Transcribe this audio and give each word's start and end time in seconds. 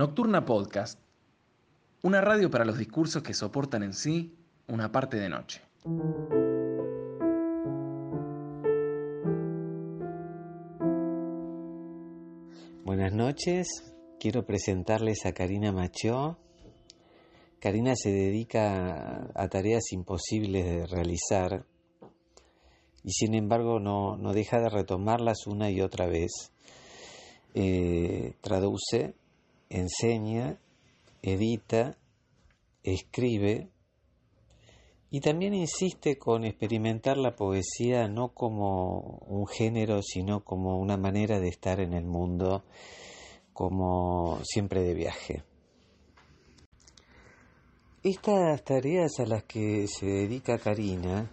Nocturna 0.00 0.46
Podcast, 0.46 0.98
una 2.00 2.22
radio 2.22 2.50
para 2.50 2.64
los 2.64 2.78
discursos 2.78 3.22
que 3.22 3.34
soportan 3.34 3.82
en 3.82 3.92
sí 3.92 4.34
una 4.66 4.90
parte 4.90 5.18
de 5.18 5.28
noche. 5.28 5.60
Buenas 12.82 13.12
noches, 13.12 13.66
quiero 14.18 14.46
presentarles 14.46 15.26
a 15.26 15.32
Karina 15.32 15.70
Machó. 15.70 16.38
Karina 17.58 17.92
se 17.94 18.10
dedica 18.10 19.30
a 19.34 19.48
tareas 19.48 19.92
imposibles 19.92 20.64
de 20.64 20.86
realizar 20.86 21.66
y 23.04 23.10
sin 23.10 23.34
embargo 23.34 23.78
no, 23.80 24.16
deja 24.32 24.60
de 24.60 24.70
retomarlas 24.70 25.46
una 25.46 25.70
y 25.70 25.82
otra 25.82 26.06
vez. 26.06 26.54
Eh, 27.52 28.36
traduce, 28.40 29.19
enseña, 29.70 30.58
edita, 31.22 31.96
escribe 32.82 33.70
y 35.10 35.20
también 35.20 35.54
insiste 35.54 36.18
con 36.18 36.44
experimentar 36.44 37.16
la 37.16 37.34
poesía 37.34 38.06
no 38.06 38.28
como 38.28 39.18
un 39.26 39.46
género, 39.46 40.02
sino 40.02 40.44
como 40.44 40.78
una 40.78 40.96
manera 40.96 41.40
de 41.40 41.48
estar 41.48 41.80
en 41.80 41.94
el 41.94 42.04
mundo, 42.04 42.62
como 43.52 44.38
siempre 44.44 44.82
de 44.82 44.94
viaje. 44.94 45.42
Estas 48.02 48.62
tareas 48.64 49.18
a 49.18 49.26
las 49.26 49.42
que 49.44 49.86
se 49.88 50.06
dedica 50.06 50.58
Karina 50.58 51.28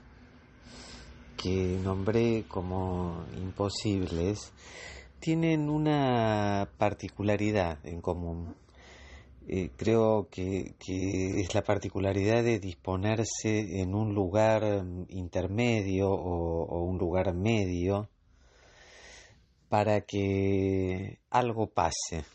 que 1.37 1.79
nombré 1.83 2.45
como 2.47 3.25
imposibles 3.37 4.51
tienen 5.19 5.69
una 5.69 6.69
particularidad 6.77 7.85
en 7.85 8.01
común. 8.01 8.55
Eh, 9.47 9.71
creo 9.77 10.27
que, 10.29 10.75
es 10.87 11.55
la 11.55 11.63
particularidad 11.63 12.43
de 12.43 12.59
disponerse 12.59 13.81
en 13.81 13.95
un 13.95 14.13
lugar 14.13 14.83
intermedio 15.09 16.09
o, 16.11 16.83
un 16.83 16.97
lugar 16.97 17.33
medio 17.33 18.09
para 19.69 20.01
que 20.01 21.19
algo 21.29 21.67
pase. 21.67 22.25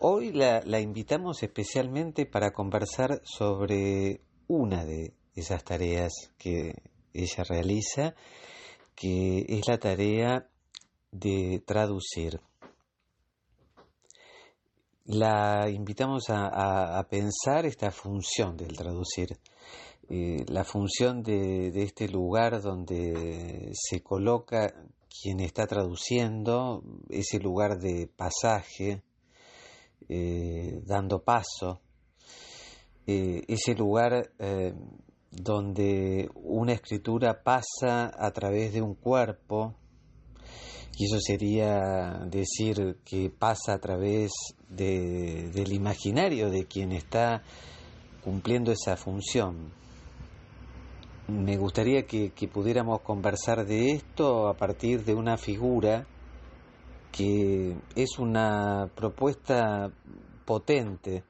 Hoy 0.00 0.32
la 0.32 0.80
invitamos 0.80 1.42
especialmente 1.42 2.26
para 2.26 2.52
conversar 2.52 3.20
sobre 3.24 4.20
una 4.48 4.84
de 4.84 5.12
esas 5.34 5.62
tareas 5.62 6.12
que 6.38 6.74
ella 7.12 7.44
realiza, 7.44 8.14
que 8.98 9.46
es 9.48 9.68
la 9.68 9.78
tarea 9.78 10.48
de 11.12 11.62
traducir. 11.64 12.40
La 15.04 15.70
invitamos 15.70 16.24
a, 16.28 17.06
pensar 17.08 17.64
esta 17.64 17.92
función 17.92 18.56
del 18.56 18.76
traducir, 18.76 19.38
eh, 20.10 20.44
la 20.48 20.64
función 20.64 21.22
de, 21.22 21.68
este 21.82 22.08
lugar 22.08 22.60
donde 22.60 23.70
se 23.72 24.02
coloca 24.02 24.74
quien 25.08 25.40
está 25.40 25.66
traduciendo, 25.66 26.82
ese 27.08 27.38
lugar 27.38 27.78
de 27.78 28.10
pasaje, 28.14 29.02
eh, 30.08 30.80
dando 30.84 31.22
paso, 31.22 31.80
eh, 33.06 33.42
ese 33.46 33.74
lugar 33.74 34.32
donde 35.30 36.30
una 36.34 36.72
escritura 36.72 37.42
pasa 37.42 38.10
a 38.18 38.30
través 38.32 38.72
de 38.72 38.82
un 38.82 38.94
cuerpo, 38.94 39.74
y 40.96 41.04
eso 41.04 41.20
sería 41.20 42.20
decir 42.26 42.98
que 43.04 43.30
pasa 43.30 43.74
a 43.74 43.78
través 43.78 44.32
del 44.68 45.72
imaginario 45.72 46.50
de 46.50 46.64
quien 46.66 46.90
está 46.90 47.42
cumpliendo 48.24 48.72
esa 48.72 48.96
función. 48.96 49.72
Me 51.28 51.56
gustaría 51.56 52.04
que, 52.04 52.32
que 52.32 52.48
pudiéramos 52.48 53.02
conversar 53.02 53.64
de 53.64 53.92
esto 53.92 54.48
a 54.48 54.54
partir 54.54 55.04
de 55.04 55.14
una 55.14 55.36
figura 55.36 56.06
que 57.12 57.76
es 57.94 58.18
una 58.18 58.90
propuesta 58.94 59.92
potente 60.44 61.22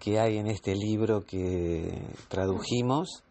que 0.00 0.18
hay 0.18 0.38
en 0.38 0.48
este 0.48 0.74
libro 0.74 1.24
que 1.24 2.02
tradujimos 2.28 3.22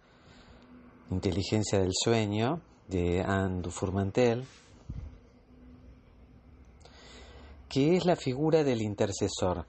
Inteligencia 1.13 1.79
del 1.79 1.91
Sueño 1.93 2.61
de 2.87 3.21
Anne 3.21 3.61
Dufourmantel, 3.61 4.45
que 7.69 7.95
es 7.95 8.05
la 8.05 8.15
figura 8.15 8.63
del 8.63 8.81
intercesor. 8.81 9.65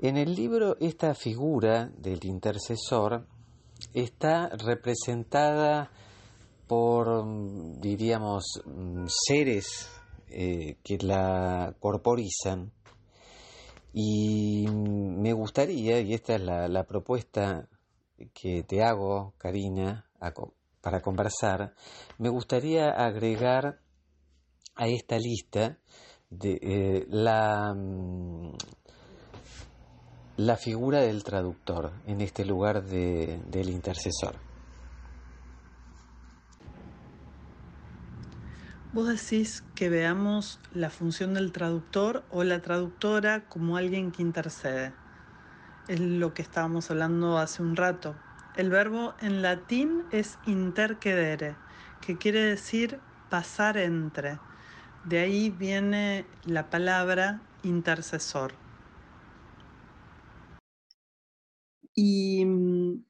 En 0.00 0.16
el 0.16 0.34
libro 0.34 0.76
esta 0.80 1.14
figura 1.14 1.90
del 1.98 2.24
intercesor 2.24 3.26
está 3.94 4.48
representada 4.48 5.90
por, 6.66 7.24
diríamos, 7.80 8.60
seres 9.06 9.88
eh, 10.28 10.78
que 10.82 10.98
la 10.98 11.74
corporizan 11.78 12.72
y 13.92 14.66
me 14.68 15.32
gustaría, 15.32 16.00
y 16.00 16.14
esta 16.14 16.34
es 16.34 16.42
la 16.42 16.84
propuesta 16.84 17.68
que 18.28 18.62
te 18.62 18.82
hago, 18.82 19.34
Karina, 19.38 20.06
para 20.80 21.00
conversar, 21.00 21.74
me 22.18 22.28
gustaría 22.28 22.90
agregar 22.90 23.80
a 24.76 24.86
esta 24.86 25.18
lista 25.18 25.78
de, 26.30 26.58
eh, 26.62 27.06
la, 27.08 27.74
mm, 27.74 28.52
la 30.36 30.56
figura 30.56 31.00
del 31.00 31.22
traductor 31.22 31.92
en 32.06 32.20
este 32.20 32.44
lugar 32.44 32.84
del 32.84 33.68
intercesor. 33.68 34.36
Vos 38.92 39.06
decís 39.06 39.62
que 39.74 39.88
veamos 39.88 40.58
la 40.74 40.90
función 40.90 41.34
del 41.34 41.52
traductor 41.52 42.24
o 42.30 42.42
la 42.42 42.60
traductora 42.60 43.46
como 43.48 43.76
alguien 43.76 44.10
que 44.10 44.22
intercede 44.22 44.92
es 45.90 45.98
lo 45.98 46.34
que 46.34 46.42
estábamos 46.42 46.88
hablando 46.92 47.36
hace 47.38 47.62
un 47.62 47.74
rato. 47.74 48.14
El 48.56 48.70
verbo 48.70 49.14
en 49.20 49.42
latín 49.42 50.04
es 50.12 50.38
intercedere, 50.46 51.56
que 52.00 52.16
quiere 52.16 52.40
decir 52.44 53.00
pasar 53.28 53.76
entre. 53.76 54.38
De 55.04 55.18
ahí 55.18 55.50
viene 55.50 56.26
la 56.44 56.70
palabra 56.70 57.42
intercesor. 57.64 58.52
Y 61.92 62.44
mm, 62.44 63.04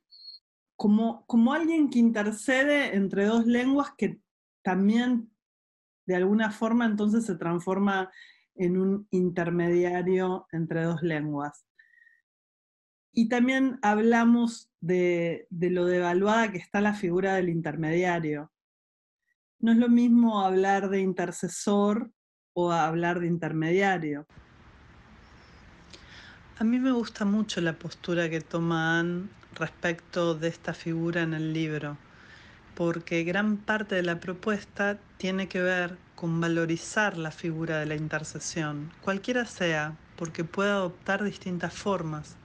como, 0.74 1.26
como 1.26 1.52
alguien 1.52 1.90
que 1.90 1.98
intercede 1.98 2.96
entre 2.96 3.26
dos 3.26 3.44
lenguas 3.44 3.92
que 3.98 4.22
también 4.62 5.30
de 6.06 6.16
alguna 6.16 6.50
forma 6.50 6.86
entonces 6.86 7.26
se 7.26 7.34
transforma 7.34 8.10
en 8.54 8.78
un 8.78 9.06
intermediario 9.10 10.46
entre 10.50 10.84
dos 10.84 11.02
lenguas. 11.02 11.66
Y 13.12 13.28
también 13.28 13.78
hablamos 13.82 14.70
de, 14.80 15.46
lo 15.50 15.86
devaluada 15.86 16.52
que 16.52 16.58
está 16.58 16.80
la 16.80 16.94
figura 16.94 17.34
del 17.34 17.48
intermediario. 17.48 18.52
No 19.58 19.72
es 19.72 19.78
lo 19.78 19.88
mismo 19.88 20.44
hablar 20.44 20.88
de 20.88 21.00
intercesor 21.00 22.10
o 22.52 22.72
hablar 22.72 23.20
de 23.20 23.26
intermediario. 23.26 24.26
A 26.58 26.64
mí 26.64 26.78
me 26.78 26.92
gusta 26.92 27.24
mucho 27.24 27.60
la 27.60 27.78
postura 27.78 28.30
que 28.30 28.40
toma 28.40 29.00
Anne 29.00 29.28
respecto 29.54 30.34
de 30.34 30.48
esta 30.48 30.72
figura 30.72 31.22
en 31.22 31.34
el 31.34 31.52
libro, 31.52 31.96
porque 32.74 33.24
gran 33.24 33.56
parte 33.56 33.96
de 33.96 34.02
la 34.02 34.20
propuesta 34.20 34.98
tiene 35.16 35.48
que 35.48 35.62
ver 35.62 35.98
con 36.14 36.40
valorizar 36.40 37.16
la 37.16 37.30
figura 37.30 37.78
de 37.78 37.86
la 37.86 37.96
intercesión, 37.96 38.92
cualquiera 39.02 39.46
sea, 39.46 39.96
porque 40.16 40.44
puede 40.44 40.70
adoptar 40.70 41.24
distintas 41.24 41.72
formas 41.72 42.36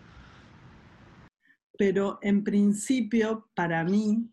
pero 1.77 2.19
en 2.21 2.43
principio, 2.43 3.49
para 3.55 3.83
mí, 3.83 4.31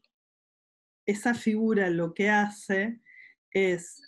esa 1.06 1.34
figura 1.34 1.90
lo 1.90 2.14
que 2.14 2.30
hace 2.30 3.00
es 3.50 4.00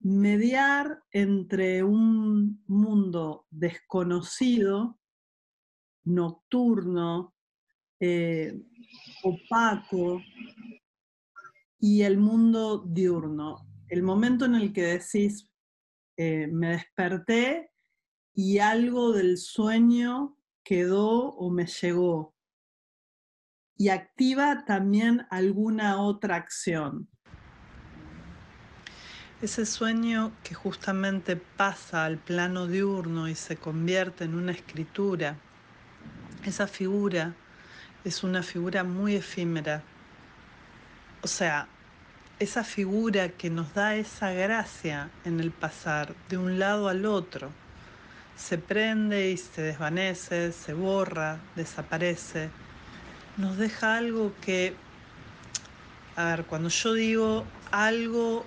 mediar 0.00 1.02
entre 1.10 1.82
un 1.82 2.62
mundo 2.66 3.46
desconocido, 3.50 4.98
nocturno, 6.04 7.34
eh, 8.00 8.62
opaco, 9.22 10.22
y 11.78 12.02
el 12.02 12.18
mundo 12.18 12.84
diurno. 12.86 13.66
El 13.88 14.02
momento 14.02 14.44
en 14.44 14.54
el 14.54 14.72
que 14.72 14.82
decís, 14.82 15.50
eh, 16.16 16.46
me 16.46 16.70
desperté 16.70 17.70
y 18.34 18.58
algo 18.58 19.12
del 19.12 19.38
sueño 19.38 20.38
quedó 20.64 21.30
o 21.34 21.50
me 21.50 21.66
llegó 21.66 22.35
y 23.76 23.90
activa 23.90 24.64
también 24.64 25.26
alguna 25.30 25.98
otra 25.98 26.36
acción. 26.36 27.08
Ese 29.42 29.66
sueño 29.66 30.32
que 30.42 30.54
justamente 30.54 31.36
pasa 31.36 32.06
al 32.06 32.16
plano 32.16 32.66
diurno 32.66 33.28
y 33.28 33.34
se 33.34 33.56
convierte 33.56 34.24
en 34.24 34.34
una 34.34 34.52
escritura, 34.52 35.36
esa 36.44 36.66
figura 36.66 37.34
es 38.04 38.24
una 38.24 38.42
figura 38.42 38.82
muy 38.82 39.14
efímera. 39.14 39.82
O 41.22 41.26
sea, 41.26 41.68
esa 42.38 42.64
figura 42.64 43.28
que 43.30 43.50
nos 43.50 43.74
da 43.74 43.96
esa 43.96 44.30
gracia 44.30 45.10
en 45.24 45.40
el 45.40 45.50
pasar 45.50 46.14
de 46.28 46.38
un 46.38 46.58
lado 46.58 46.88
al 46.88 47.04
otro, 47.04 47.50
se 48.36 48.58
prende 48.58 49.30
y 49.30 49.36
se 49.36 49.60
desvanece, 49.60 50.52
se 50.52 50.72
borra, 50.72 51.40
desaparece, 51.56 52.50
nos 53.36 53.58
deja 53.58 53.96
algo 53.96 54.32
que, 54.40 54.74
a 56.16 56.24
ver, 56.26 56.44
cuando 56.46 56.68
yo 56.68 56.94
digo 56.94 57.44
algo, 57.70 58.44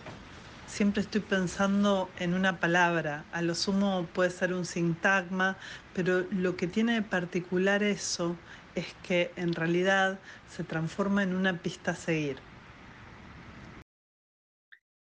siempre 0.68 1.02
estoy 1.02 1.22
pensando 1.22 2.10
en 2.20 2.34
una 2.34 2.60
palabra, 2.60 3.26
a 3.32 3.42
lo 3.42 3.56
sumo 3.56 4.08
puede 4.14 4.32
ser 4.32 4.54
un 4.54 4.66
sintagma, 4.66 5.58
pero 5.94 6.26
lo 6.32 6.56
que 6.56 6.68
tiene 6.68 6.94
de 6.94 7.02
particular 7.02 7.84
eso 7.84 8.36
es 8.76 8.88
que 9.04 9.32
en 9.36 9.54
realidad 9.54 10.20
se 10.50 10.64
transforma 10.64 11.24
en 11.24 11.36
una 11.36 11.58
pista 11.62 11.92
a 11.92 11.96
seguir. 11.96 12.38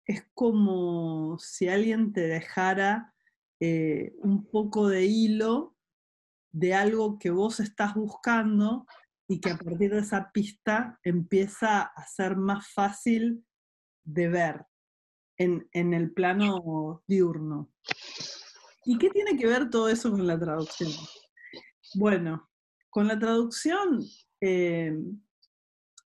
Es 0.06 0.24
como 0.34 1.38
si 1.38 1.68
alguien 1.68 2.12
te 2.12 2.22
dejara 2.22 3.14
eh, 3.60 4.14
un 4.18 4.44
poco 4.46 4.88
de 4.88 5.04
hilo 5.04 5.76
de 6.50 6.74
algo 6.74 7.18
que 7.18 7.30
vos 7.30 7.60
estás 7.60 7.94
buscando 7.94 8.86
y 9.28 9.40
que 9.40 9.50
a 9.50 9.58
partir 9.58 9.92
de 9.92 10.00
esa 10.00 10.30
pista 10.32 10.98
empieza 11.02 11.82
a 11.82 12.06
ser 12.06 12.36
más 12.36 12.72
fácil 12.72 13.44
de 14.04 14.28
ver 14.28 14.66
en, 15.36 15.68
el 15.72 16.12
plano 16.12 17.04
diurno. 17.06 17.70
¿Y 18.84 18.98
qué 18.98 19.10
tiene 19.10 19.36
que 19.36 19.46
ver 19.46 19.70
todo 19.70 19.88
eso 19.88 20.10
con 20.10 20.26
la 20.26 20.38
traducción? 20.38 20.90
Bueno, 21.94 22.50
con 22.90 23.06
la 23.06 23.18
traducción, 23.18 24.02
eh, 24.40 24.96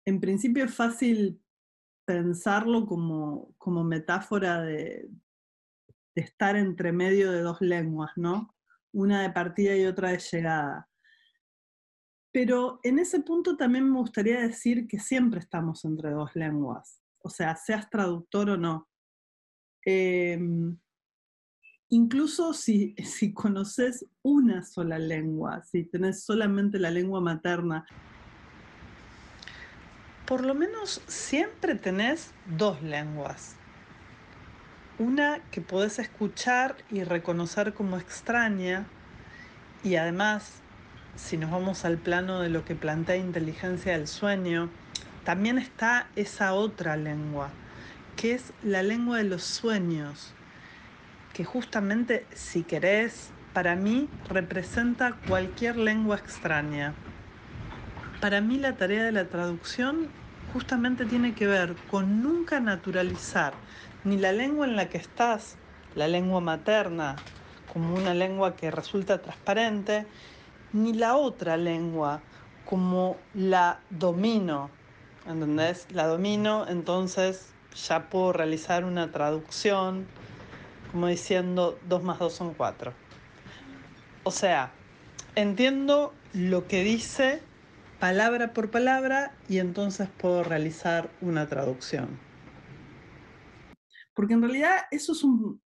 en 0.06 0.20
principio 0.20 0.64
es 0.64 0.74
fácil 0.74 1.40
pensarlo 2.06 2.86
como, 2.86 3.54
como 3.58 3.84
metáfora 3.84 4.62
de, 4.62 5.08
estar 6.16 6.56
entre 6.56 6.92
medio 6.92 7.32
de 7.32 7.40
dos 7.40 7.60
lenguas, 7.60 8.10
¿no? 8.16 8.54
Una 8.92 9.22
de 9.22 9.30
partida 9.30 9.76
y 9.76 9.86
otra 9.86 10.10
de 10.10 10.18
llegada. 10.18 10.89
Pero 12.32 12.78
en 12.82 12.98
ese 12.98 13.20
punto 13.20 13.56
también 13.56 13.90
me 13.90 13.98
gustaría 13.98 14.40
decir 14.40 14.86
que 14.86 15.00
siempre 15.00 15.40
estamos 15.40 15.84
entre 15.84 16.10
dos 16.10 16.34
lenguas, 16.34 17.00
o 17.22 17.28
sea, 17.28 17.56
seas 17.56 17.90
traductor 17.90 18.50
o 18.50 18.56
no. 18.56 18.88
Em, 19.84 20.78
incluso 21.88 22.54
si, 22.54 22.94
si 23.04 23.32
conoces 23.32 24.06
una 24.22 24.62
sola 24.62 24.98
lengua, 24.98 25.62
si 25.64 25.84
tenés 25.84 26.22
solamente 26.24 26.78
la 26.78 26.90
lengua 26.90 27.20
materna, 27.20 27.84
por 30.30 30.46
lo 30.46 30.54
menos 30.54 31.02
siempre 31.08 31.74
tenés 31.74 32.32
dos 32.56 32.80
lenguas. 32.82 33.56
Una 35.00 35.40
que 35.50 35.60
podés 35.60 35.98
escuchar 35.98 36.76
y 36.88 37.02
reconocer 37.02 37.74
como 37.74 37.96
extraña 37.96 38.86
y 39.82 39.96
además, 39.96 40.62
si 41.20 41.36
nos 41.36 41.50
vamos 41.50 41.84
al 41.84 41.98
plano 41.98 42.40
de 42.40 42.48
lo 42.48 42.64
que 42.64 42.74
plantea 42.74 43.16
inteligencia 43.16 43.92
del 43.92 44.08
sueño, 44.08 44.68
también 45.24 45.58
está 45.58 46.08
esa 46.16 46.54
otra 46.54 46.96
lengua, 46.96 47.50
que 48.16 48.32
es 48.34 48.52
la 48.64 48.82
lengua 48.82 49.18
de 49.18 49.24
los 49.24 49.44
sueños, 49.44 50.32
que 51.32 51.44
justamente, 51.44 52.26
si 52.34 52.64
querés, 52.64 53.30
para 53.52 53.76
mí 53.76 54.08
representa 54.28 55.12
cualquier 55.28 55.76
lengua 55.76 56.16
extraña. 56.16 56.94
Para 58.20 58.40
mí 58.40 58.58
la 58.58 58.76
tarea 58.76 59.04
de 59.04 59.12
la 59.12 59.26
traducción 59.26 60.08
justamente 60.52 61.04
tiene 61.04 61.34
que 61.34 61.46
ver 61.46 61.76
con 61.90 62.22
nunca 62.22 62.60
naturalizar 62.60 63.52
ni 64.04 64.16
la 64.16 64.32
lengua 64.32 64.66
en 64.66 64.74
la 64.74 64.88
que 64.88 64.98
estás, 64.98 65.56
la 65.94 66.08
lengua 66.08 66.40
materna, 66.40 67.16
como 67.72 67.94
una 67.94 68.14
lengua 68.14 68.56
que 68.56 68.70
resulta 68.70 69.22
transparente, 69.22 70.06
ni 70.72 70.92
la 70.92 71.16
otra 71.16 71.56
lengua 71.56 72.20
como 72.64 73.16
la 73.34 73.80
domino. 73.90 74.70
¿Entendés? 75.26 75.86
La 75.92 76.06
domino, 76.06 76.66
entonces 76.68 77.52
ya 77.86 78.08
puedo 78.08 78.32
realizar 78.32 78.84
una 78.84 79.12
traducción 79.12 80.06
como 80.90 81.06
diciendo 81.06 81.78
2 81.88 82.02
más 82.02 82.18
2 82.18 82.32
son 82.32 82.54
4. 82.54 82.92
O 84.24 84.30
sea, 84.30 84.72
entiendo 85.34 86.12
lo 86.32 86.66
que 86.66 86.82
dice 86.82 87.42
palabra 87.98 88.52
por 88.52 88.70
palabra 88.70 89.36
y 89.48 89.58
entonces 89.58 90.08
puedo 90.08 90.42
realizar 90.42 91.10
una 91.20 91.46
traducción. 91.46 92.18
Porque 94.14 94.34
en 94.34 94.42
realidad 94.42 94.76
eso 94.90 95.12
es 95.12 95.22
un, 95.22 95.62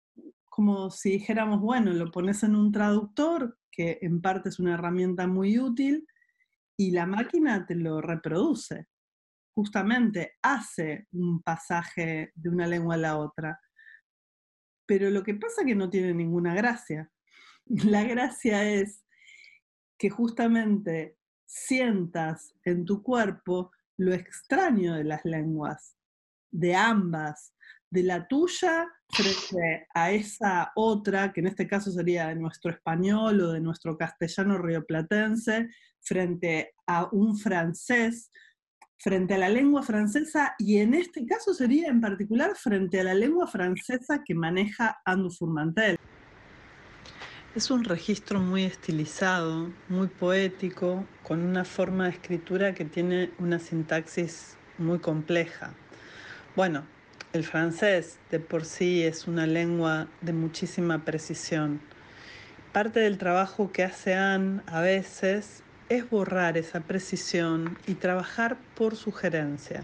como 0.49 0.89
si 0.89 1.11
dijéramos, 1.11 1.59
bueno, 1.59 1.91
lo 1.91 2.11
pones 2.11 2.43
en 2.43 2.55
un 2.55 2.71
traductor, 2.71 3.57
que 3.71 3.99
en 4.01 4.21
parte 4.21 4.49
es 4.49 4.59
una 4.59 4.73
herramienta 4.73 5.27
muy 5.27 5.57
útil, 5.59 6.05
y 6.77 6.91
la 6.91 7.05
máquina 7.05 7.65
te 7.65 7.75
lo 7.75 8.01
reproduce. 8.01 8.87
Justamente 9.53 10.37
hace 10.41 11.07
un 11.11 11.41
pasaje 11.41 12.31
de 12.33 12.49
una 12.49 12.65
lengua 12.65 12.95
a 12.95 12.97
la 12.97 13.17
otra. 13.17 13.59
Pero 14.87 15.09
lo 15.09 15.23
que 15.23 15.35
pasa 15.35 15.61
es 15.61 15.67
que 15.67 15.75
no 15.75 15.89
tiene 15.89 16.13
ninguna 16.13 16.55
gracia. 16.55 17.11
La 17.65 18.03
gracia 18.03 18.67
es 18.67 19.05
que 19.97 20.09
justamente 20.09 21.17
sientas 21.45 22.55
en 22.63 22.85
tu 22.85 23.03
cuerpo 23.03 23.71
lo 23.97 24.13
extraño 24.13 24.95
de 24.95 25.03
las 25.03 25.23
lenguas, 25.23 25.95
de 26.49 26.75
ambas, 26.75 27.53
de 27.91 28.03
la 28.03 28.27
tuya 28.27 28.87
frente 29.09 29.87
a 29.93 30.11
esa 30.11 30.71
otra, 30.75 31.31
que 31.33 31.41
en 31.41 31.47
este 31.47 31.67
caso 31.67 31.91
sería 31.91 32.27
de 32.27 32.35
nuestro 32.35 32.71
español 32.71 33.41
o 33.41 33.51
de 33.51 33.59
nuestro 33.59 33.97
castellano 33.97 34.57
rioplatense, 34.57 35.67
frente 35.99 36.73
a 36.87 37.09
un 37.11 37.37
francés, 37.37 38.31
frente 38.97 39.33
a 39.33 39.37
la 39.37 39.49
lengua 39.49 39.83
francesa, 39.83 40.55
y 40.57 40.77
en 40.77 40.93
este 40.93 41.25
caso 41.25 41.53
sería 41.53 41.89
en 41.89 41.99
particular 41.99 42.55
frente 42.55 43.01
a 43.01 43.03
la 43.03 43.13
lengua 43.13 43.45
francesa 43.47 44.23
que 44.25 44.33
maneja 44.33 45.01
Andu 45.05 45.29
Furmantel. 45.29 45.97
Es 47.53 47.69
un 47.69 47.83
registro 47.83 48.39
muy 48.39 48.63
estilizado, 48.63 49.69
muy 49.89 50.07
poético, 50.07 51.05
con 51.23 51.41
una 51.41 51.65
forma 51.65 52.05
de 52.05 52.11
escritura 52.11 52.73
que 52.73 52.85
tiene 52.85 53.31
una 53.39 53.59
sintaxis 53.59 54.55
muy 54.77 54.99
compleja. 54.99 55.73
Bueno, 56.55 56.85
el 57.33 57.45
francés 57.45 58.17
de 58.29 58.41
por 58.41 58.65
sí 58.65 59.03
es 59.03 59.25
una 59.25 59.47
lengua 59.47 60.07
de 60.19 60.33
muchísima 60.33 61.05
precisión. 61.05 61.79
Parte 62.73 62.99
del 62.99 63.17
trabajo 63.17 63.71
que 63.71 63.83
hace 63.83 64.15
Anne 64.15 64.61
a 64.67 64.81
veces 64.81 65.63
es 65.87 66.09
borrar 66.09 66.57
esa 66.57 66.81
precisión 66.81 67.77
y 67.87 67.93
trabajar 67.93 68.57
por 68.75 68.97
sugerencia. 68.97 69.83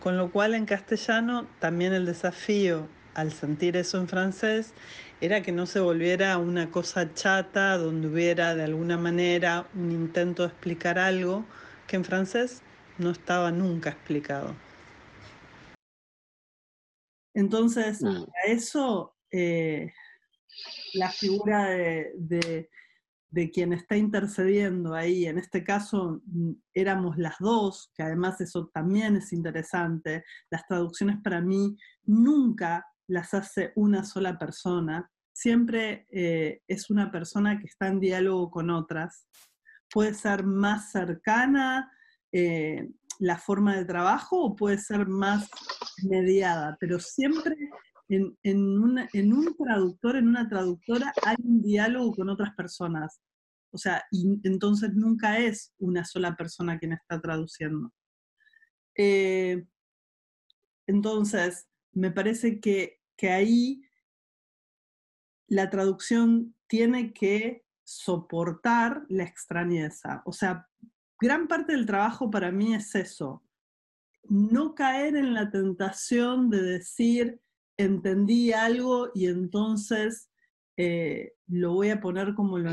Con 0.00 0.16
lo 0.16 0.32
cual 0.32 0.54
en 0.54 0.66
castellano 0.66 1.46
también 1.60 1.92
el 1.92 2.04
desafío 2.04 2.88
al 3.14 3.32
sentir 3.32 3.76
eso 3.76 3.98
en 3.98 4.08
francés 4.08 4.72
era 5.20 5.42
que 5.42 5.52
no 5.52 5.66
se 5.66 5.78
volviera 5.78 6.36
una 6.36 6.70
cosa 6.70 7.14
chata 7.14 7.78
donde 7.78 8.08
hubiera 8.08 8.56
de 8.56 8.64
alguna 8.64 8.98
manera 8.98 9.66
un 9.74 9.92
intento 9.92 10.42
de 10.42 10.48
explicar 10.48 10.98
algo 10.98 11.44
que 11.86 11.94
en 11.94 12.04
francés 12.04 12.60
no 12.98 13.10
estaba 13.10 13.52
nunca 13.52 13.90
explicado. 13.90 14.65
Entonces, 17.36 18.00
mm. 18.00 18.06
a 18.06 18.50
eso 18.50 19.14
eh, 19.30 19.92
la 20.94 21.10
figura 21.10 21.68
de, 21.68 22.70
de, 23.30 23.50
quien 23.50 23.74
está 23.74 23.94
intercediendo 23.94 24.94
ahí, 24.94 25.26
en 25.26 25.36
este 25.36 25.62
caso 25.62 26.22
mm, 26.24 26.52
éramos 26.72 27.18
las 27.18 27.36
dos, 27.38 27.92
que 27.94 28.02
además 28.02 28.40
eso 28.40 28.70
también 28.72 29.16
es 29.16 29.34
interesante, 29.34 30.24
las 30.50 30.66
traducciones 30.66 31.18
para 31.22 31.42
mí 31.42 31.76
nunca 32.04 32.86
las 33.06 33.34
hace 33.34 33.72
una 33.76 34.02
sola 34.02 34.38
persona, 34.38 35.10
siempre 35.34 36.06
eh, 36.10 36.62
es 36.66 36.88
una 36.88 37.12
persona 37.12 37.58
que 37.58 37.66
está 37.66 37.88
en 37.88 38.00
diálogo 38.00 38.50
con 38.50 38.70
otras. 38.70 39.28
Puede 39.92 40.14
ser 40.14 40.42
más 40.42 40.90
cercana 40.90 41.92
eh, 42.32 42.88
la 43.18 43.38
forma 43.38 43.76
de 43.76 43.84
trabajo 43.84 44.42
o 44.42 44.56
puede 44.56 44.78
ser 44.78 45.06
más 45.06 45.48
mediada, 46.04 46.76
pero 46.80 46.98
siempre 46.98 47.54
en, 48.08 48.36
en, 48.42 49.32
un 49.32 49.56
traductor, 49.56 50.16
en 50.16 50.28
una 50.28 50.48
traductora, 50.48 51.12
hay 51.24 51.36
un 51.42 51.62
diálogo 51.62 52.14
con 52.14 52.28
otras 52.28 52.54
personas. 52.54 53.20
O 53.72 53.78
sea, 53.78 54.04
entonces 54.44 54.94
nunca 54.94 55.38
es 55.38 55.74
una 55.78 56.04
sola 56.04 56.36
persona 56.36 56.78
quien 56.78 56.92
está 56.92 57.20
traduciendo. 57.20 57.92
Eh, 58.94 59.66
entonces, 60.86 61.66
me 61.92 62.10
parece 62.10 62.60
que 62.60 63.00
que 63.16 63.30
ahí 63.30 63.82
la 65.48 65.70
traducción 65.70 66.54
tiene 66.66 67.12
que 67.12 67.64
soportar 67.84 69.04
la 69.08 69.24
extrañeza. 69.24 70.22
O 70.24 70.32
sea, 70.32 70.68
gran 71.20 71.48
parte 71.48 71.72
del 71.72 71.86
trabajo 71.86 72.30
para 72.30 72.50
mí 72.50 72.74
es 72.74 72.94
eso, 72.94 73.42
no 74.28 74.74
caer 74.74 75.16
en 75.16 75.34
la 75.34 75.50
tentación 75.50 76.50
de 76.50 76.62
decir, 76.62 77.40
entendí 77.76 78.52
algo 78.52 79.10
y 79.14 79.26
entonces 79.26 80.30
eh, 80.76 81.34
lo 81.46 81.74
voy 81.74 81.90
a 81.90 82.00
poner 82.00 82.34
como 82.34 82.58
lo, 82.58 82.70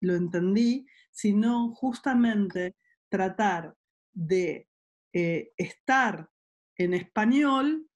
lo, 0.00 0.14
entendí, 0.14 0.86
sino 1.10 1.72
justamente 1.74 2.76
tratar 3.08 3.74
de 4.12 4.68
eh, 5.12 5.52
estar 5.56 6.28
en 6.76 6.94
español 6.94 7.88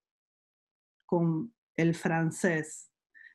con 1.06 1.54
el 1.76 1.94
francés. 1.94 2.90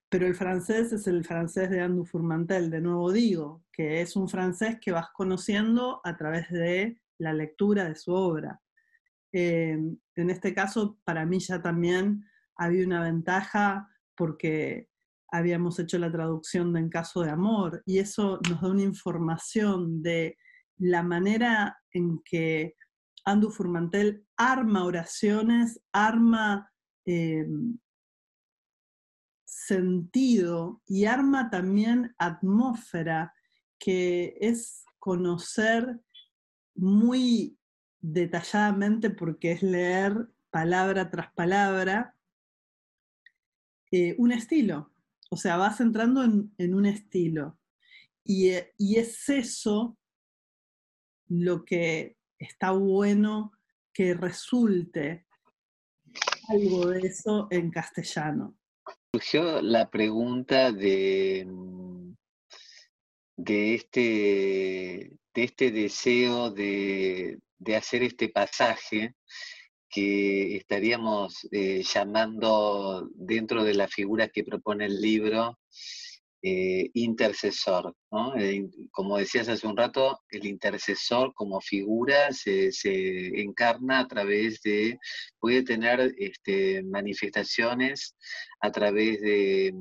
Pero 0.10 0.28
el 0.28 0.36
francés 0.36 0.92
es 0.94 1.08
el 1.08 1.24
francés 1.26 1.70
de 1.70 1.82
Andrew 1.82 2.06
Furmantel, 2.06 2.70
de 2.70 2.82
nuevo 2.82 3.12
digo, 3.12 3.63
que 3.74 4.02
es 4.02 4.16
un 4.16 4.30
francés 4.30 4.78
que 4.80 4.92
vas 4.92 5.08
conociendo 5.14 6.00
a 6.04 6.16
través 6.16 6.50
de 6.50 7.02
la 7.18 7.34
lectura 7.34 7.86
de 7.86 7.96
su 7.96 8.14
obra. 8.14 8.62
Eh, 9.34 9.78
en 10.16 10.30
este 10.30 10.54
caso, 10.54 11.00
para 11.04 11.26
mí 11.26 11.40
ya 11.40 11.62
también 11.62 12.24
había 12.56 12.86
una 12.86 13.02
ventaja 13.02 13.90
porque 14.16 14.90
habíamos 15.32 15.80
hecho 15.80 15.98
la 15.98 16.12
traducción 16.12 16.72
de 16.72 16.80
En 16.80 16.90
caso 16.90 17.22
de 17.22 17.32
amor 17.32 17.82
y 17.88 17.98
eso 17.98 18.40
nos 18.48 18.62
da 18.62 18.70
una 18.70 18.84
información 18.84 20.04
de 20.04 20.38
la 20.78 21.02
manera 21.02 21.76
en 21.92 22.22
que 22.24 22.76
Andu 23.26 23.50
Furmantel 23.50 24.28
arma 24.38 24.86
oraciones, 24.86 25.82
arma 25.92 26.70
eh, 27.06 27.48
sentido 29.44 30.82
y 30.86 31.06
arma 31.06 31.50
también 31.50 32.14
atmósfera, 32.18 33.34
que 33.84 34.38
es 34.40 34.86
conocer 34.98 36.00
muy 36.74 37.58
detalladamente 38.00 39.10
porque 39.10 39.52
es 39.52 39.62
leer 39.62 40.30
palabra 40.50 41.10
tras 41.10 41.34
palabra 41.34 42.16
eh, 43.92 44.16
un 44.18 44.32
estilo. 44.32 44.94
O 45.30 45.36
sea, 45.36 45.58
vas 45.58 45.82
entrando 45.82 46.24
en, 46.24 46.74
un 46.74 46.86
estilo. 46.86 47.60
Y, 48.24 48.52
eh, 48.52 48.74
y, 48.78 48.96
es 48.96 49.28
eso 49.28 49.98
lo 51.28 51.66
que 51.66 52.16
está 52.40 52.72
bueno 52.72 53.52
que 53.92 54.14
resulte 54.14 55.26
algo 56.48 56.88
de 56.88 57.00
eso 57.02 57.48
en 57.52 57.70
castellano. 57.70 58.56
Surgió 59.12 59.62
la 59.62 59.90
pregunta 59.90 60.72
de, 60.72 61.46
mm, 61.46 62.14
de, 63.36 63.76
este, 63.76 65.18
de 65.34 65.44
este 65.44 65.72
deseo 65.72 66.52
de, 66.52 67.40
de 67.58 67.76
hacer 67.76 68.04
este 68.04 68.30
pasaje 68.30 69.16
que 69.90 70.56
estaríamos 70.58 71.48
eh, 71.52 71.84
llamando 71.84 73.08
dentro 73.14 73.64
de 73.64 73.76
la 73.76 73.88
figura 73.88 74.28
que 74.28 74.44
propone 74.44 74.86
el 74.86 75.00
libro 75.00 75.60
eh, 76.42 76.90
intercesor. 76.96 77.96
Eh, 78.38 78.66
como 78.92 79.18
decías 79.18 79.48
hace 79.48 79.68
un 79.68 79.78
rato, 79.78 80.20
el 80.30 80.46
intercesor 80.46 81.34
como 81.36 81.62
figura 81.62 82.34
se, 82.34 82.72
encarna 83.40 84.00
a 84.00 84.08
través 84.08 84.62
de, 84.62 84.98
puede 85.40 85.64
tener 85.64 86.14
este, 86.18 86.84
manifestaciones 86.84 88.16
a 88.62 88.72
través 88.72 89.22
de 89.22 89.74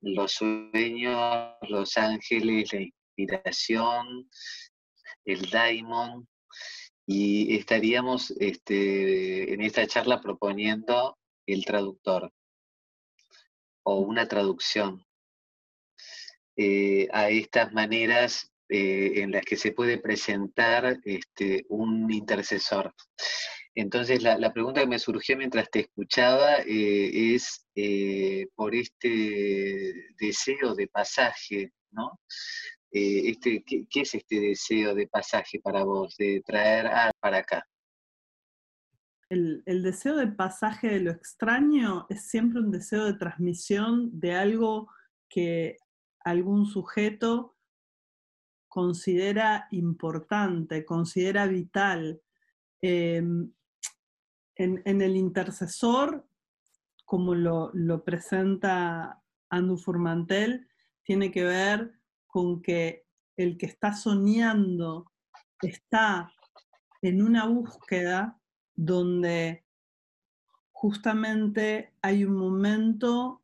los 0.00 0.32
sueños, 0.32 1.54
los 1.68 1.96
ángeles, 1.96 2.72
la 2.72 2.80
inspiración, 2.80 4.28
el 5.24 5.50
daimon, 5.50 6.28
y 7.06 7.56
estaríamos 7.56 8.32
este, 8.32 9.54
en 9.54 9.62
esta 9.62 9.86
charla 9.86 10.20
proponiendo 10.20 11.16
el 11.46 11.64
traductor 11.64 12.30
o 13.82 14.00
una 14.00 14.28
traducción 14.28 15.02
eh, 16.56 17.08
a 17.12 17.30
estas 17.30 17.72
maneras 17.72 18.52
eh, 18.68 19.22
en 19.22 19.32
las 19.32 19.42
que 19.46 19.56
se 19.56 19.72
puede 19.72 19.96
presentar 19.96 20.98
este, 21.04 21.64
un 21.70 22.12
intercesor. 22.12 22.94
Entonces, 23.80 24.22
la, 24.22 24.52
pregunta 24.52 24.80
que 24.80 24.88
me 24.88 24.98
surgió 24.98 25.36
mientras 25.36 25.70
te 25.70 25.80
escuchaba 25.80 26.56
eh, 26.66 27.34
es 27.34 27.64
por 28.56 28.74
este 28.74 30.14
deseo 30.18 30.74
de 30.74 30.88
pasaje, 30.88 31.72
¿no? 31.92 32.18
Eh, 32.90 33.30
este, 33.30 33.62
¿qué, 33.64 33.86
es 34.00 34.14
este 34.14 34.40
deseo 34.40 34.94
de 34.94 35.06
pasaje 35.06 35.60
para 35.60 35.84
vos, 35.84 36.16
de 36.16 36.42
traer 36.44 36.86
a 36.86 37.10
para 37.20 37.38
acá? 37.38 37.68
El, 39.28 39.62
deseo 39.66 40.16
de 40.16 40.28
pasaje 40.28 40.88
de 40.88 41.00
lo 41.00 41.10
extraño 41.10 42.06
es 42.08 42.28
siempre 42.30 42.60
un 42.60 42.70
deseo 42.70 43.04
de 43.04 43.12
transmisión 43.12 44.18
de 44.18 44.34
algo 44.34 44.90
que 45.28 45.76
algún 46.20 46.64
sujeto 46.64 47.54
considera 48.68 49.68
importante, 49.70 50.86
considera 50.86 51.46
vital. 51.46 52.22
Em, 52.80 53.52
en, 54.58 55.00
el 55.00 55.16
intercesor, 55.16 56.26
como 57.04 57.34
lo, 57.34 58.04
presenta 58.04 59.22
Andu 59.48 59.78
Furmantel, 59.78 60.68
tiene 61.04 61.30
que 61.30 61.44
ver 61.44 61.98
con 62.26 62.60
que 62.60 63.06
el 63.36 63.56
que 63.56 63.66
está 63.66 63.94
soñando 63.94 65.10
está 65.62 66.32
en 67.00 67.22
una 67.22 67.46
búsqueda 67.46 68.38
donde 68.74 69.64
justamente 70.72 71.94
hay 72.02 72.24
un 72.24 72.34
momento 72.34 73.40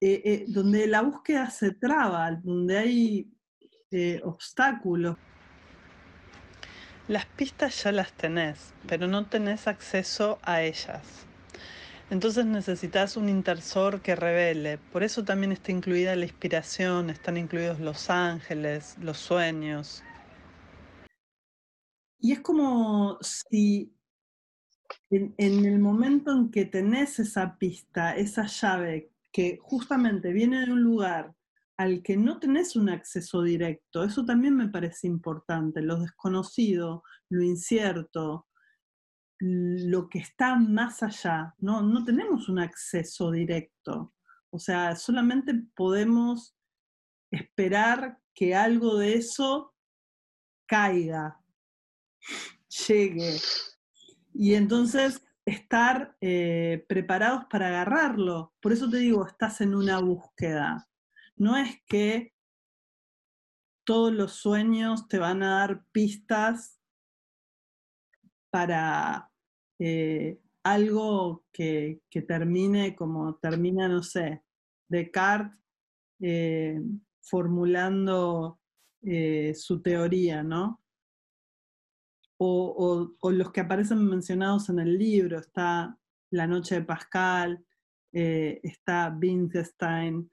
eh, 0.00 0.22
eh, 0.24 0.44
donde 0.48 0.86
la 0.86 1.02
búsqueda 1.02 1.50
se 1.50 1.72
traba, 1.72 2.30
donde 2.30 2.78
hay 2.78 3.32
eh, 3.90 4.20
obstáculos. 4.24 5.16
Las 7.10 7.26
pistas 7.26 7.82
ya 7.82 7.90
las 7.90 8.12
tenés, 8.12 8.72
pero 8.86 9.08
no 9.08 9.26
tenés 9.26 9.66
acceso 9.66 10.38
a 10.42 10.62
ellas. 10.62 11.02
Entonces 12.08 12.46
necesitas 12.46 13.16
un 13.16 13.28
intersor 13.28 14.00
que 14.00 14.14
revele. 14.14 14.78
Por 14.78 15.02
eso 15.02 15.24
también 15.24 15.50
está 15.50 15.72
incluida 15.72 16.14
la 16.14 16.26
inspiración, 16.26 17.10
están 17.10 17.36
incluidos 17.36 17.80
los 17.80 18.10
ángeles, 18.10 18.96
los 19.00 19.18
sueños. 19.18 20.04
Y 22.20 22.30
es 22.30 22.38
como 22.38 23.18
si 23.22 23.92
en, 25.10 25.34
el 25.36 25.80
momento 25.80 26.30
en 26.30 26.52
que 26.52 26.64
tenés 26.64 27.18
esa 27.18 27.58
pista, 27.58 28.14
esa 28.14 28.46
llave, 28.46 29.10
que 29.32 29.58
justamente 29.60 30.32
viene 30.32 30.64
de 30.64 30.72
un 30.72 30.82
lugar 30.84 31.34
al 31.80 32.02
que 32.02 32.14
no 32.14 32.38
tenés 32.38 32.76
un 32.76 32.90
acceso 32.90 33.42
directo, 33.42 34.04
eso 34.04 34.22
también 34.22 34.54
me 34.54 34.68
parece 34.68 35.06
importante, 35.06 35.80
lo 35.80 35.98
desconocido, 35.98 37.02
lo 37.30 37.42
incierto, 37.42 38.46
lo 39.38 40.10
que 40.10 40.18
está 40.18 40.56
más 40.56 41.02
allá. 41.02 41.54
No, 41.56 41.80
no 41.80 42.04
tenemos 42.04 42.50
un 42.50 42.58
acceso 42.58 43.30
directo. 43.30 44.12
O 44.50 44.58
sea, 44.58 44.94
solamente 44.94 45.54
podemos 45.74 46.54
esperar 47.32 48.18
que 48.34 48.54
algo 48.54 48.98
de 48.98 49.14
eso 49.14 49.74
caiga, 50.66 51.40
llegue. 52.86 53.38
Y 54.34 54.52
entonces 54.52 55.24
estar 55.46 56.14
eh, 56.20 56.84
preparados 56.90 57.46
para 57.46 57.68
agarrarlo. 57.68 58.52
Por 58.60 58.72
eso 58.72 58.90
te 58.90 58.98
digo, 58.98 59.26
estás 59.26 59.62
en 59.62 59.74
una 59.74 59.98
búsqueda. 59.98 60.86
No 61.40 61.56
es 61.56 61.82
que 61.86 62.34
todos 63.86 64.12
los 64.12 64.32
sueños 64.32 65.08
te 65.08 65.18
van 65.18 65.42
a 65.42 65.60
dar 65.60 65.86
pistas 65.90 66.78
para 68.50 69.32
eh, 69.78 70.38
algo 70.62 71.46
que, 71.50 72.02
termine 72.28 72.94
como 72.94 73.36
termina, 73.36 73.88
no 73.88 74.02
sé, 74.02 74.42
Descartes 74.86 75.58
eh, 76.20 76.78
formulando 77.22 78.60
eh, 79.00 79.54
su 79.54 79.80
teoría, 79.80 80.42
¿no? 80.42 80.82
O, 82.36 83.16
los 83.22 83.50
que 83.50 83.60
aparecen 83.60 84.04
mencionados 84.04 84.68
en 84.68 84.78
el 84.78 84.98
libro, 84.98 85.38
está 85.38 85.98
La 86.30 86.46
Noche 86.46 86.74
de 86.74 86.84
Pascal, 86.84 87.64
está 88.12 89.16
Wittgenstein, 89.18 90.30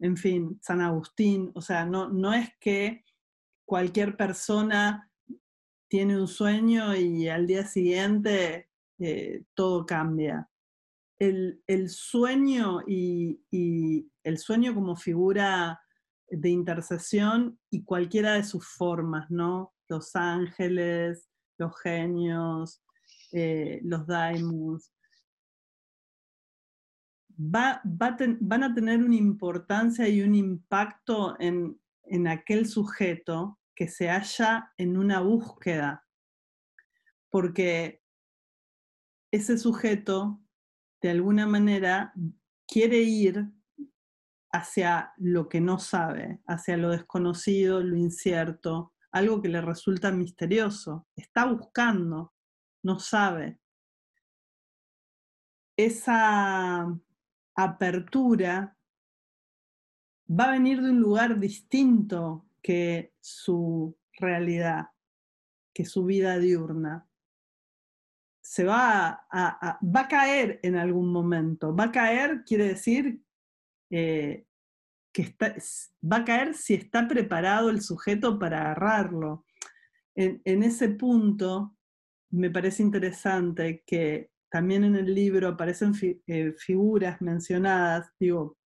en 0.00 0.16
fin, 0.16 0.58
San 0.62 0.80
Agustín, 0.80 1.50
o 1.54 1.60
sea, 1.60 1.84
no, 1.84 2.08
no 2.08 2.32
es 2.32 2.50
que 2.60 3.04
cualquier 3.64 4.16
persona 4.16 5.10
tiene 5.88 6.20
un 6.20 6.28
sueño 6.28 6.94
y 6.94 7.28
al 7.28 7.46
día 7.46 7.64
siguiente 7.66 8.68
eh, 8.98 9.44
todo 9.54 9.86
cambia. 9.86 10.48
el, 11.18 11.88
sueño 11.88 12.80
y, 12.86 13.40
el 14.22 14.38
sueño 14.38 14.74
como 14.74 14.96
figura 14.96 15.80
de 16.30 16.50
intercesión 16.50 17.58
y 17.70 17.82
cualquiera 17.84 18.34
de 18.34 18.44
sus 18.44 18.68
formas, 18.68 19.30
¿no? 19.30 19.74
Los 19.88 20.14
ángeles, 20.14 21.28
los 21.56 21.72
genios, 21.80 22.82
eh, 23.32 23.80
los 23.82 24.06
daimons, 24.06 24.92
va, 27.38 27.80
van 27.84 28.62
a 28.62 28.74
tener 28.74 29.02
una 29.02 29.16
importancia 29.16 30.08
y 30.08 30.22
un 30.22 30.34
impacto 30.34 31.36
en, 31.38 31.80
en 32.04 32.26
aquel 32.26 32.66
sujeto 32.66 33.58
que 33.74 33.88
se 33.88 34.08
halla 34.08 34.72
en 34.76 34.96
una 34.96 35.20
búsqueda, 35.20 36.04
porque 37.30 38.02
ese 39.30 39.56
sujeto 39.56 40.40
de 41.00 41.10
alguna 41.10 41.46
manera 41.46 42.12
quiere 42.66 42.98
ir 42.98 43.46
hacia 44.50 45.12
lo 45.18 45.48
que 45.48 45.60
no 45.60 45.78
sabe, 45.78 46.40
hacia 46.46 46.76
lo 46.76 46.90
desconocido, 46.90 47.80
lo 47.80 47.96
incierto, 47.96 48.94
algo 49.12 49.40
que 49.40 49.48
le 49.48 49.60
resulta 49.60 50.10
misterioso. 50.10 51.06
Está 51.14 51.44
buscando, 51.44 52.34
no 52.82 52.98
sabe. 52.98 53.60
Esa 55.76 56.88
apertura 57.58 58.76
va 60.30 60.44
a 60.44 60.52
venir 60.52 60.80
de 60.80 60.90
un 60.90 61.00
lugar 61.00 61.38
distinto 61.38 62.46
que 62.62 63.14
su 63.20 63.96
realidad, 64.12 64.90
que 65.72 65.84
su 65.84 66.04
vida 66.04 66.38
diurna 66.38 67.08
se 68.40 68.64
va 68.64 69.26
a, 69.30 69.78
va 69.84 70.00
a 70.00 70.08
caer 70.08 70.58
en 70.62 70.76
algún 70.76 71.12
momento. 71.12 71.74
Va 71.76 71.84
a 71.84 71.92
caer 71.92 72.44
quiere 72.44 72.68
decir 72.68 73.20
eh, 73.90 74.46
que 75.12 75.22
está, 75.22 75.54
va 76.02 76.18
a 76.18 76.24
caer 76.24 76.54
si 76.54 76.74
está 76.74 77.06
preparado 77.08 77.68
el 77.68 77.82
sujeto 77.82 78.38
para 78.38 78.60
agarrarlo. 78.60 79.44
En, 80.14 80.62
ese 80.62 80.88
punto 80.88 81.76
me 82.30 82.50
parece 82.50 82.82
interesante 82.82 83.84
que 83.86 84.30
también 84.50 84.84
en 84.84 84.96
el 84.96 85.14
libro 85.14 85.48
aparecen 85.48 85.92
eh, 86.26 86.52
figuras 86.58 87.20
mencionadas, 87.20 88.10
digo, 88.18 88.56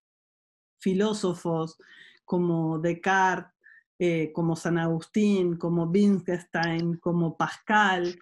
filósofos 0.81 1.77
como 2.25 2.79
Descartes, 2.79 3.53
eh, 3.99 4.33
como 4.33 4.57
San 4.57 4.79
Agustín, 4.79 5.57
como 5.57 5.85
Wittgenstein, 5.85 6.97
como 6.99 7.37
Pascal, 7.37 8.19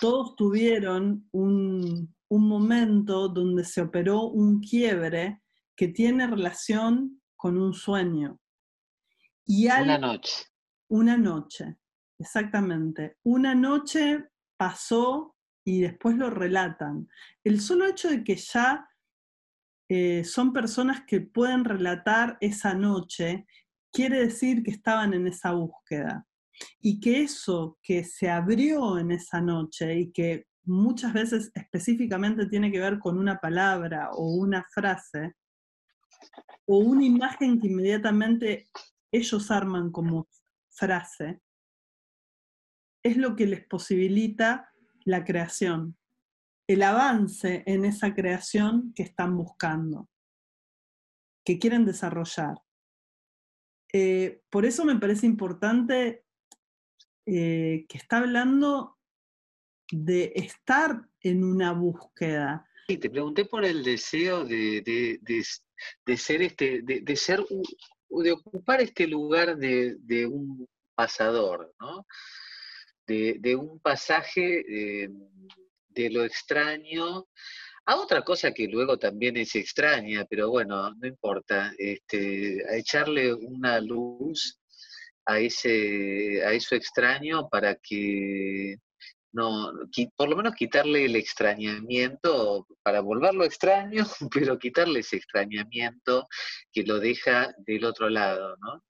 todos 0.00 0.36
tuvieron 0.36 1.28
un, 1.32 2.14
momento 2.28 3.28
donde 3.28 3.64
se 3.64 3.82
operó 3.82 4.24
un 4.24 4.60
quiebre 4.60 5.42
que 5.76 5.88
tiene 5.88 6.26
relación 6.26 7.22
con 7.36 7.56
un 7.56 7.72
sueño. 7.72 8.38
Y 9.46 9.66
una 9.66 9.98
noche. 9.98 10.46
Una 10.88 11.16
noche, 11.16 11.76
exactamente. 12.18 13.16
Una 13.22 13.54
noche 13.54 14.28
pasó 14.56 15.36
y 15.64 15.80
después 15.80 16.16
lo 16.16 16.30
relatan. 16.30 17.08
El 17.44 17.60
solo 17.60 17.86
hecho 17.86 18.08
de 18.08 18.22
que 18.22 18.36
ya 18.36 18.88
eh, 19.88 20.24
son 20.24 20.52
personas 20.52 21.02
que 21.06 21.20
pueden 21.20 21.64
relatar 21.64 22.38
esa 22.40 22.74
noche 22.74 23.46
quiere 23.92 24.20
decir 24.20 24.62
que 24.62 24.70
estaban 24.70 25.14
en 25.14 25.26
esa 25.26 25.52
búsqueda 25.52 26.26
y 26.80 27.00
que 27.00 27.22
eso 27.22 27.78
que 27.82 28.04
se 28.04 28.30
abrió 28.30 28.98
en 28.98 29.10
esa 29.10 29.40
noche 29.40 29.98
y 29.98 30.12
que 30.12 30.46
muchas 30.64 31.12
veces 31.12 31.50
específicamente 31.54 32.46
tiene 32.46 32.70
que 32.72 32.80
ver 32.80 32.98
con 32.98 33.18
una 33.18 33.38
palabra 33.38 34.10
o 34.12 34.34
una 34.34 34.64
frase 34.72 35.34
o 36.66 36.78
una 36.78 37.04
imagen 37.04 37.60
que 37.60 37.68
inmediatamente 37.68 38.68
ellos 39.12 39.50
arman 39.50 39.90
como 39.90 40.28
frase, 40.70 41.40
es 43.06 43.16
lo 43.16 43.36
que 43.36 43.46
les 43.46 43.64
posibilita 43.66 44.70
la 45.04 45.24
creación, 45.24 45.96
el 46.68 46.82
avance 46.82 47.62
en 47.66 47.84
esa 47.84 48.14
creación 48.14 48.92
que 48.94 49.04
están 49.04 49.36
buscando, 49.36 50.08
que 51.44 51.58
quieren 51.58 51.84
desarrollar. 51.84 52.56
Eh, 53.92 54.42
por 54.50 54.66
eso 54.66 54.84
me 54.84 54.96
parece 54.96 55.26
importante 55.26 56.24
eh, 57.26 57.86
que 57.88 57.98
está 57.98 58.18
hablando 58.18 58.98
de 59.92 60.32
estar 60.34 61.08
en 61.20 61.44
una 61.44 61.72
búsqueda. 61.72 62.68
Sí, 62.88 62.98
te 62.98 63.08
pregunté 63.08 63.44
por 63.44 63.64
el 63.64 63.84
deseo 63.84 64.44
de, 64.44 64.82
ser 66.16 66.42
este, 66.42 66.82
de, 66.82 67.16
ser 67.16 67.44
de 68.08 68.32
ocupar 68.32 68.80
este 68.80 69.06
lugar 69.06 69.56
de, 69.56 70.26
un 70.26 70.68
pasador, 70.96 71.72
¿no? 71.78 72.04
De, 73.06 73.56
un 73.56 73.78
pasaje 73.80 74.64
eh, 74.68 75.08
de 75.88 76.10
lo 76.10 76.24
extraño 76.24 77.26
a 77.86 77.96
otra 77.96 78.22
cosa 78.22 78.52
que 78.52 78.66
luego 78.66 78.98
también 78.98 79.36
es 79.36 79.54
extraña, 79.54 80.24
pero 80.28 80.50
bueno, 80.50 80.92
no 80.94 81.06
importa, 81.06 81.72
este, 81.78 82.64
a 82.68 82.76
echarle 82.76 83.32
una 83.32 83.80
luz 83.80 84.58
a, 85.24 85.38
ese, 85.38 86.42
a 86.44 86.52
eso 86.52 86.74
extraño 86.74 87.48
para 87.48 87.76
que 87.76 88.76
no, 89.32 89.70
por 90.16 90.30
lo 90.30 90.36
menos 90.36 90.54
quitarle 90.54 91.04
el 91.04 91.14
extrañamiento, 91.14 92.66
para 92.82 93.00
volverlo 93.00 93.44
extraño, 93.44 94.04
pero 94.32 94.58
quitarle 94.58 95.00
ese 95.00 95.16
extrañamiento 95.16 96.26
que 96.72 96.82
lo 96.84 96.98
deja 96.98 97.54
del 97.58 97.84
otro 97.84 98.08
lado, 98.08 98.56
¿no? 98.56 98.82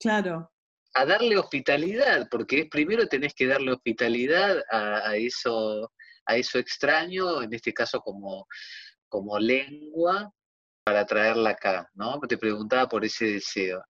Claro. 0.00 0.50
A 0.98 1.04
darle 1.04 1.36
hospitalidad, 1.36 2.28
porque 2.30 2.66
primero 2.70 3.06
tenés 3.06 3.34
que 3.34 3.46
darle 3.46 3.72
hospitalidad 3.72 4.62
a, 4.70 5.14
eso, 5.16 5.92
a 6.24 6.36
eso 6.36 6.58
extraño, 6.58 7.42
en 7.42 7.52
este 7.52 7.72
caso 7.72 8.00
como, 8.00 8.46
como 9.08 9.38
lengua, 9.38 10.32
para 10.84 11.04
traerla 11.04 11.50
acá, 11.50 11.90
¿no? 11.94 12.18
Te 12.20 12.38
preguntaba 12.38 12.88
por 12.88 13.04
ese 13.04 13.26
deseo. 13.26 13.82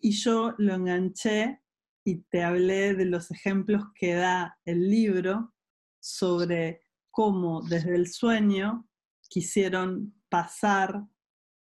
Y 0.00 0.10
yo 0.12 0.54
lo 0.58 0.74
enganché 0.74 1.60
y 2.04 2.22
te 2.24 2.42
hablé 2.42 2.94
de 2.94 3.04
los 3.04 3.30
ejemplos 3.30 3.84
que 3.94 4.14
da 4.14 4.58
el 4.64 4.90
libro 4.90 5.54
sobre 6.00 6.82
cómo 7.12 7.62
desde 7.62 7.94
el 7.94 8.12
sueño 8.12 8.88
quisieron 9.28 10.12
pasar 10.28 11.04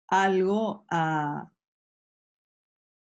algo 0.06 0.86
a, 0.90 1.50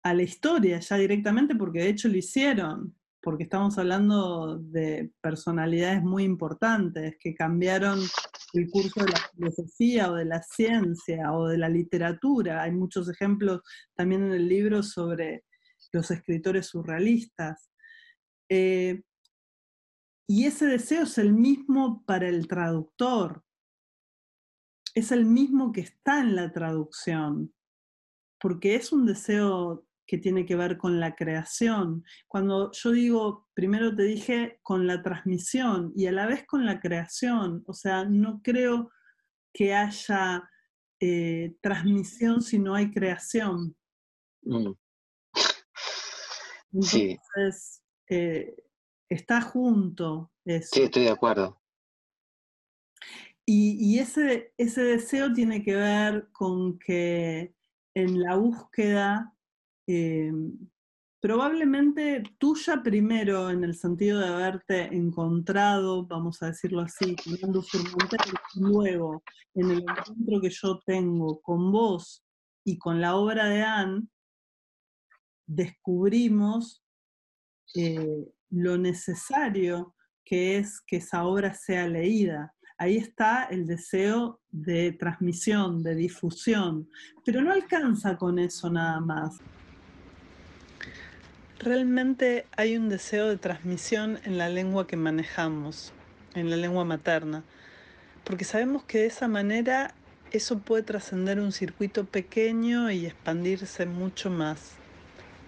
a 0.06 0.14
la 0.14 0.22
historia 0.22 0.80
ya 0.80 0.98
directamente, 0.98 1.56
porque 1.56 1.80
de 1.80 1.90
hecho 1.90 2.08
lo 2.08 2.18
hicieron 2.18 2.96
porque 3.26 3.46
estamos 3.46 3.76
hablando 3.80 4.60
de 4.60 5.12
personalidades 5.20 6.04
muy 6.04 6.24
importantes 6.24 7.18
que 7.20 7.34
cambiaron 7.34 8.00
el 8.54 8.70
curso 8.70 9.04
de 9.04 9.12
la 9.12 9.20
filosofía 9.34 10.12
o 10.12 10.14
de 10.14 10.26
la 10.26 10.44
ciencia 10.44 11.34
o 11.34 11.48
de 11.48 11.58
la 11.58 11.68
literatura. 11.68 12.62
Hay 12.62 12.72
muchos 12.72 13.10
ejemplos 13.10 13.62
también 13.96 14.26
en 14.26 14.34
el 14.34 14.48
libro 14.48 14.84
sobre 14.84 15.44
los 15.92 16.12
escritores 16.12 16.68
surrealistas. 16.68 17.72
Eh, 18.48 19.02
y 20.28 20.46
ese 20.46 20.68
deseo 20.68 21.02
es 21.02 21.18
el 21.18 21.34
mismo 21.34 22.04
para 22.06 22.30
el 22.30 22.48
traductor, 22.48 23.44
es 24.94 25.12
el 25.12 25.26
mismo 25.26 25.72
que 25.72 25.82
está 25.82 26.20
en 26.20 26.36
la 26.36 26.52
traducción, 26.52 27.56
porque 28.40 28.76
es 28.76 28.92
un 28.92 29.08
deseo 29.08 29.85
que 30.08 30.18
tiene 30.18 30.46
que 30.46 30.56
ver 30.56 30.78
con 30.78 31.00
la 31.00 31.16
creación. 31.16 32.04
Cuando 32.28 32.72
yo 32.72 32.92
digo, 32.92 33.48
primero 33.54 33.96
te 33.96 34.04
dije 34.04 34.60
con 34.62 34.88
la 34.88 35.02
transmisión 35.02 35.92
y 35.96 36.08
a 36.08 36.12
la 36.12 36.28
vez 36.28 36.46
con 36.46 36.66
la 36.66 36.80
creación, 36.80 37.64
o 37.68 37.74
sea, 37.74 38.06
no 38.06 38.42
creo 38.44 38.92
que 39.54 39.74
haya 39.74 40.50
eh, 41.00 41.56
transmisión 41.62 42.42
si 42.42 42.60
no 42.60 42.76
hay 42.76 42.92
creación. 42.92 43.76
Mm. 44.44 44.74
Entonces, 46.74 47.84
eh, 48.10 48.56
está 49.10 49.42
junto. 49.42 50.32
Sí, 50.46 50.84
estoy 50.84 51.04
de 51.04 51.10
acuerdo. 51.10 51.62
Y, 53.46 53.78
y, 53.80 54.00
ese, 54.00 54.54
ese 54.58 54.82
deseo 54.82 55.32
tiene 55.32 55.64
que 55.64 55.76
ver 55.76 56.30
con 56.32 56.80
que 56.80 57.54
en 57.94 58.22
la 58.22 58.36
búsqueda 58.36 59.35
eh, 59.88 60.32
probablemente 61.20 62.24
tuya 62.38 62.84
primero 62.84 63.50
en 63.50 63.64
el 63.64 63.76
sentido 63.76 64.20
de 64.20 64.28
haberte 64.28 64.96
encontrado, 64.96 66.06
vamos 66.06 66.44
a 66.44 66.48
decirlo 66.48 66.82
así, 66.82 67.16
luego 68.56 69.24
en 69.56 69.72
el 69.72 69.80
encuentro 69.80 70.42
que 70.42 70.50
yo 70.52 70.80
tengo 70.86 71.42
con 71.42 71.72
vos 71.72 72.24
y 72.64 72.78
con 72.78 73.02
la 73.02 73.16
obra 73.16 73.46
de 73.50 73.64
Anne, 73.64 74.08
descubrimos 75.48 76.84
eh, 77.74 78.28
lo 78.50 78.78
necesario 78.78 79.96
que 80.24 80.58
es 80.58 80.82
que 80.82 80.98
esa 80.98 81.26
obra 81.26 81.54
sea 81.54 81.88
leída. 81.88 82.54
Ahí 82.78 82.98
está 82.98 83.46
el 83.46 83.66
deseo 83.66 84.42
de 84.50 84.92
transmisión, 84.94 85.82
de 85.82 85.96
difusión, 85.96 86.90
pero 87.24 87.42
no 87.42 87.52
alcanza 87.52 88.18
con 88.18 88.38
eso 88.40 88.70
nada 88.70 89.00
más. 89.00 89.40
Realmente 91.60 92.46
hay 92.58 92.76
un 92.76 92.90
deseo 92.90 93.30
de 93.30 93.38
transmisión 93.38 94.20
en 94.26 94.38
la 94.38 94.50
lengua 94.50 94.88
que 94.88 94.98
manejamos, 94.98 95.94
en 96.34 96.50
la 96.50 96.58
lengua 96.58 96.84
materna, 96.84 97.44
porque 98.26 98.44
sabemos 98.44 98.84
que 98.84 99.00
de 99.00 99.06
esa 99.06 99.30
manera 99.30 99.94
eso 100.32 100.60
puede 100.60 100.84
trascender 100.84 101.40
un 101.40 101.54
circuito 101.54 102.04
pequeño 102.04 102.92
y 102.92 103.06
expandirse 103.06 103.86
mucho 103.86 104.30
más. 104.30 104.74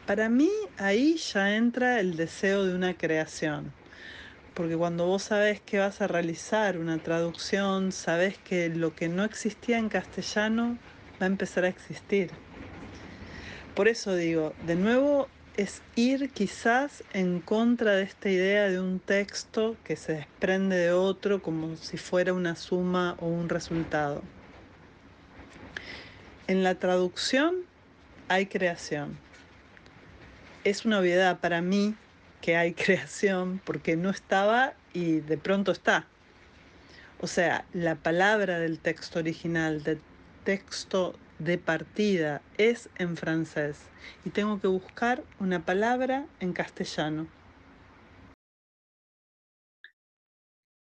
Para 0.05 0.29
mí 0.29 0.49
ahí 0.77 1.17
ya 1.17 1.57
entra 1.57 1.99
el 1.99 2.15
deseo 2.15 2.63
de 2.65 2.73
una 2.73 2.93
creación, 2.93 3.73
porque 4.53 4.77
cuando 4.77 5.07
vos 5.07 5.23
sabés 5.23 5.59
que 5.59 5.79
vas 5.79 5.99
a 5.99 6.07
realizar 6.07 6.77
una 6.77 6.99
traducción, 6.99 7.91
sabés 7.91 8.37
que 8.37 8.69
lo 8.69 8.95
que 8.95 9.09
no 9.09 9.25
existía 9.25 9.77
en 9.77 9.89
castellano 9.89 10.77
va 11.21 11.25
a 11.25 11.27
empezar 11.27 11.65
a 11.65 11.67
existir. 11.67 12.31
Por 13.75 13.89
eso 13.89 14.15
digo, 14.15 14.53
de 14.65 14.75
nuevo 14.75 15.27
es 15.57 15.81
ir 15.95 16.31
quizás 16.33 17.03
en 17.13 17.41
contra 17.41 17.93
de 17.93 18.03
esta 18.03 18.29
idea 18.29 18.69
de 18.69 18.79
un 18.79 18.99
texto 18.99 19.75
que 19.83 19.95
se 19.95 20.13
desprende 20.13 20.75
de 20.75 20.91
otro 20.91 21.41
como 21.41 21.75
si 21.75 21.97
fuera 21.97 22.33
una 22.33 22.55
suma 22.55 23.15
o 23.19 23.27
un 23.27 23.49
resultado. 23.49 24.21
En 26.45 26.63
la 26.63 26.75
traducción 26.75 27.55
hay 28.27 28.45
creación. 28.45 29.17
Es 30.63 30.85
una 30.85 30.99
obviedad 30.99 31.39
para 31.39 31.61
mí 31.61 31.95
que 32.39 32.55
hay 32.55 32.73
creación 32.75 33.59
porque 33.59 33.97
no 33.97 34.11
estaba 34.11 34.75
y 34.93 35.21
de 35.21 35.37
pronto 35.39 35.71
está. 35.71 36.07
O 37.19 37.25
sea, 37.25 37.65
la 37.73 37.95
palabra 37.95 38.59
del 38.59 38.79
texto 38.79 39.17
original, 39.17 39.81
del 39.81 39.99
texto 40.43 41.19
de 41.39 41.57
partida 41.57 42.41
es 42.57 42.89
en 42.95 43.15
francés 43.15 43.79
y 44.25 44.31
tengo 44.31 44.59
que 44.59 44.67
buscar 44.67 45.23
una 45.39 45.65
palabra 45.65 46.27
en 46.39 46.53
castellano. 46.53 47.27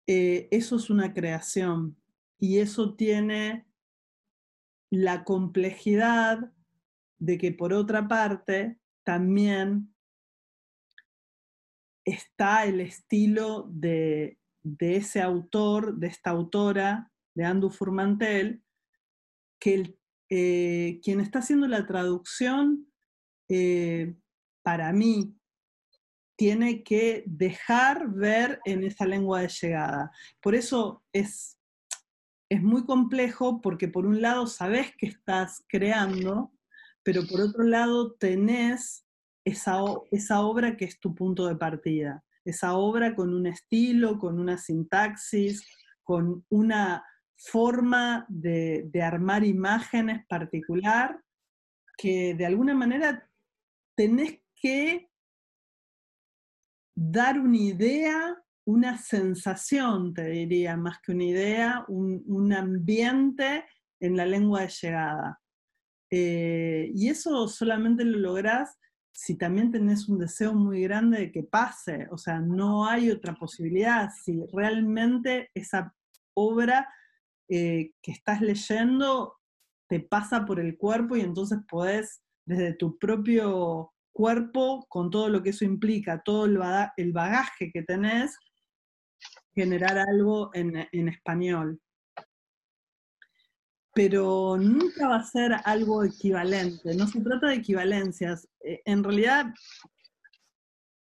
Eh, 0.07 0.49
eso 0.51 0.77
es 0.77 0.89
una 0.89 1.13
creación 1.13 1.97
y 2.39 2.59
eso 2.59 2.95
tiene 2.95 3.67
la 4.91 5.25
complejidad 5.25 6.53
de 7.19 7.37
que 7.37 7.53
por 7.53 7.73
otra 7.73 8.09
parte 8.09 8.79
también 9.05 9.95
está 12.05 12.65
el 12.65 12.81
estilo 12.81 13.69
de, 13.71 14.39
de 14.63 14.97
ese 14.97 15.21
autor, 15.21 15.97
de 15.97 16.07
esta 16.07 16.31
autora, 16.31 17.13
de 17.35 17.45
Andu 17.45 17.69
Furmantel, 17.69 18.63
que 19.61 19.75
el 19.75 19.98
eh, 20.31 21.01
quien 21.03 21.21
está 21.21 21.39
haciendo 21.39 21.67
la 21.69 21.87
traducción, 21.87 22.87
eh, 23.49 24.15
para 24.63 24.93
mí, 24.93 25.35
tiene 26.37 26.85
que 26.85 27.25
dejar 27.27 28.11
ver 28.11 28.61
en 28.65 28.85
esa 28.85 29.07
lengua 29.07 29.41
de 29.41 29.49
llegada. 29.49 30.13
Por 30.41 30.55
eso 30.55 31.03
es, 31.13 31.59
es 32.49 32.63
muy 32.63 32.85
complejo 32.85 33.61
porque 33.61 33.89
por 33.89 34.07
un 34.07 34.23
lado 34.23 34.47
sabes 34.47 34.95
que 34.97 35.07
estás 35.07 35.65
creando, 35.69 36.53
pero 37.03 37.27
por 37.27 37.41
otro 37.41 37.65
lado 37.65 38.13
tenés 38.13 39.05
esa, 39.45 39.81
esa 40.13 40.43
obra 40.43 40.77
que 40.77 40.85
es 40.85 41.01
tu 41.01 41.15
punto 41.15 41.47
de 41.47 41.57
partida, 41.57 42.25
esa 42.45 42.75
obra 42.75 43.17
con 43.17 43.35
un 43.35 43.47
estilo, 43.47 44.19
con 44.19 44.39
una 44.39 44.59
sintaxis, 44.59 45.67
con 46.05 46.45
una 46.49 47.05
forma 47.39 48.27
de, 48.29 48.91
armar 49.03 49.45
imágenes 49.45 50.27
particular 50.27 51.23
que 51.97 52.35
de 52.35 52.47
alguna 52.47 52.75
manera 52.75 53.29
tenés 53.97 54.41
que 54.55 55.09
dar 56.95 57.39
una 57.39 57.57
idea, 57.57 58.37
una 58.65 58.99
sensación, 58.99 60.13
te 60.15 60.27
diría, 60.27 60.77
más 60.77 61.01
que 61.01 61.13
una 61.13 61.25
idea, 61.25 61.85
un, 61.89 62.53
ambiente 62.53 63.65
en 64.01 64.17
la 64.17 64.27
lengua 64.27 64.63
de 64.63 64.69
llegada. 64.69 65.41
Eh, 66.11 66.91
y 66.95 67.09
eso 67.09 67.47
solamente 67.49 68.05
lo 68.05 68.19
lográs 68.19 68.79
si 69.19 69.37
también 69.37 69.73
tenés 69.73 70.09
un 70.09 70.19
deseo 70.19 70.55
muy 70.55 70.83
grande 70.83 71.19
de 71.19 71.33
que 71.33 71.43
pase, 71.43 72.07
o 72.13 72.17
sea, 72.17 72.39
no 72.39 72.87
hay 72.87 73.11
otra 73.11 73.35
posibilidad, 73.35 74.11
si 74.11 74.47
realmente 74.53 75.51
esa 75.55 75.93
obra 76.35 76.89
eh, 77.49 77.93
que 78.03 78.13
estás 78.13 78.41
leyendo 78.41 79.39
te 79.89 80.01
pasa 80.01 80.45
por 80.45 80.61
el 80.61 80.77
cuerpo 80.77 81.17
y 81.17 81.23
entonces 81.23 81.59
podés 81.69 82.23
desde 82.45 82.75
tu 82.75 82.99
propio 82.99 83.93
cuerpo, 84.13 84.87
con 84.89 85.11
todo 85.11 85.29
lo 85.29 85.43
que 85.43 85.51
eso 85.51 85.65
implica, 85.65 86.23
todo 86.25 86.47
el, 86.47 87.13
bagaje 87.13 87.71
que 87.73 87.83
tenés, 87.83 88.37
generar 89.55 89.99
algo 89.99 90.51
en, 90.55 91.09
español. 91.09 91.81
Pero 93.95 94.57
nunca 94.59 95.09
va 95.09 95.17
a 95.17 95.25
ser 95.25 95.53
algo 95.65 96.05
equivalente, 96.05 96.95
no 96.95 97.07
se 97.07 97.21
trata 97.21 97.49
de 97.49 97.57
equivalencias. 97.57 98.49
Eh, 98.61 98.83
en 98.85 99.03
realidad, 99.05 99.47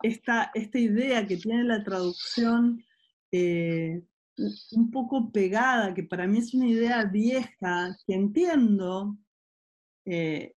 esta, 0.02 0.50
esta 0.54 0.78
idea 0.78 1.26
que 1.26 1.36
tiene 1.36 1.64
la 1.64 1.82
traducción 1.82 2.84
eh, 3.32 4.02
un 4.72 4.90
poco 4.90 5.30
pegada, 5.32 5.94
que 5.94 6.04
para 6.04 6.26
mí 6.26 6.38
es 6.38 6.54
una 6.54 6.66
idea 6.66 7.04
vieja, 7.04 7.96
que 8.06 8.14
entiendo, 8.14 9.16
eh, 10.04 10.54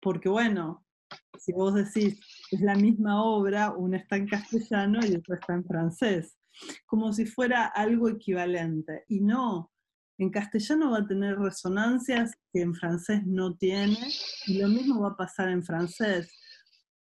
porque 0.00 0.28
bueno, 0.28 0.84
si 1.38 1.52
vos 1.52 1.74
decís, 1.74 2.18
es 2.50 2.60
la 2.60 2.74
misma 2.74 3.22
obra, 3.22 3.72
una 3.72 3.98
está 3.98 4.16
en 4.16 4.28
castellano 4.28 5.00
y 5.04 5.14
otra 5.14 5.36
está 5.36 5.54
en 5.54 5.64
francés, 5.64 6.36
como 6.86 7.12
si 7.12 7.26
fuera 7.26 7.66
algo 7.66 8.08
equivalente. 8.08 9.04
Y 9.08 9.20
no, 9.20 9.72
en 10.18 10.30
castellano 10.30 10.92
va 10.92 10.98
a 10.98 11.06
tener 11.06 11.38
resonancias 11.38 12.32
que 12.52 12.62
en 12.62 12.74
francés 12.74 13.26
no 13.26 13.56
tiene, 13.56 13.98
y 14.46 14.58
lo 14.58 14.68
mismo 14.68 15.00
va 15.00 15.10
a 15.10 15.16
pasar 15.16 15.48
en 15.48 15.64
francés. 15.64 16.30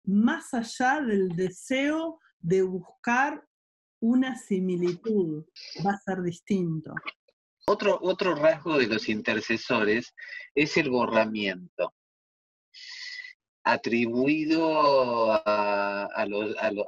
Más 0.04 0.54
allá 0.54 1.02
del 1.02 1.30
deseo 1.30 2.20
de 2.40 2.64
buscar 2.64 3.44
una 4.02 4.36
similitud, 4.36 5.46
va 5.86 5.92
a 5.92 6.00
ser 6.00 6.22
distinto. 6.22 6.94
Otro, 7.68 8.00
otro 8.02 8.36
rasgo 8.36 8.78
de 8.78 8.88
los 8.88 9.08
intercesores 9.08 10.14
es 10.56 10.78
el 10.78 10.90
borramiento, 10.90 11.94
atribuido 13.64 15.32
a, 15.32 16.06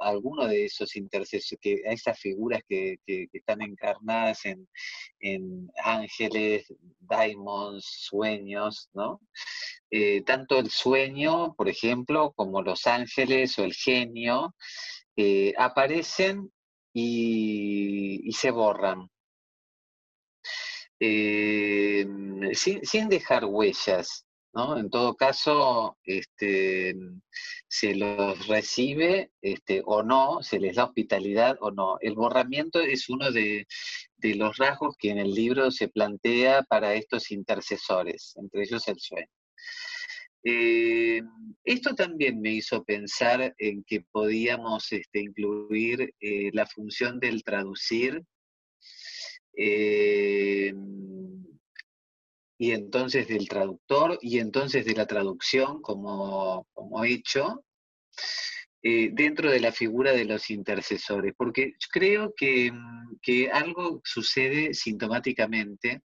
alguno 0.00 0.46
de 0.46 0.64
esos 0.64 0.96
intercesores, 0.96 1.84
a 1.86 1.92
esas 1.92 2.18
figuras 2.18 2.62
que, 2.68 2.98
están 3.32 3.62
encarnadas 3.62 4.40
en, 4.44 5.70
ángeles, 5.82 6.66
daimons, 6.98 7.84
sueños, 7.84 8.90
¿no? 8.92 9.20
Eh, 9.90 10.22
tanto 10.22 10.58
el 10.58 10.70
sueño, 10.70 11.54
por 11.54 11.68
ejemplo, 11.68 12.32
como 12.32 12.62
los 12.62 12.86
ángeles 12.88 13.56
o 13.60 13.64
el 13.64 13.72
genio, 13.72 14.56
eh, 15.16 15.54
aparecen 15.56 16.50
y, 16.94 18.32
se 18.32 18.50
borran. 18.50 19.10
Eh, 21.00 22.06
sin, 22.54 23.08
dejar 23.08 23.44
huellas, 23.44 24.24
¿no? 24.54 24.78
En 24.78 24.88
todo 24.88 25.16
caso, 25.16 25.98
este, 26.04 26.94
se 27.68 27.94
los 27.96 28.46
recibe 28.46 29.32
este, 29.42 29.82
o 29.84 30.02
no, 30.02 30.42
se 30.42 30.60
les 30.60 30.76
da 30.76 30.84
hospitalidad 30.84 31.56
o 31.60 31.72
no. 31.72 31.98
El 32.00 32.14
borramiento 32.14 32.80
es 32.80 33.08
uno 33.10 33.32
de, 33.32 33.66
de 34.16 34.34
los 34.36 34.56
rasgos 34.56 34.96
que 34.96 35.10
en 35.10 35.18
el 35.18 35.32
libro 35.34 35.70
se 35.70 35.88
plantea 35.88 36.62
para 36.62 36.94
estos 36.94 37.30
intercesores, 37.32 38.34
entre 38.36 38.62
ellos 38.62 38.86
el 38.88 38.98
sueño. 39.00 39.28
Eh, 40.46 41.22
esto 41.64 41.94
también 41.94 42.38
me 42.42 42.52
hizo 42.52 42.84
pensar 42.84 43.54
en 43.56 43.82
que 43.84 44.02
podíamos 44.02 44.92
este, 44.92 45.20
incluir 45.20 46.14
eh, 46.20 46.50
la 46.52 46.66
función 46.66 47.18
del 47.18 47.42
traducir 47.42 48.22
eh, 49.56 50.74
y 52.58 52.72
entonces 52.72 53.26
del 53.26 53.48
traductor 53.48 54.18
y 54.20 54.38
entonces 54.38 54.84
de 54.84 54.94
la 54.94 55.06
traducción 55.06 55.80
como, 55.80 56.66
hecho 57.04 57.64
dentro 58.82 59.50
de 59.50 59.60
la 59.60 59.72
figura 59.72 60.12
de 60.12 60.26
los 60.26 60.50
intercesores, 60.50 61.32
porque 61.38 61.72
creo 61.90 62.34
que, 62.36 62.70
que 63.22 63.50
algo 63.50 64.02
sucede 64.04 64.74
sintomáticamente 64.74 66.02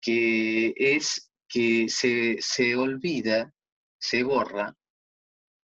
que 0.00 0.74
es 0.76 1.31
que 1.52 1.86
se, 1.88 2.76
olvida, 2.76 3.52
se 3.98 4.22
borra 4.22 4.74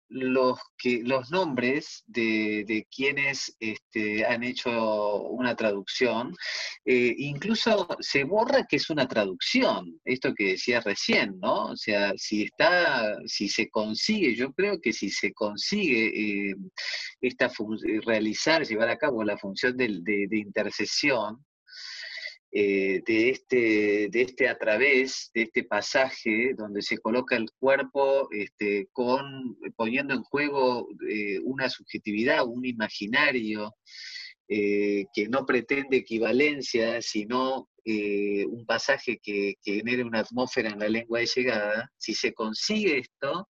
los, 0.09 0.59
que, 0.79 1.03
los 1.03 1.31
nombres 1.31 2.03
de, 2.07 2.87
quienes 2.91 3.55
este, 3.61 4.25
han 4.25 4.43
hecho 4.43 5.21
una 5.23 5.55
traducción, 5.55 6.35
eh, 6.87 7.15
incluso 7.19 7.87
se 8.01 8.25
borra 8.25 8.65
que 8.67 8.77
es 8.77 8.89
una 8.89 9.07
traducción, 9.07 10.01
esto 10.05 10.33
que 10.35 10.53
decía 10.53 10.81
recién, 10.81 11.39
¿no? 11.41 11.67
O 11.67 11.77
sea, 11.77 12.15
si 12.17 12.45
está, 12.45 13.19
si 13.27 13.49
se 13.49 13.69
consigue, 13.69 14.35
yo 14.35 14.53
creo 14.55 14.81
que 14.81 14.95
si 14.95 15.11
se 15.11 15.35
consigue 15.35 16.51
eh, 16.51 16.57
esta 17.21 17.51
realizar, 18.07 18.65
llevar 18.65 18.89
a 18.89 18.97
cabo 18.97 19.23
la 19.25 19.37
función 19.37 19.77
de, 19.77 19.89
de 20.03 20.39
intercesión, 20.39 21.45
eh, 22.59 23.03
de, 23.07 23.29
este, 23.29 24.09
de 24.11 24.23
este 24.23 24.49
a 24.49 24.57
través, 24.57 25.31
de 25.35 25.43
este 25.43 25.63
pasaje 25.63 26.55
donde 26.57 26.81
se 26.81 26.97
coloca 26.97 27.37
el 27.37 27.51
cuerpo 27.59 28.31
este, 28.31 28.89
con, 28.93 29.59
poniendo 29.77 30.15
en 30.15 30.23
juego 30.23 30.89
eh, 31.07 31.39
una 31.45 31.69
subjetividad, 31.69 32.47
un 32.47 32.65
imaginario 32.65 33.75
eh, 34.49 35.05
que 35.13 35.29
no 35.29 35.45
pretende 35.45 35.99
equivalencia, 35.99 37.03
sino 37.03 37.69
un 37.85 38.65
pasaje 38.67 39.21
que, 39.23 39.57
que 39.63 39.75
genere 39.75 40.03
una 40.03 40.21
atmósfera 40.21 40.71
en 40.71 40.79
la 40.79 40.89
lengua 40.89 41.21
de 41.21 41.27
llegada, 41.27 41.93
si 41.99 42.15
se 42.15 42.33
consigue 42.33 43.01
esto, 43.01 43.49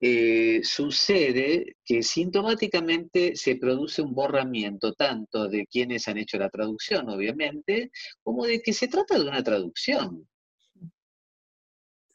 eh, 0.00 0.60
sucede 0.62 1.76
que 1.84 2.02
sintomáticamente 2.02 3.34
se 3.34 3.56
produce 3.56 4.00
un 4.00 4.14
borramiento 4.14 4.92
tanto 4.92 5.48
de 5.48 5.66
quienes 5.66 6.06
han 6.06 6.18
hecho 6.18 6.38
la 6.38 6.50
traducción, 6.50 7.08
obviamente, 7.08 7.90
como 8.22 8.46
de 8.46 8.60
que 8.60 8.72
se 8.72 8.86
trata 8.86 9.18
de 9.18 9.28
una 9.28 9.42
traducción. 9.42 10.28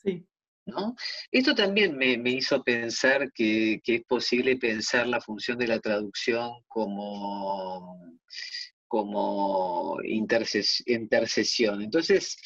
Sí. 0.02 0.26
¿No? 0.65 0.96
Esto 1.30 1.54
también 1.54 1.98
me, 1.98 2.17
hizo 2.32 2.63
pensar 2.63 3.34
que, 3.34 3.82
es 3.86 4.04
posible 4.06 4.56
pensar 4.56 5.08
la 5.08 5.19
función 5.19 5.58
de 5.58 5.67
la 5.67 5.80
traducción 5.80 6.52
como, 6.69 8.17
como 8.88 9.98
intercesión. 10.06 11.82
Entonces, 11.82 12.38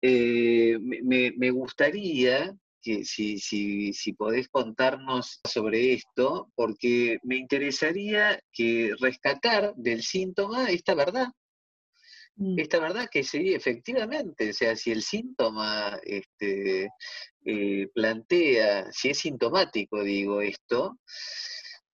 eh, 0.00 0.78
me, 0.78 1.50
gustaría 1.50 2.54
que 2.84 3.04
si, 3.04 3.38
si, 3.38 3.92
si 3.94 4.12
podés 4.12 4.48
contarnos 4.48 5.40
sobre 5.50 5.94
esto, 5.94 6.50
porque 6.54 7.18
me 7.22 7.36
interesaría 7.36 8.38
que 8.52 8.92
rescatar 9.00 9.74
del 9.76 10.02
síntoma 10.02 10.70
esta 10.70 10.94
verdad. 10.94 11.28
Mm. 12.36 12.58
Esta 12.58 12.80
verdad 12.80 13.08
que 13.10 13.24
sí, 13.24 13.54
efectivamente, 13.54 14.50
o 14.50 14.52
sea, 14.52 14.76
si 14.76 14.90
el 14.92 15.02
síntoma 15.02 15.98
este, 16.04 16.90
eh, 17.44 17.88
plantea, 17.94 18.92
si 18.92 19.10
es 19.10 19.18
sintomático, 19.18 20.02
digo 20.02 20.42
esto, 20.42 20.98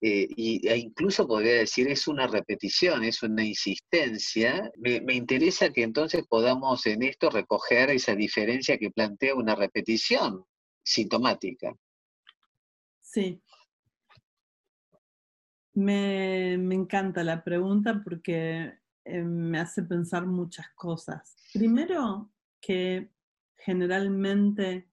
eh, 0.03 0.27
y, 0.35 0.67
e 0.67 0.79
incluso 0.79 1.29
podría 1.29 1.55
decir 1.55 1.87
es 1.89 2.09
una 2.09 2.27
repetición, 2.27 3.05
es 3.05 3.23
una 3.23 3.45
insistencia, 3.45 4.73
me, 4.79 5.01
me, 5.03 5.15
interesa 5.15 5.71
que 5.71 5.83
entonces 5.83 6.25
podamos 6.27 6.87
en 6.87 7.03
esto 7.03 7.29
recoger 7.29 7.91
esa 7.91 8.15
diferencia 8.17 8.79
que 8.79 8.91
plantea 8.91 9.35
una 9.35 9.55
repetición 9.55 10.45
sintomática. 10.91 11.77
Sí. 13.01 13.41
Me, 15.75 16.55
encanta 16.55 17.23
la 17.23 17.45
pregunta 17.45 18.03
porque 18.03 18.79
eh, 19.05 19.23
me 19.23 19.61
hace 19.61 19.85
pensar 19.85 20.27
muchas 20.27 20.67
cosas. 20.75 21.37
Primero, 21.53 22.33
que 22.61 23.11
generalmente 23.57 24.91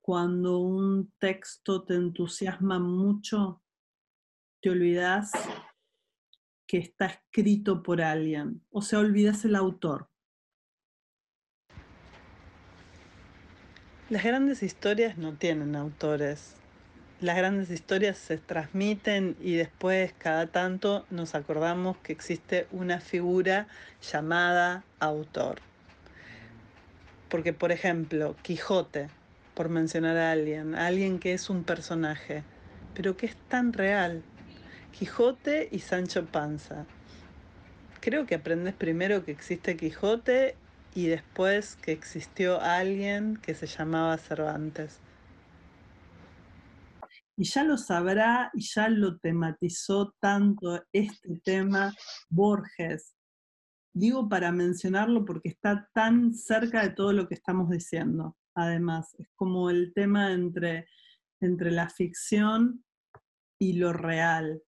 cuando 0.00 0.58
un 0.58 1.12
texto 1.18 1.84
te 1.84 1.94
entusiasma 1.94 2.78
mucho, 2.78 3.62
te 4.60 4.70
olvidas 4.70 5.30
que 6.66 6.78
está 6.78 7.06
escrito 7.06 7.82
por 7.82 8.00
alguien, 8.00 8.64
o 8.70 8.80
sea, 8.80 9.00
olvidas 9.00 9.44
el 9.44 9.56
autor. 9.56 10.11
Las 14.12 14.24
grandes 14.24 14.62
historias 14.62 15.16
no 15.16 15.32
tienen 15.32 15.74
autores. 15.74 16.52
Las 17.22 17.34
grandes 17.34 17.70
historias 17.70 18.18
se 18.18 18.36
transmiten 18.36 19.38
y 19.40 19.54
después 19.54 20.12
cada 20.18 20.48
tanto 20.48 21.06
nos 21.08 21.34
acordamos 21.34 21.96
que 21.96 22.12
existe 22.12 22.66
una 22.72 23.00
figura 23.00 23.68
llamada 24.02 24.84
autor. 25.00 25.60
Porque, 27.30 27.54
por 27.54 27.72
ejemplo, 27.72 28.36
Quijote, 28.42 29.08
por 29.54 29.70
mencionar 29.70 30.18
a 30.18 30.32
alguien, 30.32 30.74
alguien 30.74 31.18
que 31.18 31.32
es 31.32 31.48
un 31.48 31.64
personaje, 31.64 32.42
pero 32.92 33.16
que 33.16 33.24
es 33.24 33.36
tan 33.48 33.72
real. 33.72 34.22
Quijote 34.90 35.70
y 35.72 35.78
Sancho 35.78 36.26
Panza. 36.26 36.84
Creo 38.00 38.26
que 38.26 38.34
aprendes 38.34 38.74
primero 38.74 39.24
que 39.24 39.32
existe 39.32 39.78
Quijote 39.78 40.56
y 40.94 41.06
después 41.06 41.76
que 41.76 41.92
existió 41.92 42.60
alguien 42.60 43.38
que 43.38 43.54
se 43.54 43.66
llamaba 43.66 44.18
Cervantes. 44.18 45.00
Y 47.36 47.44
ya 47.44 47.64
lo 47.64 47.78
sabrá 47.78 48.50
y 48.52 48.62
ya 48.62 48.88
lo 48.88 49.18
tematizó 49.18 50.14
tanto 50.20 50.84
este 50.92 51.40
tema 51.42 51.94
Borges. 52.28 53.16
Digo 53.94 54.28
para 54.28 54.52
mencionarlo 54.52 55.24
porque 55.24 55.48
está 55.48 55.88
tan 55.94 56.34
cerca 56.34 56.82
de 56.82 56.90
todo 56.90 57.12
lo 57.12 57.26
que 57.26 57.34
estamos 57.34 57.70
diciendo. 57.70 58.36
Además, 58.54 59.14
es 59.18 59.28
como 59.34 59.70
el 59.70 59.92
tema 59.94 60.32
entre, 60.32 60.86
entre 61.40 61.70
la 61.70 61.88
ficción 61.88 62.84
y 63.58 63.74
lo 63.74 63.92
real, 63.92 64.62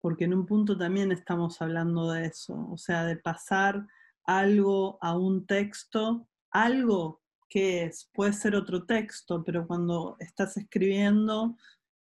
porque 0.00 0.24
en 0.24 0.34
un 0.34 0.46
punto 0.46 0.78
también 0.78 1.10
estamos 1.10 1.60
hablando 1.60 2.12
de 2.12 2.26
eso, 2.26 2.68
o 2.70 2.78
sea, 2.78 3.04
de 3.04 3.16
pasar 3.16 3.86
algo 4.28 4.98
a 5.00 5.16
un 5.16 5.46
texto, 5.46 6.28
algo 6.50 7.22
que 7.48 7.84
es, 7.84 8.10
puede 8.12 8.34
ser 8.34 8.54
otro 8.54 8.84
texto, 8.84 9.42
pero 9.42 9.66
cuando 9.66 10.16
estás 10.20 10.58
escribiendo 10.58 11.56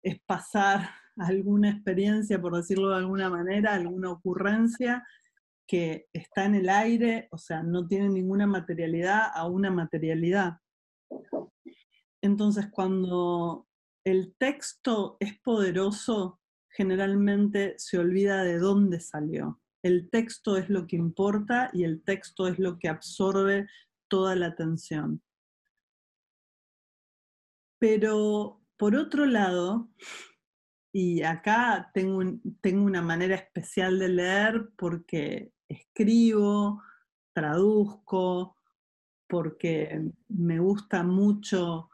es 0.02 0.18
pasar 0.20 0.88
alguna 1.18 1.70
experiencia, 1.70 2.40
por 2.40 2.56
decirlo 2.56 2.88
de 2.88 2.96
alguna 2.96 3.28
manera, 3.28 3.74
alguna 3.74 4.10
ocurrencia 4.10 5.06
que 5.66 6.08
está 6.14 6.46
en 6.46 6.54
el 6.54 6.70
aire, 6.70 7.28
o 7.30 7.36
sea, 7.36 7.62
no 7.62 7.86
tiene 7.86 8.08
ninguna 8.08 8.46
materialidad 8.46 9.30
a 9.34 9.46
una 9.46 9.70
materialidad. 9.70 10.58
Entonces, 12.22 12.68
cuando 12.70 13.66
el 14.02 14.34
texto 14.38 15.18
es 15.20 15.38
poderoso, 15.40 16.40
generalmente 16.70 17.74
se 17.76 17.98
olvida 17.98 18.44
de 18.44 18.58
dónde 18.58 19.00
salió 19.00 19.60
el 19.84 20.08
texto 20.08 20.56
es 20.56 20.70
lo 20.70 20.86
que 20.86 20.96
importa 20.96 21.68
y 21.74 21.84
el 21.84 22.02
texto 22.02 22.48
es 22.48 22.58
lo 22.58 22.78
que 22.78 22.88
absorbe 22.88 23.68
toda 24.08 24.34
la 24.34 24.46
atención. 24.46 25.22
Pero 27.78 28.62
por 28.78 28.96
otro 28.96 29.26
lado, 29.26 29.90
y 30.90 31.22
acá 31.22 31.90
tengo, 31.92 32.22
una 32.82 33.02
manera 33.02 33.34
especial 33.34 33.98
de 33.98 34.08
leer 34.08 34.70
porque 34.78 35.52
escribo, 35.68 36.82
traduzco, 37.34 38.56
porque 39.28 40.00
me 40.28 40.60
gusta 40.60 41.02
mucho 41.02 41.90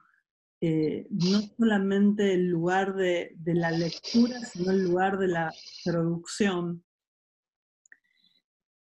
eh, 0.60 1.08
no 1.10 1.40
solamente 1.56 2.34
el 2.34 2.50
lugar 2.50 2.94
de, 2.94 3.34
la 3.46 3.72
lectura, 3.72 4.38
sino 4.44 4.70
el 4.70 4.84
lugar 4.84 5.18
de 5.18 5.26
la 5.26 5.52
producción 5.84 6.84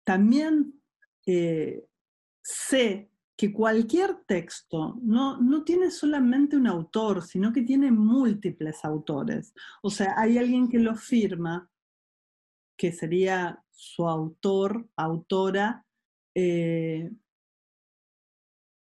también 0.03 0.81
eh, 1.25 1.85
sé 2.43 3.09
que 3.35 3.51
cualquier 3.51 4.23
texto 4.27 4.99
no, 5.01 5.37
no, 5.41 5.63
tiene 5.63 5.89
solamente 5.89 6.55
un 6.55 6.67
autor, 6.67 7.23
sino 7.23 7.51
que 7.51 7.63
tiene 7.63 7.91
múltiples 7.91 8.85
autores. 8.85 9.53
O 9.81 9.89
sea, 9.89 10.13
hay 10.17 10.37
alguien 10.37 10.69
que 10.69 10.79
lo 10.79 10.95
firma, 10.95 11.69
que 12.77 12.91
sería 12.91 13.63
su 13.71 14.07
autor, 14.07 14.87
autora, 14.95 15.85
eh, 16.35 17.11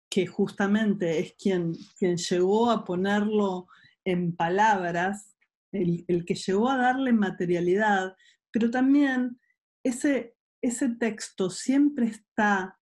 que 0.10 0.28
justamente 0.28 1.20
es 1.20 1.34
quien, 1.34 1.74
quien 1.98 2.18
llegó 2.18 2.72
a 2.72 2.84
ponerlo 2.84 3.68
en 4.06 4.36
palabras, 4.36 5.36
el, 5.72 6.06
el 6.08 6.26
que 6.26 6.36
llegó 6.36 6.70
a 6.70 6.78
darle 6.78 7.12
materialidad, 7.13 8.15
pero 8.52 8.70
también 8.70 9.39
ese, 9.84 10.35
ese 10.65 10.89
texto 10.89 11.49
siempre 11.49 12.08
está 12.08 12.80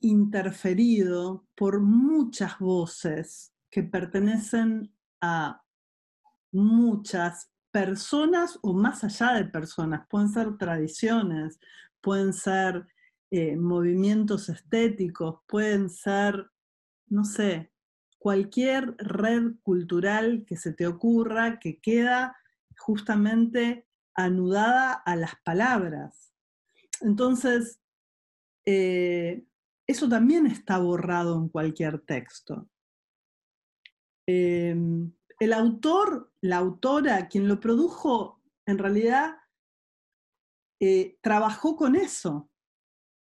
interferido 0.00 1.46
por 1.54 1.80
muchas 1.80 2.58
voces 2.58 3.54
que 3.70 3.82
pertenecen 3.82 4.92
a 5.20 5.62
muchas 6.52 7.50
personas 7.70 8.58
o 8.62 8.72
más 8.72 9.04
allá 9.04 9.34
de 9.34 9.44
personas. 9.44 10.06
Pueden 10.08 10.30
ser 10.30 10.56
tradiciones, 10.56 11.60
pueden 12.00 12.32
ser 12.32 12.86
eh, 13.30 13.56
movimientos 13.56 14.48
estéticos, 14.48 15.40
pueden 15.46 15.90
ser, 15.90 16.50
no 17.06 17.24
sé, 17.24 17.72
cualquier 18.18 18.96
red 18.98 19.52
cultural 19.62 20.44
que 20.46 20.56
se 20.56 20.72
te 20.72 20.86
ocurra 20.86 21.60
que 21.60 21.78
queda 21.80 22.36
justamente 22.76 23.86
anudada 24.14 24.92
a 24.92 25.14
las 25.14 25.34
palabras. 25.44 26.27
Entonces, 27.00 27.80
eh, 28.66 29.44
eso 29.86 30.08
también 30.08 30.46
está 30.46 30.78
borrado 30.78 31.38
en 31.38 31.48
cualquier 31.48 32.00
texto. 32.00 32.68
Em, 34.26 35.12
el 35.40 35.52
autor, 35.52 36.32
la 36.42 36.58
autora, 36.58 37.28
quien 37.28 37.48
lo 37.48 37.60
produjo, 37.60 38.42
en 38.66 38.78
realidad 38.78 39.36
eh, 40.80 41.18
trabajó 41.22 41.76
con 41.76 41.96
eso. 41.96 42.50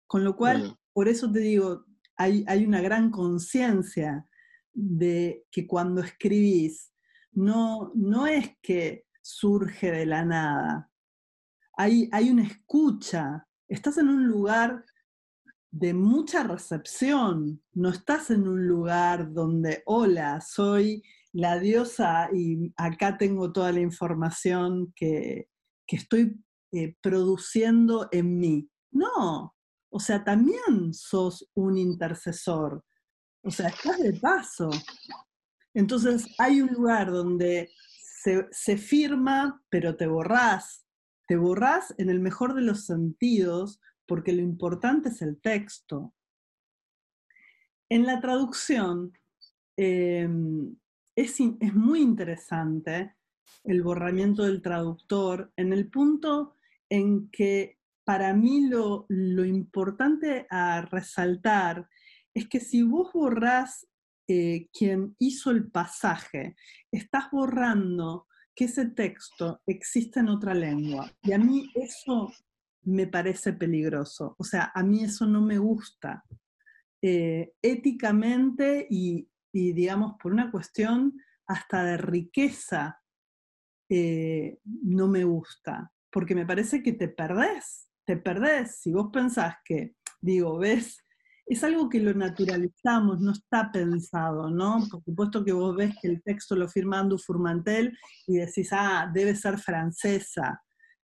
Con 0.07 0.25
lo 0.25 0.37
cual, 0.37 0.77
por 0.93 1.09
eso 1.09 1.31
te 1.31 1.39
digo, 1.39 1.87
hay, 2.17 2.45
hay 2.49 2.67
una 2.67 2.81
gran 2.81 3.11
conciencia 3.11 4.29
de 4.73 5.47
que 5.51 5.67
cuando 5.67 6.01
escribís, 6.01 6.93
no, 7.33 7.93
no 7.95 8.27
es 8.27 8.57
que 8.61 9.07
surge 9.23 9.91
de 9.91 10.07
la 10.07 10.25
nada. 10.25 10.91
Hay, 11.77 12.09
hay 12.13 12.31
una 12.31 12.43
escucha. 12.43 13.47
Estás 13.71 13.99
en 13.99 14.09
un 14.09 14.27
lugar 14.27 14.85
de 15.71 15.95
mucha 15.95 16.43
recepción. 16.43 17.63
No 17.73 17.91
estás 17.91 18.31
en 18.31 18.49
un 18.49 18.67
lugar 18.67 19.33
donde, 19.33 19.85
hola, 19.87 20.41
soy 20.41 21.05
la 21.33 21.57
diosa 21.61 22.29
y 22.33 22.73
acá 22.77 23.17
tengo 23.17 23.53
toda 23.53 23.71
la 23.71 23.79
información 23.79 24.93
que, 24.97 25.49
estoy 25.87 26.37
eh, 26.73 26.97
produciendo 27.01 28.09
en 28.11 28.39
mí. 28.41 28.69
No, 28.91 29.55
o 29.89 30.01
sea, 30.01 30.25
también 30.25 30.93
sos 30.93 31.49
un 31.55 31.79
intercesor. 31.79 32.85
O 33.45 33.53
sea, 33.53 33.69
estás 33.69 34.01
de 34.01 34.15
paso. 34.15 34.69
Entonces 35.75 36.27
hay 36.39 36.61
un 36.61 36.73
lugar 36.73 37.13
donde 37.13 37.71
se, 38.03 38.49
se 38.51 38.77
firma, 38.77 39.63
pero 39.69 39.97
te 39.97 40.09
borrás. 40.09 40.85
Te 41.31 41.37
borrás 41.37 41.95
en 41.97 42.11
el 42.11 42.19
mejor 42.19 42.55
de 42.55 42.63
los 42.63 42.87
sentidos, 42.87 43.81
porque 44.05 44.33
lo 44.33 44.43
importante 44.43 45.11
es 45.11 45.23
el 45.23 45.41
texto. 45.41 46.13
En 47.89 48.05
la 48.05 48.21
traducción 48.21 49.13
em, 49.77 50.75
es, 51.15 51.39
muy 51.73 52.01
interesante 52.01 53.15
el 53.63 53.81
borramiento 53.81 54.43
del 54.43 54.61
traductor 54.61 55.53
en 55.55 55.73
el 55.73 55.89
punto 55.89 56.57
en 56.89 57.31
que 57.31 57.79
para 58.03 58.35
mí 58.35 58.67
lo, 58.67 59.07
lo 59.09 59.45
importante 59.45 60.49
a 60.51 60.81
resaltar 60.81 61.89
es 62.35 62.49
que 62.49 62.59
si 62.59 62.83
vos 62.83 63.13
borrás 63.13 63.87
eh, 64.27 64.69
quien 64.73 65.15
hizo 65.21 65.53
el 65.53 65.71
pasaje, 65.71 66.57
estás 66.91 67.31
borrando 67.31 68.27
que 68.61 68.67
ese 68.67 68.91
texto 68.91 69.63
existe 69.67 70.21
en 70.21 70.29
otra 70.29 70.53
lengua. 70.53 71.11
Y 71.23 71.33
a 71.33 71.39
mí 71.39 71.71
eso 71.75 72.31
me 72.83 73.07
parece 73.07 73.55
peligroso. 73.55 74.37
O 74.39 74.45
sea, 74.45 74.71
a 74.75 74.83
mí 74.83 75.03
eso 75.03 75.25
no 75.25 75.41
me 75.41 75.57
gusta. 75.57 76.23
Eh, 77.01 77.55
éticamente 77.63 78.87
y, 78.91 79.27
digamos, 79.51 80.17
por 80.23 80.35
una 80.35 80.51
cuestión 80.51 81.19
hasta 81.47 81.85
de 81.85 81.97
riqueza, 81.97 83.01
eh, 83.89 84.59
no 84.65 85.09
me 85.09 85.25
gusta, 85.25 85.91
porque 86.11 86.35
me 86.35 86.45
parece 86.45 86.83
que 86.83 86.93
te 86.93 87.09
perdés, 87.09 87.89
te 88.05 88.19
perdés. 88.19 88.77
Si 88.83 88.93
vos 88.93 89.09
pensás 89.11 89.55
que, 89.65 89.95
digo, 90.21 90.59
ves, 90.59 91.03
es 91.51 91.65
algo 91.65 91.89
que 91.89 91.99
lo 91.99 92.15
naturalizamos, 92.15 93.19
no 93.19 93.33
está 93.33 93.73
pensado, 93.73 94.49
¿no? 94.51 94.87
Por 94.89 95.03
supuesto 95.03 95.45
que 95.45 95.53
vos 95.53 95.75
ves 95.75 95.97
que 96.01 96.07
el 96.07 96.23
texto 96.23 96.55
lo 96.55 96.69
firma 96.69 97.01
Andu 97.01 97.19
Furmantel 97.19 97.99
y 98.29 98.37
decís, 98.37 98.69
ah, 98.71 99.11
debe 99.13 99.35
ser 99.35 99.59
francesa. 99.59 100.63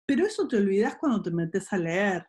Pero 0.06 0.24
eso 0.24 0.46
te 0.46 0.56
olvidas 0.56 0.96
cuando 0.96 1.20
te 1.22 1.32
metes 1.32 1.72
a 1.72 1.76
leer. 1.78 2.24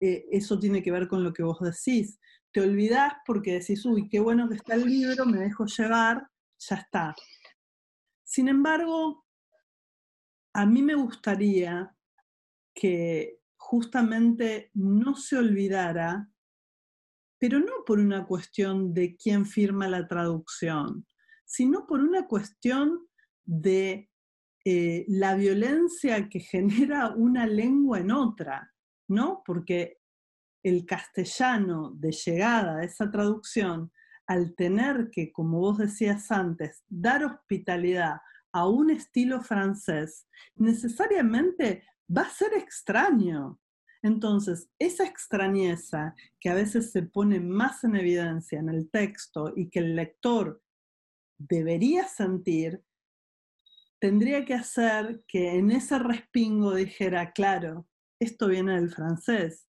Eh, 0.00 0.26
eso 0.32 0.58
tiene 0.58 0.82
que 0.82 0.90
ver 0.90 1.06
con 1.06 1.22
lo 1.22 1.32
que 1.32 1.44
vos 1.44 1.60
decís. 1.60 2.18
Te 2.52 2.62
olvidas 2.62 3.12
porque 3.24 3.60
decís, 3.60 3.86
uy, 3.86 4.08
qué 4.08 4.18
bueno 4.18 4.48
que 4.48 4.56
está 4.56 4.74
el 4.74 4.86
libro, 4.86 5.24
me 5.24 5.38
dejo 5.38 5.66
llevar, 5.66 6.26
ya 6.58 6.76
está. 6.76 7.14
Sin 8.24 8.48
embargo, 8.48 9.24
a 10.52 10.66
mí 10.66 10.82
me 10.82 10.96
gustaría 10.96 11.94
que 12.74 13.38
justamente 13.56 14.72
no 14.74 15.14
se 15.14 15.36
olvidara, 15.36 16.28
pero 17.40 17.58
no 17.58 17.84
por 17.86 17.98
una 17.98 18.26
cuestión 18.26 18.92
de 18.92 19.16
quién 19.16 19.46
firma 19.46 19.88
la 19.88 20.06
traducción, 20.06 21.06
sino 21.46 21.86
por 21.86 22.00
una 22.00 22.26
cuestión 22.28 23.08
de 23.44 24.10
eh, 24.64 25.04
la 25.08 25.34
violencia 25.34 26.28
que 26.28 26.40
genera 26.52 27.14
una 27.16 27.46
lengua 27.46 27.98
en 27.98 28.12
otra, 28.12 28.70
¿no? 29.08 29.42
Porque 29.44 29.96
el 30.62 30.84
castellano 30.84 31.92
de 31.96 32.12
llegada 32.12 32.76
a 32.76 32.84
esa 32.84 33.10
traducción, 33.10 33.90
al 34.26 34.54
tener 34.54 35.08
que, 35.10 35.32
como 35.32 35.60
vos 35.60 35.78
decías 35.78 36.30
antes, 36.30 36.84
dar 36.88 37.24
hospitalidad 37.24 38.18
a 38.52 38.68
un 38.68 38.90
estilo 38.90 39.40
francés, 39.40 40.28
necesariamente 40.56 41.84
va 42.14 42.22
a 42.22 42.30
ser 42.30 42.52
extraño. 42.54 43.59
Entonces, 44.02 44.68
esa 44.78 45.04
extrañeza 45.04 46.14
que 46.40 46.48
a 46.48 46.54
veces 46.54 46.90
se 46.90 47.02
pone 47.02 47.40
más 47.40 47.84
en 47.84 47.96
evidencia 47.96 48.58
en 48.58 48.68
el 48.68 48.90
texto 48.90 49.52
y 49.54 49.68
que 49.68 49.80
el 49.80 49.96
lector 49.96 50.62
debería 51.38 52.06
sentir, 52.08 52.82
tendría 53.98 54.44
que 54.44 54.54
hacer 54.54 55.22
que 55.28 55.56
en 55.56 55.70
ese 55.70 55.98
respingo 55.98 56.74
dijera, 56.74 57.32
claro, 57.32 57.86
esto 58.18 58.48
viene 58.48 58.74
del 58.74 58.90
francés. 58.90 59.68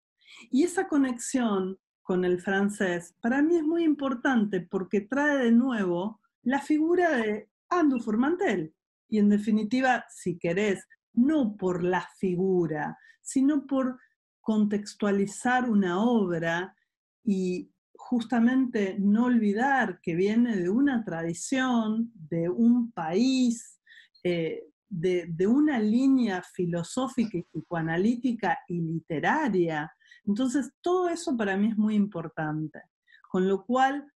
Y 0.51 0.63
esa 0.63 0.87
conexión 0.87 1.79
con 2.03 2.25
el 2.25 2.41
francés 2.41 3.15
para 3.21 3.41
mí 3.41 3.57
es 3.57 3.63
muy 3.63 3.83
importante 3.83 4.61
porque 4.61 5.01
trae 5.01 5.37
de 5.37 5.51
nuevo 5.51 6.21
la 6.43 6.61
figura 6.61 7.17
de 7.17 7.49
Andrew 7.69 8.01
Formantel. 8.01 8.73
Y 9.09 9.19
en 9.19 9.29
definitiva, 9.29 10.05
si 10.09 10.37
querés, 10.37 10.85
no 11.13 11.55
por 11.55 11.83
la 11.83 12.07
figura, 12.17 12.97
sino 13.21 13.65
por 13.65 13.99
contextualizar 14.47 15.69
una 15.69 16.01
obra 16.01 16.73
y 17.21 17.69
justamente 17.93 18.95
no 18.97 19.25
olvidar 19.25 19.99
que 20.01 20.15
viene 20.15 20.55
de 20.55 20.69
una 20.69 21.03
tradición, 21.03 22.13
de 22.13 22.47
un 22.47 22.93
país, 22.93 23.81
eh, 24.23 24.63
de, 24.87 25.47
una 25.47 25.79
línea 25.79 26.41
filosófica 26.41 27.37
y 27.37 27.43
psicoanalítica 27.43 28.59
y 28.69 28.79
literaria. 28.79 29.91
Entonces, 30.23 30.71
todo 30.79 31.09
eso 31.09 31.35
para 31.35 31.57
mí 31.57 31.67
es 31.71 31.77
muy 31.77 31.95
importante. 31.95 32.83
Con 33.29 33.49
lo 33.49 33.65
cual, 33.65 34.09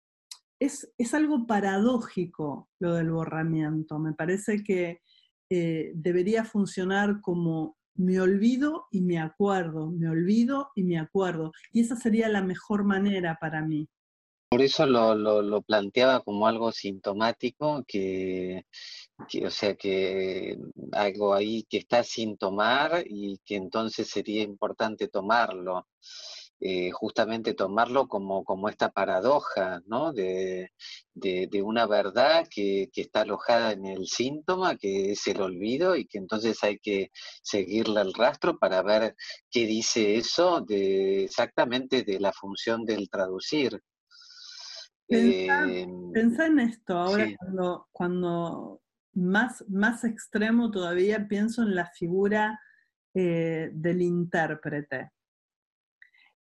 es, 0.58 0.88
algo 1.14 1.46
paradójico 1.46 2.70
lo 2.80 2.94
del 2.94 3.12
borramiento. 3.12 4.00
Me 4.00 4.14
parece 4.14 4.64
que 4.64 5.02
eh, 5.50 5.92
debería 5.94 6.46
funcionar 6.46 7.20
como 7.20 7.76
me 7.96 8.20
olvido 8.20 8.88
y 8.92 9.02
me 9.02 9.20
acuerdo, 9.20 9.92
me 9.92 10.10
olvido 10.10 10.70
y 10.76 10.84
me 10.84 11.00
acuerdo. 11.00 11.52
Y 11.72 11.82
esa 11.82 11.96
sería 11.96 12.30
la 12.30 12.42
mejor 12.42 12.84
manera 12.84 13.38
para 13.40 13.62
mí. 13.62 13.88
Por 14.50 14.62
eso 14.62 14.86
lo, 14.86 15.62
planteaba 15.62 16.20
como 16.22 16.46
algo 16.46 16.74
sintomático, 16.74 17.86
que, 17.88 18.66
o 19.46 19.50
sea, 19.50 19.76
que 19.76 20.58
algo 20.92 21.34
ahí 21.34 21.64
que 21.70 21.78
está 21.78 22.04
sin 22.04 22.36
tomar 22.36 23.06
y 23.08 23.40
que 23.46 23.56
entonces 23.56 24.10
sería 24.10 24.44
importante 24.44 25.08
tomarlo. 25.08 25.88
Eh, 26.64 26.92
justamente 26.92 27.56
tomarlo 27.56 28.08
como, 28.08 28.44
como 28.44 28.70
esta 28.70 28.92
paradoja, 28.92 29.82
¿no? 29.88 30.14
De, 30.14 30.70
una 31.64 31.88
verdad 31.88 32.48
que, 32.48 32.92
que, 32.94 33.02
está 33.02 33.22
alojada 33.22 33.72
en 33.72 33.88
el 33.88 34.06
síntoma, 34.06 34.76
que 34.76 35.14
es 35.14 35.26
el 35.26 35.42
olvido, 35.42 35.96
y 35.96 36.06
que 36.06 36.20
entonces 36.20 36.64
hay 36.64 36.78
que 36.78 37.10
seguirle 37.42 38.02
el 38.02 38.14
rastro 38.14 38.60
para 38.60 38.84
ver 38.84 39.16
qué 39.50 39.66
dice 39.66 40.18
eso 40.18 40.62
de, 40.62 41.24
exactamente 41.24 42.04
de 42.04 42.20
la 42.20 42.32
función 42.32 42.86
del 42.86 43.10
traducir. 43.10 43.82
Em, 45.08 46.12
pensá, 46.12 46.46
en 46.46 46.60
esto, 46.60 46.96
ahora 46.96 47.28
cuando, 47.92 48.82
más, 49.14 49.66
más 49.68 50.04
extremo 50.04 50.70
todavía 50.70 51.28
pienso 51.28 51.64
en 51.64 51.74
la 51.74 51.88
figura 51.88 52.60
eh, 53.16 53.72
del 53.74 54.04
intérprete. 54.04 55.10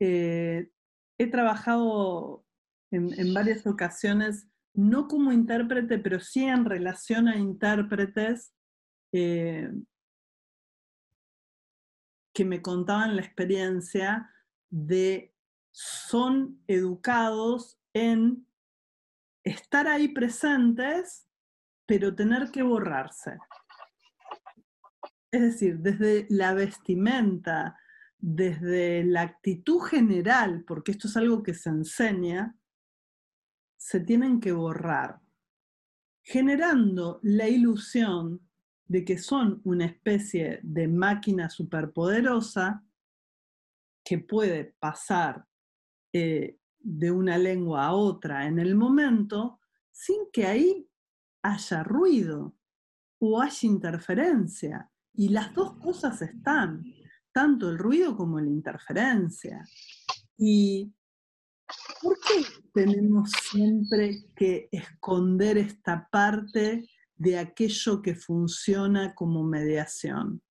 He 0.05 1.27
trabajado 1.27 2.45
en, 2.91 3.33
varias 3.33 3.65
ocasiones, 3.65 4.47
no 4.73 5.07
como 5.07 5.31
intérprete, 5.31 5.97
pero 5.99 6.19
sí 6.19 6.43
en 6.43 6.65
relación 6.65 7.27
a 7.27 7.37
intérpretes 7.37 8.53
eh, 9.13 9.71
que 12.33 12.45
me 12.45 12.61
contaban 12.61 13.15
la 13.15 13.21
experiencia 13.21 14.29
de 14.69 15.33
son 15.71 16.61
educados 16.67 17.79
en 17.93 18.45
estar 19.43 19.87
ahí 19.87 20.09
presentes, 20.09 21.27
pero 21.85 22.15
tener 22.15 22.51
que 22.51 22.63
borrarse. 22.63 23.37
Es 25.31 25.41
decir, 25.41 25.79
desde 25.79 26.27
la 26.29 26.53
vestimenta, 26.53 27.77
desde 28.25 29.03
la 29.03 29.21
actitud 29.21 29.81
general, 29.81 30.63
porque 30.65 30.93
esto 30.93 31.09
es 31.09 31.17
algo 31.17 31.43
que 31.43 31.53
se 31.53 31.69
enseña, 31.69 32.57
se 33.75 33.99
tienen 33.99 34.39
que 34.39 34.53
borrar, 34.53 35.19
generando 36.21 37.19
la 37.21 37.49
ilusión 37.49 38.49
de 38.85 39.03
que 39.03 39.17
son 39.17 39.59
una 39.65 39.83
especie 39.87 40.61
de 40.63 40.87
máquina 40.87 41.49
superpoderosa 41.49 42.85
que 44.05 44.19
puede 44.19 44.73
pasar 44.79 45.45
eh, 46.13 46.59
de 46.79 47.11
una 47.11 47.37
lengua 47.37 47.87
a 47.87 47.93
otra 47.93 48.47
en 48.47 48.57
el 48.57 48.75
momento 48.75 49.59
sin 49.91 50.31
que 50.31 50.45
ahí 50.45 50.89
haya 51.41 51.83
ruido 51.83 52.55
o 53.19 53.41
haya 53.41 53.67
interferencia. 53.67 54.89
Y 55.13 55.27
las 55.27 55.53
dos 55.53 55.73
cosas 55.73 56.21
están, 56.21 56.85
tanto 57.33 57.69
el 57.69 57.77
ruido 57.77 58.15
como 58.15 58.39
la 58.39 58.49
interferencia. 58.49 59.67
¿Y 60.37 60.93
por 62.01 62.17
qué 62.19 62.45
tenemos 62.73 63.31
siempre 63.31 64.25
que 64.35 64.69
esconder 64.71 65.57
esta 65.57 66.07
parte 66.11 66.87
de 67.15 67.37
aquello 67.37 68.01
que 68.01 68.15
funciona 68.15 69.15
como 69.15 69.43
mediación? 69.43 70.41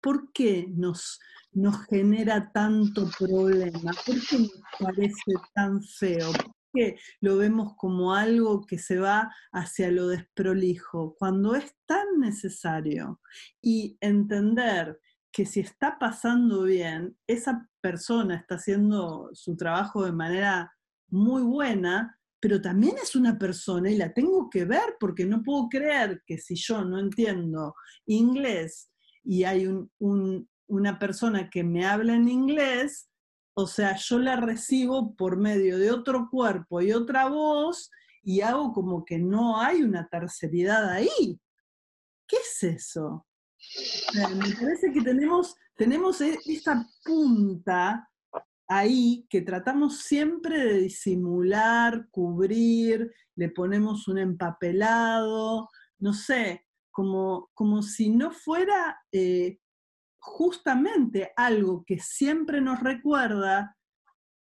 ¿Por 0.00 0.32
qué 0.32 0.66
nos, 0.70 1.18
nos 1.52 1.84
genera 1.86 2.52
tanto 2.52 3.10
problema? 3.18 3.92
¿Por 4.06 4.16
qué 4.26 4.38
nos 4.38 4.62
parece 4.78 5.32
tan 5.54 5.82
feo? 5.82 6.32
¿Por 6.32 6.54
qué 6.72 6.98
lo 7.20 7.36
vemos 7.38 7.74
como 7.76 8.14
algo 8.14 8.64
que 8.64 8.78
se 8.78 8.98
va 8.98 9.32
hacia 9.52 9.90
lo 9.90 10.08
desprolijo 10.08 11.16
cuando 11.18 11.54
es 11.54 11.74
tan 11.86 12.20
necesario? 12.20 13.20
Y 13.60 13.96
entender 14.00 15.00
que 15.32 15.46
si 15.46 15.60
está 15.60 15.98
pasando 15.98 16.62
bien, 16.62 17.16
esa 17.26 17.68
persona 17.80 18.36
está 18.36 18.56
haciendo 18.56 19.30
su 19.32 19.56
trabajo 19.56 20.04
de 20.04 20.12
manera 20.12 20.72
muy 21.08 21.42
buena, 21.42 22.18
pero 22.40 22.60
también 22.60 22.96
es 23.02 23.16
una 23.16 23.38
persona 23.38 23.90
y 23.90 23.96
la 23.96 24.12
tengo 24.12 24.48
que 24.48 24.64
ver 24.64 24.96
porque 25.00 25.26
no 25.26 25.42
puedo 25.42 25.68
creer 25.68 26.22
que 26.26 26.38
si 26.38 26.54
yo 26.54 26.84
no 26.84 26.98
entiendo 26.98 27.74
inglés 28.06 28.90
y 29.24 29.44
hay 29.44 29.68
una 29.98 30.98
persona 30.98 31.50
que 31.50 31.64
me 31.64 31.84
habla 31.86 32.14
en 32.14 32.28
inglés, 32.28 33.10
o 33.54 33.66
sea, 33.66 33.96
yo 33.96 34.18
la 34.18 34.36
recibo 34.36 35.16
por 35.16 35.36
medio 35.36 35.78
de 35.78 35.90
otro 35.90 36.28
cuerpo 36.30 36.80
y 36.80 36.92
otra 36.92 37.28
voz 37.28 37.90
y 38.22 38.40
hago 38.40 38.72
como 38.72 39.04
que 39.04 39.18
no 39.18 39.60
hay 39.60 39.82
una 39.82 40.08
terceridad 40.08 40.88
ahí. 40.88 41.40
¿Qué 42.26 42.36
es 42.36 42.62
eso? 42.62 43.26
Me 44.14 44.54
parece 44.54 44.92
que 44.92 45.00
tenemos, 45.02 45.54
tenemos 45.76 46.20
e, 46.20 46.38
esa 46.46 46.86
punta 47.04 48.08
ahí 48.68 49.26
que 49.30 49.40
tratamos 49.40 50.00
siempre 50.00 50.58
de 50.58 50.78
disimular, 50.82 52.08
cubrir, 52.10 53.10
le 53.34 53.48
ponemos 53.48 54.08
un 54.08 54.18
empapelado, 54.18 55.68
no 55.98 56.12
sé, 56.12 56.66
como, 56.90 57.50
como 57.54 57.82
si 57.82 58.10
no 58.10 58.30
fuera 58.30 59.00
eh, 59.12 59.58
justamente 60.18 61.32
algo 61.36 61.84
que 61.86 61.98
siempre 61.98 62.60
nos 62.60 62.80
recuerda 62.80 63.76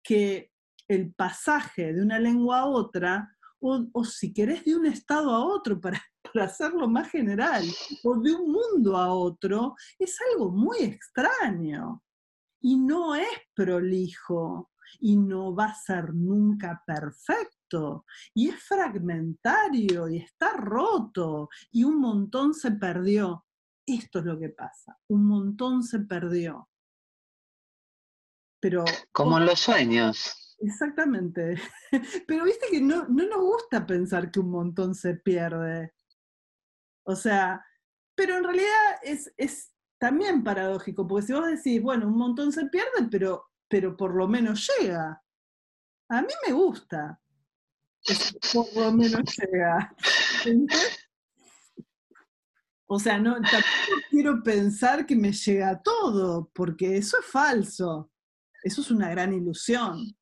que 0.03 0.51
el 0.89 1.13
pasaje 1.15 1.93
de 1.93 2.03
una 2.03 2.19
lengua 2.19 2.61
a 2.61 2.67
otra, 2.67 3.37
o, 3.61 4.05
si 4.05 4.33
querés 4.33 4.65
de 4.65 4.75
un 4.75 4.87
estado 4.87 5.31
a 5.31 5.45
otro, 5.45 5.81
para, 5.81 6.03
para 6.33 6.47
hacerlo 6.47 6.89
más 6.89 7.11
general, 7.11 7.65
o 8.05 8.19
de 8.21 8.35
un 8.35 8.53
mundo 8.53 8.97
a 8.97 9.13
otro, 9.13 9.75
es 9.99 10.17
algo 10.33 10.51
muy 10.51 10.79
extraño 10.79 12.03
y 12.61 12.77
no 12.77 13.15
es 13.15 13.29
prolijo 13.55 14.71
y 15.01 15.17
no 15.17 15.55
va 15.55 15.67
a 15.67 15.75
ser 15.75 16.15
nunca 16.15 16.83
perfecto 16.87 18.05
y 18.35 18.49
es 18.49 18.63
fragmentario 18.63 20.09
y 20.09 20.19
está 20.19 20.57
roto 20.57 21.49
y 21.71 21.85
un 21.85 22.01
montón 22.01 22.55
se 22.55 22.73
perdió. 22.73 23.45
Esto 23.87 24.19
es 24.19 24.25
lo 24.25 24.39
que 24.39 24.51
pasa, 24.51 24.99
un 25.09 25.27
montón 25.27 25.83
se 25.83 26.01
perdió. 26.01 26.69
Pero 28.61 28.85
como 29.13 29.39
en 29.39 29.47
los 29.47 29.61
sueños. 29.61 30.57
Exactamente. 30.59 31.57
Pero 32.27 32.45
viste 32.45 32.67
que 32.71 32.81
no, 32.81 33.07
no 33.09 33.27
nos 33.27 33.41
gusta 33.41 33.87
pensar 33.87 34.31
que 34.31 34.41
un 34.41 34.51
montón 34.51 34.95
se 34.95 35.15
pierde. 35.15 35.95
O 37.09 37.17
sea, 37.17 37.65
pero 38.15 38.37
en 38.37 38.45
realidad 38.45 38.99
es, 39.03 39.33
es 39.39 39.73
también 39.99 40.45
paradójico, 40.45 41.09
porque 41.09 41.27
si 41.27 41.33
vos 41.33 41.47
decís, 41.47 41.81
bueno, 41.81 42.07
un 42.07 42.19
montón 42.19 42.53
se 42.53 42.67
pierde, 42.67 43.09
pero, 43.11 43.49
pero 43.67 43.97
por 43.97 44.15
lo 44.15 44.29
menos 44.29 44.69
llega. 44.79 45.23
A 46.11 46.21
mí 46.21 46.29
me 46.47 46.53
gusta. 46.53 47.19
por 48.53 48.77
lo 48.77 48.93
menos 48.93 49.23
llega. 49.39 49.97
O 52.87 52.99
sea, 52.99 53.19
no, 53.19 53.37
tampoco 53.37 54.03
quiero 54.11 54.43
pensar 54.43 55.07
que 55.07 55.17
me 55.17 55.33
llega 55.33 55.81
todo, 55.83 56.51
porque 56.53 56.99
eso 56.99 57.19
es 57.21 57.25
falso. 57.25 58.11
Eso 58.63 58.83
es 58.83 58.91
una 58.91 59.09
gran 59.09 59.33
ilusión. 59.33 60.15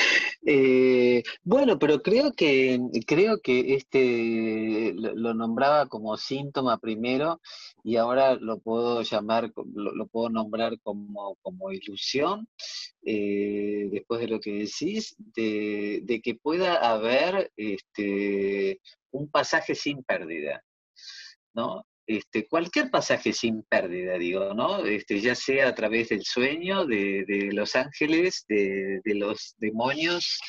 Eh, 0.52 1.22
bueno, 1.44 1.78
pero 1.78 2.02
creo 2.02 2.32
que 2.34 2.80
creo 3.06 3.40
que 3.40 3.76
este 3.76 4.94
lo, 4.96 5.34
nombraba 5.36 5.88
como 5.88 6.18
síntoma 6.18 6.80
primero 6.80 7.40
y 7.84 7.98
ahora 7.98 8.36
lo 8.36 8.58
puedo 8.60 9.04
llamar, 9.04 9.52
lo, 9.76 10.08
puedo 10.08 10.30
nombrar 10.30 10.80
como, 10.82 11.36
como 11.42 11.72
ilusión, 11.72 12.48
eh, 13.04 13.90
después 13.92 14.22
de 14.22 14.28
lo 14.28 14.40
que 14.40 14.54
decís, 14.54 15.16
de, 15.18 16.00
de 16.04 16.22
que 16.22 16.36
pueda 16.36 16.76
haber 16.76 17.52
este, 17.56 18.80
un 19.12 19.30
pasaje 19.30 19.76
sin 19.76 20.04
pérdida. 20.04 20.64
¿no? 21.54 21.86
Este, 22.10 22.48
cualquier 22.48 22.90
pasaje 22.90 23.34
sin 23.34 23.62
pérdida, 23.62 24.18
digo, 24.18 24.56
¿no? 24.56 24.84
Este, 24.84 25.22
ya 25.22 25.36
sea 25.36 25.68
a 25.68 25.76
través 25.76 26.10
del 26.10 26.24
sueño, 26.26 26.88
de, 26.88 27.50
los 27.52 27.76
ángeles, 27.76 28.46
de, 28.48 29.00
los 29.06 29.54
demonios, 29.60 30.40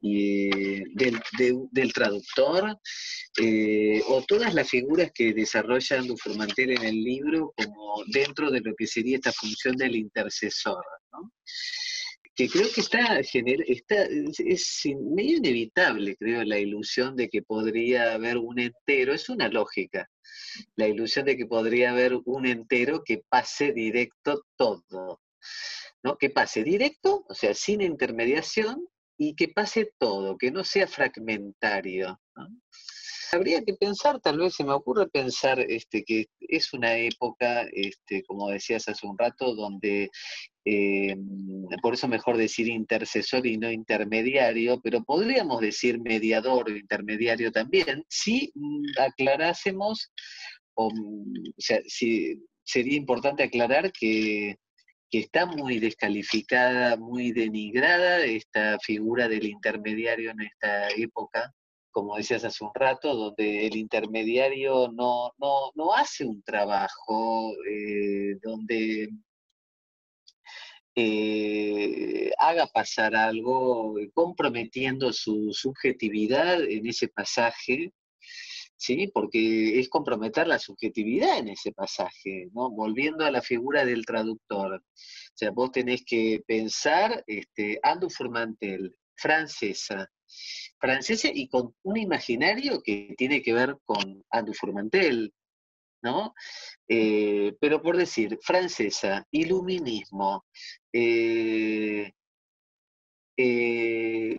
y 0.00 0.48
del, 0.94 1.92
traductor, 1.92 2.78
eh, 3.42 4.00
o 4.06 4.22
todas 4.28 4.54
las 4.54 4.68
figuras 4.68 5.10
que 5.12 5.34
desarrolla 5.34 6.02
Dufourmantel 6.02 6.70
en 6.70 6.84
el 6.84 7.02
libro 7.02 7.52
como 7.56 8.04
dentro 8.06 8.52
de 8.52 8.60
lo 8.60 8.76
que 8.76 8.86
sería 8.86 9.16
esta 9.16 9.32
función 9.32 9.74
del 9.74 9.96
intercesor. 9.96 10.84
Que 12.38 12.48
creo 12.48 12.68
que 12.72 12.82
está, 12.82 13.18
está 13.18 14.04
es, 14.04 14.82
medio 14.96 15.38
inevitable, 15.38 16.16
creo, 16.16 16.44
la 16.44 16.60
ilusión 16.60 17.16
de 17.16 17.28
que 17.28 17.42
podría 17.42 18.12
haber 18.12 18.38
un 18.38 18.60
entero, 18.60 19.12
es 19.12 19.28
una 19.28 19.48
lógica, 19.48 20.08
la 20.76 20.86
ilusión 20.86 21.26
de 21.26 21.36
que 21.36 21.46
podría 21.46 21.90
haber 21.90 22.14
un 22.26 22.46
entero 22.46 23.02
que 23.04 23.24
pase 23.28 23.72
directo 23.72 24.44
todo, 24.56 25.20
¿no? 26.04 26.16
Que 26.16 26.30
pase 26.30 26.62
directo, 26.62 27.24
o 27.28 27.34
sea, 27.34 27.54
sin 27.54 27.80
intermediación, 27.80 28.86
y 29.16 29.34
que 29.34 29.48
pase 29.48 29.92
todo, 29.98 30.38
que 30.38 30.52
no 30.52 30.62
sea 30.62 30.86
fragmentario. 30.86 32.20
Habría 33.32 33.62
que 33.62 33.74
pensar, 33.74 34.20
tal 34.20 34.38
vez 34.38 34.54
se 34.54 34.64
me 34.64 34.72
ocurre 34.72 35.08
pensar 35.08 35.60
este, 35.60 36.04
que 36.04 36.26
es 36.40 36.72
una 36.72 36.96
época, 36.96 37.66
este, 37.72 38.22
como 38.24 38.48
decías 38.48 38.88
hace 38.88 39.06
un 39.06 39.18
rato, 39.18 39.54
donde 39.54 40.10
eh, 40.64 41.16
por 41.82 41.94
eso 41.94 42.08
mejor 42.08 42.36
decir 42.36 42.68
intercesor 42.68 43.46
y 43.46 43.56
no 43.58 43.70
intermediario, 43.70 44.80
pero 44.82 45.02
podríamos 45.04 45.60
decir 45.60 46.00
mediador 46.00 46.68
o 46.68 46.76
intermediario 46.76 47.52
también, 47.52 48.04
si 48.08 48.52
mm, 48.54 49.00
aclarásemos, 49.00 50.10
o, 50.74 50.90
mm, 50.90 51.52
sea, 51.58 51.80
si, 51.86 52.42
sería 52.64 52.96
importante 52.96 53.42
aclarar 53.42 53.92
que, 53.92 54.56
que 55.10 55.20
está 55.20 55.46
muy 55.46 55.78
descalificada, 55.78 56.96
muy 56.96 57.32
denigrada 57.32 58.24
esta 58.24 58.78
figura 58.80 59.28
del 59.28 59.46
intermediario 59.46 60.30
en 60.32 60.42
esta 60.42 60.88
época, 60.90 61.52
como 61.98 62.16
decías 62.16 62.44
hace 62.44 62.62
un 62.62 62.70
rato, 62.74 63.12
donde 63.12 63.66
el 63.66 63.74
intermediario 63.74 64.86
no, 64.92 65.32
no, 65.38 65.72
no 65.74 65.92
hace 65.94 66.24
un 66.24 66.40
trabajo, 66.44 67.52
eh, 67.68 68.36
donde 68.40 69.08
eh, 70.94 72.30
haga 72.38 72.68
pasar 72.68 73.16
algo 73.16 73.96
comprometiendo 74.14 75.12
su 75.12 75.52
subjetividad 75.52 76.62
en 76.62 76.86
ese 76.86 77.08
pasaje, 77.08 77.92
¿sí? 78.76 79.10
porque 79.12 79.80
es 79.80 79.88
comprometer 79.88 80.46
la 80.46 80.60
subjetividad 80.60 81.38
en 81.38 81.48
ese 81.48 81.72
pasaje, 81.72 82.48
¿no? 82.52 82.70
volviendo 82.70 83.24
a 83.24 83.32
la 83.32 83.42
figura 83.42 83.84
del 83.84 84.06
traductor. 84.06 84.76
O 84.76 85.34
sea, 85.34 85.50
vos 85.50 85.72
tenés 85.72 86.04
que 86.06 86.44
pensar, 86.46 87.24
este, 87.26 87.80
Andu 87.82 88.08
Formantel, 88.08 88.94
francesa, 89.16 90.08
francesa 90.78 91.28
y 91.32 91.48
con 91.48 91.74
un 91.82 91.96
imaginario 91.96 92.82
que 92.82 93.14
tiene 93.16 93.42
que 93.42 93.52
ver 93.52 93.76
con 93.84 94.24
Andrew 94.30 94.54
Formantel, 94.54 95.32
¿no? 96.02 96.34
Eh, 96.88 97.56
pero 97.60 97.82
por 97.82 97.96
decir, 97.96 98.38
francesa, 98.42 99.26
iluminismo, 99.30 100.44
eh, 100.92 102.12
eh, 103.36 104.38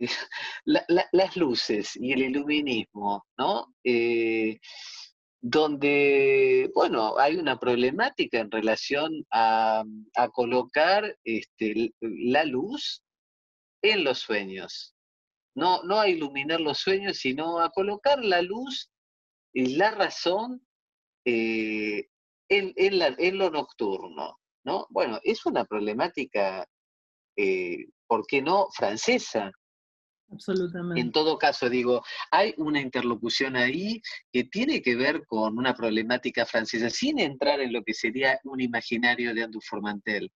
las 1.12 1.38
luces 1.38 1.96
y 1.96 2.14
el 2.14 2.22
iluminismo, 2.24 3.26
¿no? 3.38 3.74
donde, 5.42 6.70
bueno, 6.76 7.18
hay 7.18 7.38
una 7.38 7.58
problemática 7.58 8.40
en 8.40 8.52
relación 8.52 9.26
a, 9.32 9.86
colocar 10.34 11.16
este, 11.24 11.94
la 12.02 12.44
luz 12.44 13.02
en 13.82 14.04
los 14.04 14.20
sueños. 14.20 14.94
No, 15.56 15.84
no 15.84 16.00
a 16.00 16.08
iluminar 16.08 16.62
los 16.62 16.80
sueños, 16.80 17.18
sino 17.18 17.60
a 17.60 17.72
colocar 17.72 18.24
la 18.24 18.42
luz 18.42 18.90
y 19.54 19.76
la 19.76 19.92
razón 19.92 20.66
eh, 21.26 22.08
en, 22.50 22.74
en, 22.76 23.38
lo 23.38 23.50
nocturno. 23.50 24.40
¿no? 24.64 24.88
Bueno, 24.90 25.20
es 25.24 25.46
una 25.46 25.66
problemática, 25.66 26.66
eh, 27.36 27.88
¿por 28.08 28.26
qué 28.28 28.42
no?, 28.42 28.68
francesa, 28.72 29.52
Absolutamente. 30.32 31.02
En 31.02 31.12
todo 31.12 31.38
caso, 31.38 31.70
digo, 31.70 32.04
hay 32.32 32.54
una 32.58 32.80
interlocución 32.80 33.56
ahí 33.56 34.02
que 34.32 34.44
tiene 34.44 34.82
que 34.82 34.96
ver 34.96 35.26
con 35.26 35.58
una 35.58 35.74
problemática 35.74 36.46
francesa, 36.46 36.90
sin 36.90 37.20
entrar 37.20 37.60
en 37.62 37.74
lo 37.74 37.84
que 37.84 37.94
sería 37.94 38.40
un 38.44 38.62
imaginario 38.62 39.34
de 39.34 39.44
Andrew 39.44 39.62
Formantel. 39.62 40.32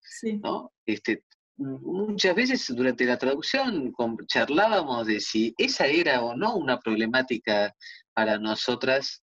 Sí. 0.00 0.38
¿no? 0.42 0.72
Este, 0.84 1.24
muchas 1.56 2.34
veces 2.34 2.66
durante 2.74 3.04
la 3.04 3.18
traducción 3.18 3.92
charlábamos 4.26 5.06
de 5.06 5.20
si 5.20 5.54
esa 5.58 5.86
era 5.86 6.22
o 6.22 6.36
no 6.36 6.56
una 6.56 6.78
problemática 6.78 7.74
para 8.12 8.38
nosotras 8.38 9.22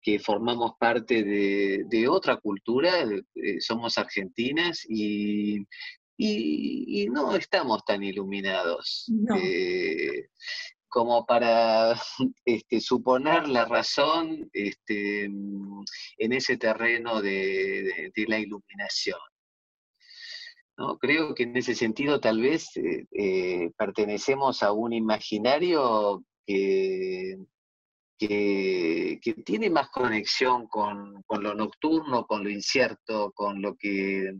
que 0.00 0.18
formamos 0.18 0.72
parte 0.80 1.22
de, 1.22 2.08
otra 2.08 2.36
cultura, 2.36 2.90
eh, 3.02 3.60
somos 3.60 3.96
argentinas 3.98 4.84
y 4.88 5.64
y, 6.16 7.06
no 7.10 7.34
estamos 7.36 7.84
tan 7.84 8.02
iluminados 8.02 9.10
eh, 9.36 10.28
como 10.88 11.24
para 11.26 11.94
este, 12.44 12.80
suponer 12.80 13.48
la 13.48 13.64
razón 13.64 14.48
este, 14.52 15.24
en 15.24 16.32
ese 16.32 16.56
terreno 16.56 17.20
de, 17.20 18.12
la 18.28 18.38
iluminación. 18.38 19.18
¿No? 20.82 20.98
Creo 20.98 21.34
que 21.34 21.44
en 21.44 21.56
ese 21.56 21.74
sentido 21.76 22.18
tal 22.18 22.40
vez 22.40 22.76
eh, 22.76 23.06
eh, 23.12 23.70
pertenecemos 23.78 24.62
a 24.64 24.72
un 24.72 24.92
imaginario 24.92 26.24
que, 26.44 27.36
que, 28.18 29.34
tiene 29.44 29.70
más 29.70 29.90
conexión 29.90 30.66
con, 30.66 31.22
lo 31.28 31.54
nocturno, 31.54 32.26
con 32.26 32.42
lo 32.42 32.50
incierto, 32.50 33.30
con 33.32 33.62
lo 33.62 33.76
que 33.76 34.34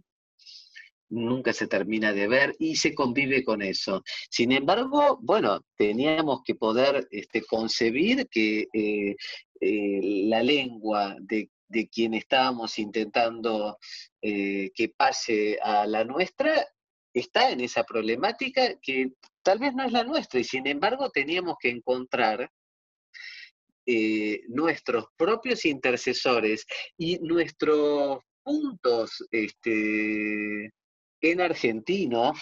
nunca 1.11 1.53
se 1.53 1.69
termina 1.69 2.13
de 2.13 2.27
ver 2.27 2.57
y 2.59 2.75
se 2.75 2.93
convive 2.93 3.45
con 3.45 3.63
eso. 3.63 4.03
Sin 4.29 4.51
embargo, 4.51 5.19
bueno, 5.23 5.61
teníamos 5.77 6.43
que 6.45 6.57
poder 6.57 7.07
este, 7.11 7.43
concebir 7.43 8.29
que 8.29 8.67
eh, 8.73 9.17
la 9.61 10.43
lengua 10.43 11.17
de, 11.21 11.49
quien 11.91 12.15
estábamos 12.15 12.79
intentando 12.79 13.79
eh, 14.23 14.71
que 14.75 14.89
pase 14.89 15.59
a 15.63 15.87
la 15.87 16.05
nuestra 16.05 16.67
está 17.13 17.51
en 17.51 17.61
esa 17.61 17.85
problemática 17.85 18.79
que 18.81 19.13
tal 19.43 19.59
vez 19.59 19.75
no 19.75 19.85
es 19.85 19.93
la 19.93 20.05
nuestra 20.05 20.41
y 20.41 20.45
sin 20.45 20.67
embargo 20.67 21.11
teníamos 21.11 21.57
que 21.61 21.69
encontrar 21.69 22.51
nuestros 24.49 25.07
propios 25.17 25.65
intercesores 25.65 26.65
y 26.97 27.19
nuestros 27.19 28.21
puntos 28.45 29.27
este, 29.31 30.71
en 31.23 31.41
argentino, 31.41 32.33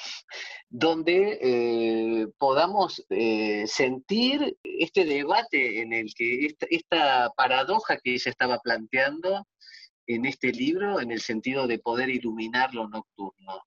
donde 0.68 1.38
eh, 1.40 2.26
podamos 2.38 3.04
eh, 3.10 3.64
sentir 3.66 4.56
este 4.64 5.04
debate 5.04 5.82
en 5.82 5.92
el 5.92 6.12
que 6.14 6.48
esta, 6.70 7.30
paradoja 7.36 7.98
que 7.98 8.14
ella 8.14 8.30
estaba 8.30 8.58
planteando 8.58 9.46
en 10.14 10.26
este 10.26 10.52
libro, 10.52 11.00
en 11.00 11.10
el 11.10 11.20
sentido 11.20 11.66
de 11.66 11.78
poder 11.78 12.08
iluminar 12.08 12.74
lo 12.74 12.88
nocturno, 12.88 13.62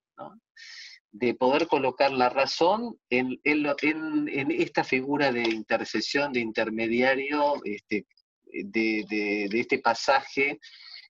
de 1.12 1.34
poder 1.36 1.68
colocar 1.68 2.12
la 2.12 2.30
razón 2.30 3.00
en, 3.10 3.39
esta 3.44 4.84
figura 4.84 5.32
de 5.32 5.44
intercesión, 5.44 6.34
de 6.34 6.39
intermediario, 6.39 7.62
este, 7.64 8.06
de 8.46 9.50
este 9.54 9.80
pasaje 9.80 10.60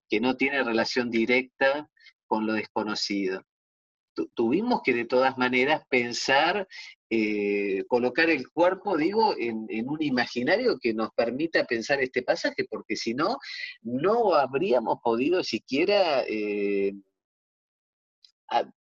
que 0.09 0.19
no 0.19 0.35
tiene 0.35 0.63
relación 0.63 1.09
directa 1.09 1.89
con 2.27 2.45
lo 2.45 2.53
desconocido 2.53 3.43
tuvimos 4.33 4.81
que 4.83 4.93
de 4.93 5.05
todas 5.05 5.37
maneras 5.37 5.83
pensar, 5.89 6.67
eh, 7.09 7.83
colocar 7.87 8.29
el 8.29 8.49
cuerpo, 8.49 8.97
digo, 8.97 9.35
en, 9.37 9.67
un 9.87 10.01
imaginario 10.01 10.79
que 10.79 10.93
nos 10.93 11.11
permita 11.11 11.65
pensar 11.65 12.01
este 12.01 12.23
pasaje, 12.23 12.65
porque 12.69 12.95
si 12.95 13.13
no, 13.13 13.37
no 13.81 14.33
habríamos 14.33 14.99
podido 15.03 15.43
siquiera 15.43 16.23
eh, 16.27 16.93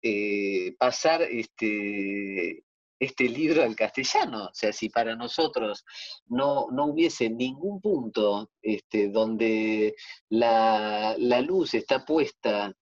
eh, 0.02 0.74
pasar 0.78 1.22
este, 1.22 2.64
este 2.98 3.24
libro 3.28 3.62
al 3.62 3.76
castellano. 3.76 4.46
O 4.46 4.54
sea, 4.54 4.72
si 4.72 4.88
para 4.88 5.14
nosotros 5.14 5.84
no, 6.26 6.66
hubiese 6.66 7.30
ningún 7.30 7.80
punto 7.80 8.50
este, 8.62 9.08
donde 9.08 9.94
la, 10.28 11.16
luz 11.42 11.74
está 11.74 12.04
puesta 12.04 12.74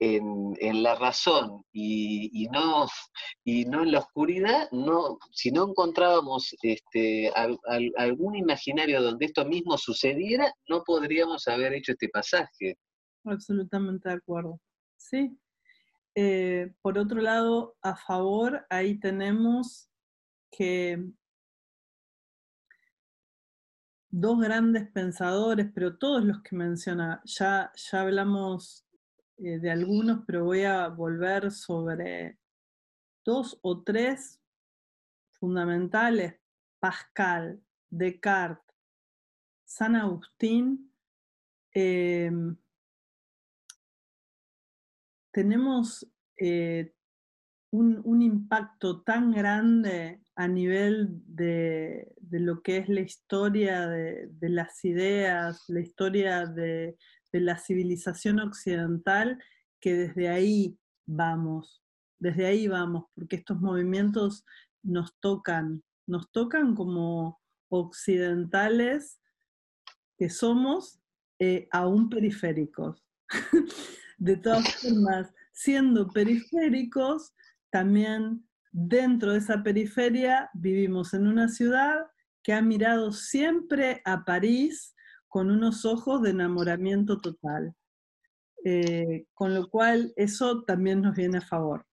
en, 0.00 0.82
la 0.82 0.94
razón 0.94 1.62
y, 1.72 2.48
no, 2.50 2.86
y 3.44 3.66
no 3.66 3.82
en 3.82 3.92
la 3.92 3.98
oscuridad, 3.98 4.70
no, 4.72 5.18
si 5.30 5.50
no 5.50 5.68
encontrábamos 5.68 6.54
este, 6.62 7.30
algún 7.96 8.34
imaginario 8.34 9.02
donde 9.02 9.26
esto 9.26 9.44
mismo 9.44 9.76
sucediera, 9.76 10.52
no 10.68 10.82
podríamos 10.84 11.46
haber 11.48 11.74
hecho 11.74 11.92
este 11.92 12.08
pasaje. 12.08 12.78
Absolutamente 13.24 14.08
de 14.08 14.14
acuerdo. 14.14 14.58
Sí. 14.96 15.38
Eh, 16.14 16.72
por 16.80 16.98
otro 16.98 17.20
lado, 17.20 17.76
a 17.82 17.94
favor, 17.94 18.66
ahí 18.70 18.98
tenemos 18.98 19.90
que 20.50 20.98
dos 24.08 24.40
grandes 24.40 24.90
pensadores, 24.90 25.68
pero 25.74 25.98
todos 25.98 26.24
los 26.24 26.42
que 26.42 26.56
menciona, 26.56 27.20
ya, 27.24 27.70
ya 27.76 28.00
hablamos 28.00 28.86
eh, 29.42 29.58
de 29.58 29.70
algunos, 29.70 30.22
pero 30.26 30.44
voy 30.44 30.64
a 30.64 30.88
volver 30.88 31.50
sobre 31.50 32.38
dos 33.24 33.58
o 33.62 33.82
tres 33.82 34.38
fundamentales. 35.32 36.34
Pascal, 36.78 37.62
Descartes, 37.90 38.74
San 39.64 39.96
Agustín. 39.96 40.92
Em, 41.72 42.56
tenemos 45.32 46.06
eh, 46.36 46.92
un, 47.70 48.22
impacto 48.22 49.02
tan 49.02 49.30
grande 49.30 50.20
a 50.34 50.48
nivel 50.48 51.22
de, 51.26 52.12
lo 52.30 52.62
que 52.62 52.78
es 52.78 52.88
la 52.88 53.00
historia 53.00 53.86
de 53.88 54.48
las 54.48 54.84
ideas, 54.84 55.64
la 55.68 55.80
historia 55.80 56.46
de, 56.46 56.96
de 57.32 57.40
la 57.40 57.58
civilización 57.58 58.40
occidental, 58.40 59.42
que 59.80 59.94
desde 59.94 60.28
ahí 60.28 60.78
vamos, 61.06 61.82
desde 62.18 62.46
ahí 62.46 62.68
vamos, 62.68 63.04
porque 63.14 63.36
estos 63.36 63.60
movimientos 63.60 64.44
nos 64.82 65.14
tocan, 65.20 65.82
nos 66.06 66.30
tocan 66.32 66.74
como 66.74 67.40
occidentales 67.68 69.20
que 70.18 70.28
somos 70.28 71.00
eh, 71.38 71.68
aún 71.70 72.08
periféricos. 72.10 73.02
de 74.20 74.36
todas 74.36 74.74
formas, 74.82 75.32
siendo 75.52 76.08
periféricos, 76.08 77.32
también 77.70 78.46
dentro 78.70 79.32
de 79.32 79.38
esa 79.38 79.62
periferia 79.62 80.50
vivimos 80.54 81.12
en 81.14 81.26
una 81.26 81.48
ciudad 81.48 82.06
que 82.42 82.52
ha 82.52 82.62
mirado 82.62 83.12
siempre 83.12 84.00
a 84.04 84.24
París 84.24 84.94
con 85.30 85.50
unos 85.50 85.86
ojos 85.86 86.20
de 86.20 86.30
enamoramiento 86.30 87.20
total. 87.20 87.74
Eh, 88.64 89.24
con 89.32 89.54
lo 89.54 89.70
cual 89.70 90.12
eso 90.16 90.64
también 90.64 91.00
nos 91.00 91.16
viene 91.16 91.38
a 91.38 91.46
favor. 91.46 91.86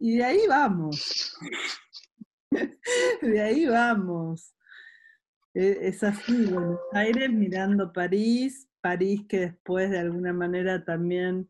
Y 0.00 0.16
de 0.16 0.24
ahí 0.24 0.40
vamos. 0.48 1.36
de 3.22 3.40
ahí 3.40 3.66
vamos. 3.66 4.56
E, 5.54 5.88
es 5.88 6.02
así, 6.02 6.46
Buenos 6.46 6.80
Aires 6.92 7.30
mirando 7.30 7.92
París, 7.92 8.68
París 8.80 9.22
que 9.28 9.40
después 9.40 9.90
de 9.90 9.98
alguna 9.98 10.32
manera 10.32 10.84
también 10.84 11.48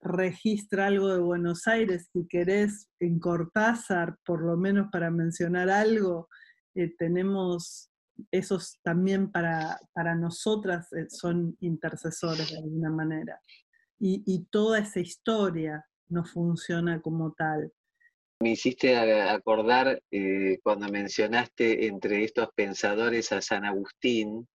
registra 0.00 0.86
algo 0.86 1.12
de 1.12 1.20
Buenos 1.20 1.66
Aires, 1.66 2.08
si 2.12 2.26
querés 2.28 2.88
en 3.00 3.18
Cortázar, 3.18 4.16
por 4.24 4.42
lo 4.42 4.56
menos 4.56 4.88
para 4.92 5.10
mencionar 5.10 5.68
algo, 5.70 6.28
eh, 6.74 6.94
tenemos 6.96 7.90
esos 8.30 8.78
también 8.82 9.30
para, 9.30 9.78
para 9.92 10.14
nosotras 10.14 10.92
eh, 10.92 11.06
son 11.08 11.56
intercesores 11.60 12.50
de 12.50 12.58
alguna 12.58 12.90
manera. 12.90 13.40
Y, 14.00 14.44
toda 14.50 14.80
esa 14.80 15.00
historia 15.00 15.86
no 16.08 16.26
funciona 16.26 17.00
como 17.00 17.32
tal. 17.32 17.72
Me 18.40 18.50
hiciste 18.50 18.94
acordar 18.98 20.02
eh, 20.10 20.58
cuando 20.62 20.88
mencionaste 20.88 21.86
entre 21.86 22.22
estos 22.22 22.48
pensadores 22.54 23.32
a 23.32 23.40
San 23.40 23.64
Agustín, 23.64 24.46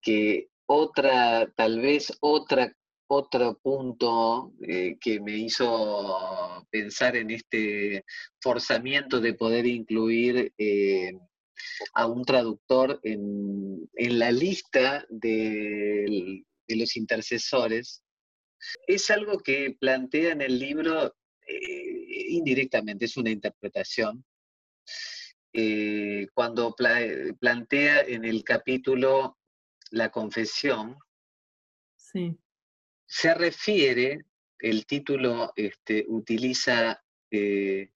que 0.00 0.48
otra, 0.66 1.50
tal 1.56 1.80
vez 1.80 2.16
otra 2.20 2.72
otro 3.12 3.58
punto 3.62 4.54
eh, 4.62 4.96
que 4.98 5.20
me 5.20 5.36
hizo 5.36 6.66
pensar 6.70 7.16
en 7.16 7.30
este 7.30 8.04
forzamiento 8.40 9.20
de 9.20 9.34
poder 9.34 9.66
incluir 9.66 10.52
eh, 10.56 11.12
a 11.94 12.06
un 12.06 12.24
traductor 12.24 13.00
en, 13.02 13.88
la 13.94 14.30
lista 14.30 15.04
de, 15.08 16.44
los 16.68 16.96
intercesores, 16.96 18.02
es 18.86 19.10
algo 19.10 19.38
que 19.40 19.76
plantea 19.78 20.32
en 20.32 20.40
el 20.42 20.58
libro 20.58 21.14
eh, 21.46 22.26
indirectamente, 22.28 23.06
es 23.06 23.16
una 23.16 23.30
interpretación. 23.30 24.24
cuando 26.34 26.74
plantea 27.40 28.00
en 28.00 28.24
el 28.24 28.42
capítulo 28.42 29.36
la 29.90 30.10
confesión, 30.10 30.96
sí 31.96 32.38
se 33.12 33.34
refiere, 33.34 34.24
el 34.58 34.86
título 34.86 35.52
este, 35.54 36.06
utiliza 36.08 37.04
eh, 37.30 37.90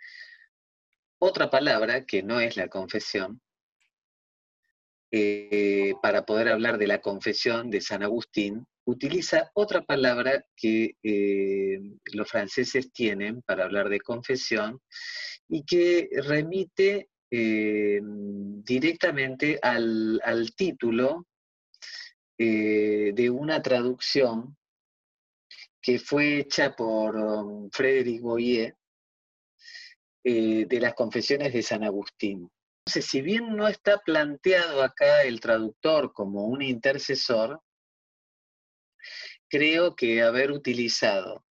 otra 1.18 1.48
palabra 1.48 2.04
que 2.04 2.22
no 2.22 2.38
es 2.38 2.58
la 2.58 2.68
confesión, 2.68 3.40
eh, 5.16 5.94
para 6.02 6.26
poder 6.26 6.48
hablar 6.48 6.78
de 6.78 6.86
la 6.86 7.00
confesión 7.00 7.70
de 7.70 7.80
San 7.80 8.02
Agustín, 8.02 8.66
utiliza 8.84 9.50
otra 9.54 9.82
palabra 9.82 10.44
que 10.56 10.96
eh, 11.02 11.78
los 12.12 12.28
franceses 12.30 12.92
tienen 12.92 13.42
para 13.42 13.64
hablar 13.64 13.88
de 13.88 14.00
confesión 14.00 14.80
y 15.48 15.64
que 15.64 16.08
remite 16.22 17.08
directamente 18.64 19.58
al, 19.60 20.20
título 20.56 21.26
de 22.38 23.30
una 23.30 23.60
traducción 23.60 24.56
que 25.86 26.00
fue 26.00 26.38
hecha 26.38 26.74
por 26.74 27.14
um, 27.14 27.70
Frédéric 27.70 28.20
Boyer 28.20 28.74
eh, 30.24 30.66
de 30.66 30.80
las 30.80 30.94
confesiones 30.94 31.52
de 31.52 31.62
San 31.62 31.84
Agustín. 31.84 32.50
Entonces, 32.86 33.10
si 33.10 33.20
bien 33.20 33.56
no 33.56 33.66
está 33.66 33.98
planteado 33.98 34.80
acá 34.80 35.24
el 35.24 35.40
traductor 35.40 36.12
como 36.12 36.46
un 36.46 36.62
intercesor, 36.62 37.60
creo 39.48 39.96
que 39.96 40.22
haber 40.22 40.52
utilizado 40.52 41.44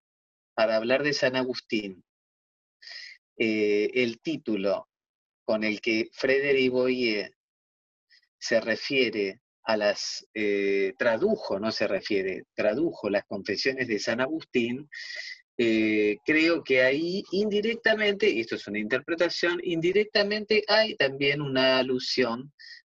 para 0.53 0.77
hablar 0.77 1.03
de 1.03 1.11
San 1.11 1.35
Agustín 1.35 2.05
eh, 3.37 3.91
el 3.95 4.21
título 4.21 4.87
con 5.43 5.65
el 5.65 5.81
que 5.81 6.07
Frédéric 6.13 6.71
Boyer 6.71 7.35
se 8.39 8.61
refiere 8.61 9.41
a 9.63 9.75
las, 9.75 10.25
eh, 10.33 10.93
tradujo, 10.97 11.59
no 11.59 11.73
se 11.73 11.85
refiere, 11.85 12.43
tradujo 12.53 13.09
las 13.09 13.25
confesiones 13.25 13.89
de 13.89 13.99
San 13.99 14.21
Agustín, 14.21 14.89
eh, 15.57 16.17
creo 16.25 16.63
que 16.63 16.81
ahí 16.81 17.23
indirectamente, 17.31 18.29
y 18.29 18.41
esto 18.41 18.55
es 18.55 18.67
una 18.67 18.79
interpretación, 18.79 19.59
indirectamente 19.63 20.63
hay 20.67 20.95
también 20.95 21.41
una 21.41 21.77
alusión 21.77 22.51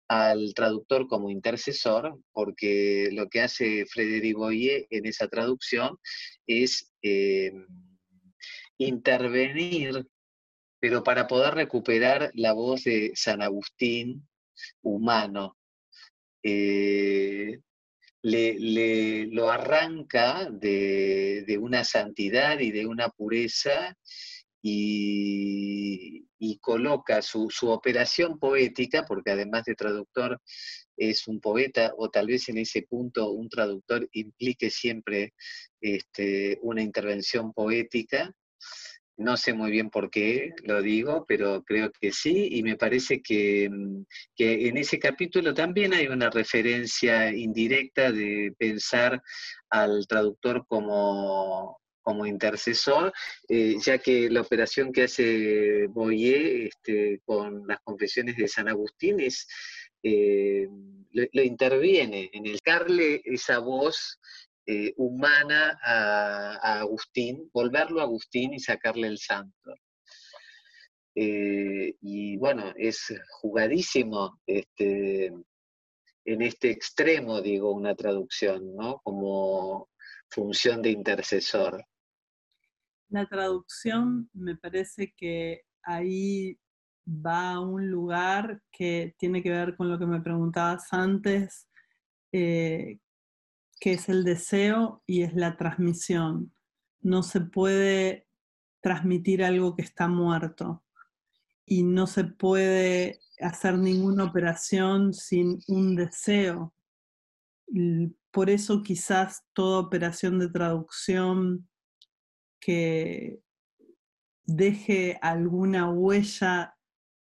al 0.08 0.52
traductor 0.54 1.08
como 1.08 1.30
intercesor, 1.30 2.18
porque 2.32 3.08
lo 3.12 3.28
que 3.28 3.40
hace 3.40 3.86
Frédéric 3.86 4.36
Boyer 4.36 4.86
en 4.90 5.06
esa 5.06 5.26
traducción 5.26 5.98
es 6.46 6.92
eh, 7.02 7.52
intervenir, 8.78 10.06
pero 10.80 11.02
para 11.02 11.26
poder 11.26 11.54
recuperar 11.54 12.30
la 12.34 12.52
voz 12.52 12.84
de 12.84 13.12
San 13.14 13.42
Agustín 13.42 14.28
humano, 14.82 15.56
eh, 16.42 17.60
le, 18.22 19.26
lo 19.26 19.50
arranca 19.50 20.48
de, 20.50 21.58
una 21.60 21.84
santidad 21.84 22.58
y 22.60 22.70
de 22.70 22.86
una 22.86 23.08
pureza 23.08 23.96
y, 24.62 26.26
coloca 26.60 27.22
su, 27.22 27.48
operación 27.62 28.38
poética, 28.38 29.04
porque 29.04 29.32
además 29.32 29.64
de 29.64 29.74
traductor 29.74 30.40
es 30.96 31.26
un 31.26 31.40
poeta, 31.40 31.92
o 31.96 32.10
tal 32.10 32.28
vez 32.28 32.48
en 32.48 32.58
ese 32.58 32.82
punto 32.82 33.30
un 33.30 33.48
traductor 33.48 34.08
implique 34.12 34.70
siempre 34.70 35.34
este, 35.80 36.58
una 36.62 36.82
intervención 36.82 37.52
poética, 37.52 38.32
no 39.16 39.36
sé 39.36 39.52
muy 39.52 39.70
bien 39.70 39.90
por 39.90 40.10
qué 40.10 40.52
lo 40.64 40.82
digo, 40.82 41.24
pero 41.26 41.62
creo 41.64 41.90
que 41.92 42.12
sí, 42.12 42.48
y 42.52 42.62
me 42.62 42.76
parece 42.76 43.22
que, 43.22 43.68
mm, 43.70 44.04
en 44.38 44.76
ese 44.76 44.98
capítulo 44.98 45.54
también 45.54 45.94
hay 45.94 46.08
una 46.08 46.30
referencia 46.30 47.32
indirecta 47.32 48.10
de 48.12 48.54
pensar 48.58 49.22
al 49.70 50.06
traductor 50.06 50.66
como, 50.66 51.78
como 52.02 52.26
intercesor, 52.26 53.12
eh, 53.48 53.76
ya 53.84 53.98
que 53.98 54.28
la 54.28 54.40
operación 54.40 54.92
que 54.92 55.04
hace 55.04 55.86
Boyer 55.88 56.68
este, 56.68 57.20
con 57.24 57.66
las 57.66 57.80
confesiones 57.84 58.36
de 58.36 58.48
San 58.48 58.68
Agustín 58.68 59.20
es, 59.20 59.46
eh, 60.02 60.66
lo, 61.12 61.42
interviene 61.42 62.30
en 62.32 62.46
el 62.46 62.58
darle 62.64 63.22
esa 63.24 63.58
voz 63.60 64.18
eh, 64.72 64.94
humana 64.96 65.78
a, 65.82 66.80
Agustín, 66.80 67.50
volverlo 67.52 68.00
a 68.00 68.04
Agustín 68.04 68.54
y 68.54 68.58
sacarle 68.58 69.08
el 69.08 69.18
santo. 69.18 69.74
Eh, 71.14 71.94
y 72.00 72.38
bueno, 72.38 72.72
es 72.76 73.14
jugadísimo 73.28 74.40
este, 74.46 75.26
en 76.24 76.42
este 76.42 76.70
extremo, 76.70 77.42
digo, 77.42 77.72
una 77.72 77.94
traducción, 77.94 78.74
¿no? 78.74 79.00
Como 79.04 79.90
función 80.30 80.80
de 80.80 80.90
intercesor. 80.90 81.84
La 83.10 83.26
traducción 83.26 84.30
me 84.32 84.56
parece 84.56 85.12
que 85.14 85.64
ahí 85.82 86.58
va 87.06 87.52
a 87.52 87.60
un 87.60 87.90
lugar 87.90 88.62
que 88.72 89.14
tiene 89.18 89.42
que 89.42 89.50
ver 89.50 89.76
con 89.76 89.90
lo 89.90 89.98
que 89.98 90.06
me 90.06 90.22
preguntabas 90.22 90.90
antes, 90.92 91.68
eh, 92.32 92.98
que 93.82 93.94
es 93.94 94.08
el 94.08 94.22
deseo 94.22 95.02
y 95.08 95.22
es 95.22 95.34
la 95.34 95.56
transmisión. 95.56 96.54
No 97.00 97.24
se 97.24 97.40
puede 97.40 98.28
transmitir 98.80 99.42
algo 99.42 99.74
que 99.74 99.82
está 99.82 100.06
muerto 100.06 100.84
y 101.66 101.82
no 101.82 102.06
se 102.06 102.22
puede 102.22 103.18
hacer 103.40 103.76
ninguna 103.76 104.22
operación 104.22 105.12
sin 105.12 105.58
un 105.66 105.96
deseo. 105.96 106.72
Por 108.30 108.50
eso 108.50 108.84
quizás 108.84 109.42
toda 109.52 109.80
operación 109.80 110.38
de 110.38 110.48
traducción 110.48 111.68
que 112.60 113.40
deje 114.44 115.18
alguna 115.22 115.90
huella 115.90 116.76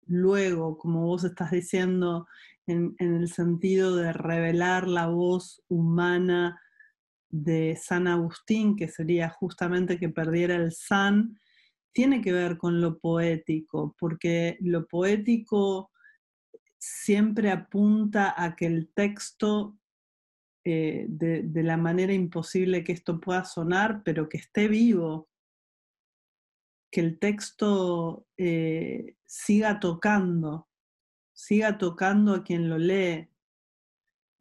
luego, 0.04 0.76
como 0.76 1.06
vos 1.06 1.24
estás 1.24 1.52
diciendo, 1.52 2.26
en, 2.66 2.94
el 2.98 3.28
sentido 3.28 3.96
de 3.96 4.12
revelar 4.12 4.88
la 4.88 5.06
voz 5.06 5.62
humana 5.68 6.60
de 7.28 7.76
San 7.80 8.06
Agustín, 8.06 8.76
que 8.76 8.88
sería 8.88 9.28
justamente 9.28 9.98
que 9.98 10.08
perdiera 10.08 10.56
el 10.56 10.72
San, 10.72 11.38
tiene 11.92 12.20
que 12.20 12.32
ver 12.32 12.56
con 12.56 12.80
lo 12.80 12.98
poético, 12.98 13.94
porque 13.98 14.56
lo 14.60 14.86
poético 14.86 15.90
siempre 16.78 17.50
apunta 17.50 18.34
a 18.36 18.56
que 18.56 18.66
el 18.66 18.90
texto, 18.94 19.78
eh, 20.64 21.06
de, 21.08 21.62
la 21.62 21.76
manera 21.76 22.12
imposible 22.12 22.84
que 22.84 22.92
esto 22.92 23.20
pueda 23.20 23.44
sonar, 23.44 24.02
pero 24.04 24.28
que 24.28 24.38
esté 24.38 24.68
vivo, 24.68 25.28
que 26.90 27.00
el 27.00 27.18
texto 27.18 28.26
eh, 28.36 29.16
siga 29.26 29.78
tocando, 29.78 30.69
siga 31.40 31.78
tocando 31.78 32.34
a 32.34 32.44
quien 32.44 32.68
lo 32.68 32.78
lee. 32.78 33.28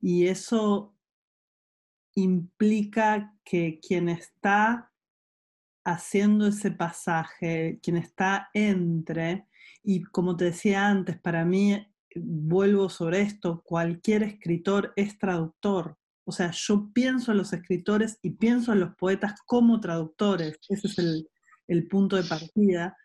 Y 0.02 0.28
eso 0.28 0.96
implica 2.16 3.36
que 3.44 3.80
quien 3.80 4.10
está 4.10 4.92
haciendo 5.86 6.48
ese 6.48 6.72
pasaje, 6.72 7.80
quien 7.82 7.98
está 7.98 8.50
entre, 8.54 9.48
y 9.84 10.04
como 10.04 10.36
te 10.36 10.46
decía 10.46 10.88
antes, 10.88 11.20
para 11.20 11.46
mí, 11.46 11.88
vuelvo 12.16 12.90
sobre 12.90 13.22
esto, 13.22 13.62
cualquier 13.64 14.24
escritor 14.24 14.94
es 14.96 15.18
traductor. 15.18 15.98
O 16.26 16.32
sea, 16.32 16.52
yo 16.52 16.92
pienso 16.94 17.32
a 17.32 17.36
los 17.36 17.54
escritores 17.54 18.20
y 18.22 18.32
pienso 18.32 18.72
a 18.72 18.76
los 18.76 18.96
poetas 18.96 19.40
como 19.46 19.80
traductores. 19.80 20.60
Ese 20.68 20.88
es 20.88 21.00
el, 21.68 21.88
punto 21.88 22.18
de 22.18 22.24
partida. 22.24 22.96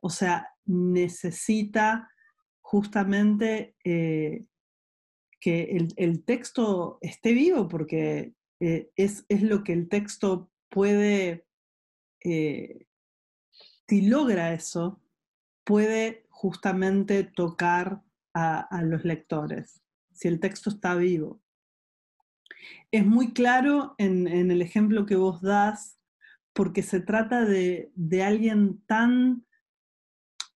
O 0.00 0.10
sea, 0.10 0.48
necesita 0.64 2.10
justamente 2.74 3.76
eh, 3.84 4.46
que 5.38 5.76
el, 5.96 6.24
texto 6.24 6.98
esté 7.02 7.32
vivo 7.32 7.68
porque 7.68 8.34
eh, 8.58 8.90
es, 8.96 9.24
lo 9.28 9.62
que 9.62 9.74
el 9.74 9.88
texto 9.88 10.50
puede, 10.70 11.46
eh, 12.24 12.88
si 13.88 14.08
logra 14.08 14.54
eso, 14.54 15.00
puede 15.62 16.26
justamente 16.30 17.22
tocar 17.22 18.02
a 18.32 18.82
los 18.82 19.04
lectores, 19.04 19.80
si 20.12 20.26
el 20.26 20.40
texto 20.40 20.70
está 20.70 20.96
vivo. 20.96 21.40
Es 22.90 23.06
muy 23.06 23.32
claro 23.32 23.94
en, 23.98 24.26
el 24.26 24.60
ejemplo 24.60 25.06
que 25.06 25.14
vos 25.14 25.40
das, 25.40 26.00
porque 26.52 26.82
se 26.82 26.98
trata 26.98 27.44
de, 27.44 27.92
alguien 28.20 28.82
tan 28.86 29.46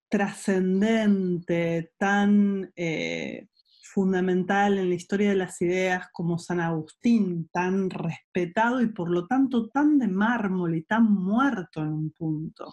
trascendente, 0.09 1.93
tan 1.97 2.71
eh, 2.75 3.47
fundamental 3.83 4.77
en 4.77 4.89
la 4.89 4.95
historia 4.95 5.29
de 5.29 5.35
las 5.35 5.61
ideas 5.61 6.07
como 6.11 6.37
San 6.37 6.59
Agustín, 6.59 7.49
tan 7.51 7.89
respetado 7.89 8.81
y 8.81 8.87
por 8.87 9.09
lo 9.09 9.27
tanto 9.27 9.69
tan 9.69 9.97
de 9.99 10.07
mármol 10.07 10.75
y 10.75 10.83
tan 10.83 11.11
muerto 11.11 11.81
en 11.81 11.89
un 11.89 12.11
punto. 12.11 12.71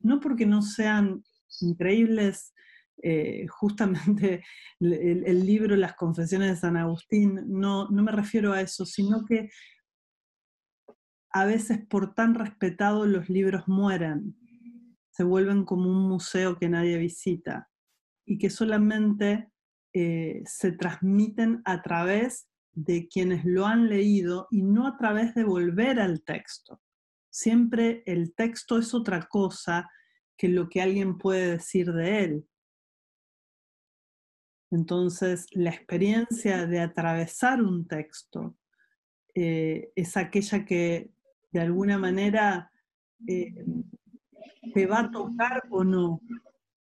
No 0.00 0.20
porque 0.20 0.46
no 0.46 0.62
sean 0.62 1.22
increíbles 1.60 2.54
eh, 3.02 3.46
justamente 3.48 4.44
el, 4.80 5.46
libro 5.46 5.76
Las 5.76 5.94
Confesiones 5.94 6.50
de 6.50 6.56
San 6.56 6.76
Agustín, 6.76 7.40
no, 7.46 7.88
no 7.88 8.02
me 8.02 8.12
refiero 8.12 8.52
a 8.52 8.60
eso, 8.60 8.84
sino 8.84 9.24
que 9.24 9.50
a 11.30 11.44
veces 11.44 11.78
por 11.86 12.14
tan 12.14 12.34
respetado 12.34 13.06
los 13.06 13.28
libros 13.28 13.68
mueren, 13.68 14.36
se 15.18 15.24
vuelven 15.24 15.64
como 15.64 15.90
un 15.90 16.08
museo 16.08 16.56
que 16.56 16.68
nadie 16.68 16.96
visita 16.96 17.68
y 18.24 18.38
que 18.38 18.50
solamente 18.50 19.50
eh, 19.92 20.42
se 20.44 20.70
transmiten 20.70 21.60
a 21.64 21.82
través 21.82 22.48
de 22.70 23.08
quienes 23.08 23.44
lo 23.44 23.66
han 23.66 23.88
leído 23.88 24.46
y 24.52 24.62
no 24.62 24.86
a 24.86 24.96
través 24.96 25.34
de 25.34 25.42
volver 25.42 25.98
al 25.98 26.22
texto. 26.22 26.80
Siempre 27.30 28.04
el 28.06 28.32
texto 28.36 28.78
es 28.78 28.94
otra 28.94 29.26
cosa 29.28 29.90
que 30.36 30.46
lo 30.46 30.68
que 30.68 30.82
alguien 30.82 31.18
puede 31.18 31.50
decir 31.50 31.92
de 31.92 32.22
él. 32.22 32.48
Entonces, 34.70 35.46
la 35.50 35.70
experiencia 35.70 36.64
de 36.64 36.78
atravesar 36.78 37.60
un 37.60 37.88
texto 37.88 38.56
eh, 39.34 39.90
es 39.96 40.16
aquella 40.16 40.64
que 40.64 41.10
de 41.50 41.60
alguna 41.60 41.98
manera 41.98 42.70
eh, 43.26 43.52
te 44.72 44.86
va 44.86 45.00
a 45.00 45.10
tocar 45.10 45.64
o 45.70 45.84
no. 45.84 46.20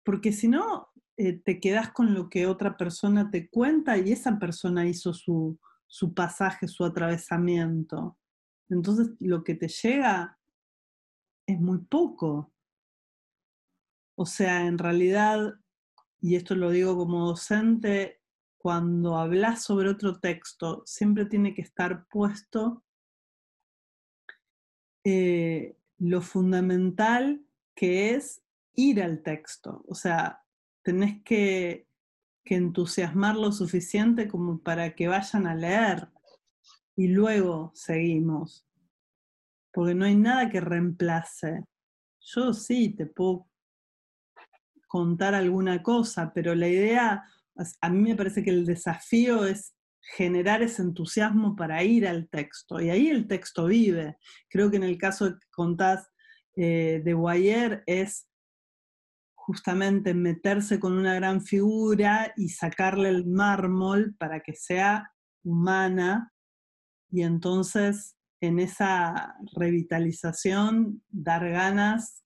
Porque 0.04 0.32
si 0.32 0.48
no, 0.48 0.88
eh, 1.16 1.34
te 1.34 1.60
quedas 1.60 1.90
con 1.92 2.14
lo 2.14 2.28
que 2.28 2.46
otra 2.46 2.76
persona 2.76 3.30
te 3.30 3.48
cuenta 3.48 3.96
y 3.98 4.12
esa 4.12 4.38
persona 4.38 4.86
hizo 4.86 5.12
su, 5.12 5.58
su 5.86 6.14
pasaje, 6.14 6.68
su 6.68 6.84
atravesamiento. 6.84 8.18
Entonces, 8.68 9.10
lo 9.20 9.44
que 9.44 9.54
te 9.54 9.68
llega 9.68 10.38
es 11.46 11.60
muy 11.60 11.78
poco. 11.78 12.52
O 14.16 14.26
sea, 14.26 14.66
en 14.66 14.78
realidad 14.78 15.58
y 16.20 16.34
esto 16.34 16.56
lo 16.56 16.70
digo 16.70 16.96
como 16.96 17.26
docente, 17.26 18.20
cuando 18.58 19.16
hablas 19.16 19.62
sobre 19.62 19.90
otro 19.90 20.18
texto, 20.18 20.82
siempre 20.84 21.26
tiene 21.26 21.54
que 21.54 21.62
estar 21.62 22.08
puesto 22.08 22.84
eh, 25.04 25.78
lo 25.98 26.20
fundamental 26.20 27.45
que 27.76 28.14
es 28.14 28.42
ir 28.74 29.00
al 29.00 29.22
texto. 29.22 29.84
O 29.86 29.94
sea, 29.94 30.42
tenés 30.82 31.22
que, 31.22 31.86
que 32.44 32.56
entusiasmar 32.56 33.36
lo 33.36 33.52
suficiente 33.52 34.26
como 34.26 34.58
para 34.60 34.96
que 34.96 35.06
vayan 35.06 35.46
a 35.46 35.54
leer 35.54 36.08
y 36.96 37.08
luego 37.08 37.70
seguimos. 37.74 38.66
Porque 39.72 39.94
no 39.94 40.06
hay 40.06 40.16
nada 40.16 40.50
que 40.50 40.60
reemplace. 40.60 41.64
Yo 42.20 42.54
sí 42.54 42.96
te 42.96 43.06
puedo 43.06 43.46
contar 44.88 45.34
alguna 45.34 45.82
cosa, 45.82 46.32
pero 46.34 46.54
la 46.54 46.68
idea, 46.68 47.24
a 47.80 47.90
mí 47.90 48.00
me 48.00 48.16
parece 48.16 48.42
que 48.42 48.50
el 48.50 48.64
desafío 48.64 49.44
es 49.44 49.74
generar 50.16 50.62
ese 50.62 50.82
entusiasmo 50.82 51.56
para 51.56 51.82
ir 51.82 52.06
al 52.06 52.28
texto, 52.28 52.80
y 52.80 52.90
ahí 52.90 53.08
el 53.08 53.26
texto 53.26 53.66
vive. 53.66 54.16
Creo 54.48 54.70
que 54.70 54.76
en 54.76 54.84
el 54.84 54.96
caso 54.96 55.34
que 55.34 55.46
contás 55.50 56.08
eh, 56.57 57.02
de 57.04 57.12
Guayer 57.14 57.82
es 57.86 58.28
justamente 59.34 60.12
meterse 60.14 60.80
con 60.80 60.94
una 60.94 61.14
gran 61.14 61.40
figura 61.40 62.32
y 62.36 62.48
sacarle 62.48 63.11
el 63.11 63.26
mármol 63.26 64.16
para 64.18 64.40
que 64.40 64.54
sea 64.54 65.12
humana, 65.44 66.32
y 67.11 67.22
entonces 67.22 68.16
en 68.40 68.59
esa 68.59 69.36
revitalización 69.54 71.02
dar 71.09 71.48
ganas 71.48 72.24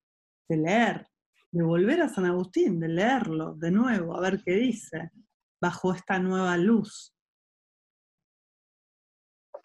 de 0.48 0.56
leer, 0.56 1.06
de 1.52 1.62
volver 1.62 2.00
a 2.02 2.08
San 2.08 2.24
Agustín, 2.24 2.80
de 2.80 2.88
leerlo 2.88 3.54
de 3.54 3.70
nuevo, 3.70 4.16
a 4.16 4.20
ver 4.20 4.42
qué 4.44 4.52
dice, 4.52 5.10
bajo 5.60 5.92
esta 5.92 6.18
nueva 6.18 6.56
luz. 6.56 7.14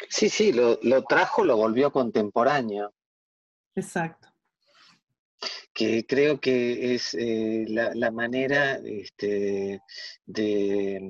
Sí, 0.10 0.30
sí, 0.30 0.52
lo, 0.52 0.78
trajo, 1.04 1.44
lo 1.44 1.56
volvió 1.56 1.92
contemporáneo. 1.92 2.94
Exacto. 3.76 4.25
Que 5.76 6.06
creo 6.06 6.40
que 6.40 6.96
es 6.96 7.14
eh, 7.16 7.66
la, 7.68 8.10
manera 8.10 8.80
este, 8.82 9.82
de, 10.26 11.02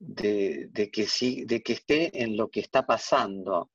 de, 0.00 0.90
que 0.90 1.06
sí, 1.06 1.44
de 1.44 1.62
que 1.62 1.74
esté 1.74 2.20
en 2.20 2.36
lo 2.36 2.50
que 2.50 2.58
está 2.58 2.84
pasando. 2.84 3.70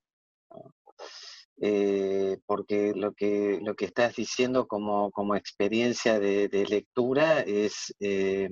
Eh, 1.61 2.37
porque 2.45 2.91
lo 2.93 3.13
que, 3.13 3.59
lo 3.63 3.73
que 3.75 3.85
estás 3.85 4.17
diciendo 4.17 4.67
como, 4.67 5.35
experiencia 5.37 6.19
de, 6.19 6.65
lectura 6.69 7.39
es, 7.39 7.95
eh, 8.01 8.49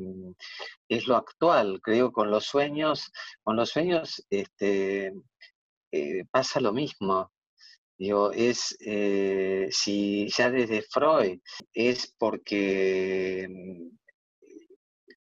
es 0.87 1.07
lo 1.07 1.17
actual, 1.17 1.81
creo, 1.83 2.13
con 2.13 2.31
los 2.31 2.45
sueños, 2.45 3.11
con 3.43 3.57
los 3.57 3.69
sueños 3.69 4.25
este, 4.29 5.11
pasa 6.31 6.61
lo 6.61 6.71
mismo. 6.71 7.34
Digo, 7.97 8.31
es, 8.31 8.75
si 9.71 10.27
ya 10.29 10.49
desde 10.49 10.81
Freud, 10.81 11.39
es 11.73 12.13
porque 12.17 13.47
mm, 13.49 13.97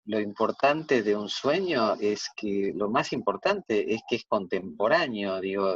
lo 0.05 0.19
importante 0.19 1.01
de 1.01 1.15
un 1.15 1.29
sueño 1.29 1.95
es 1.99 2.29
que, 2.35 2.73
lo 2.75 2.89
más 2.89 3.13
importante 3.13 3.93
es 3.93 4.01
que 4.07 4.17
es 4.17 4.25
contemporáneo, 4.25 5.39
digo, 5.39 5.75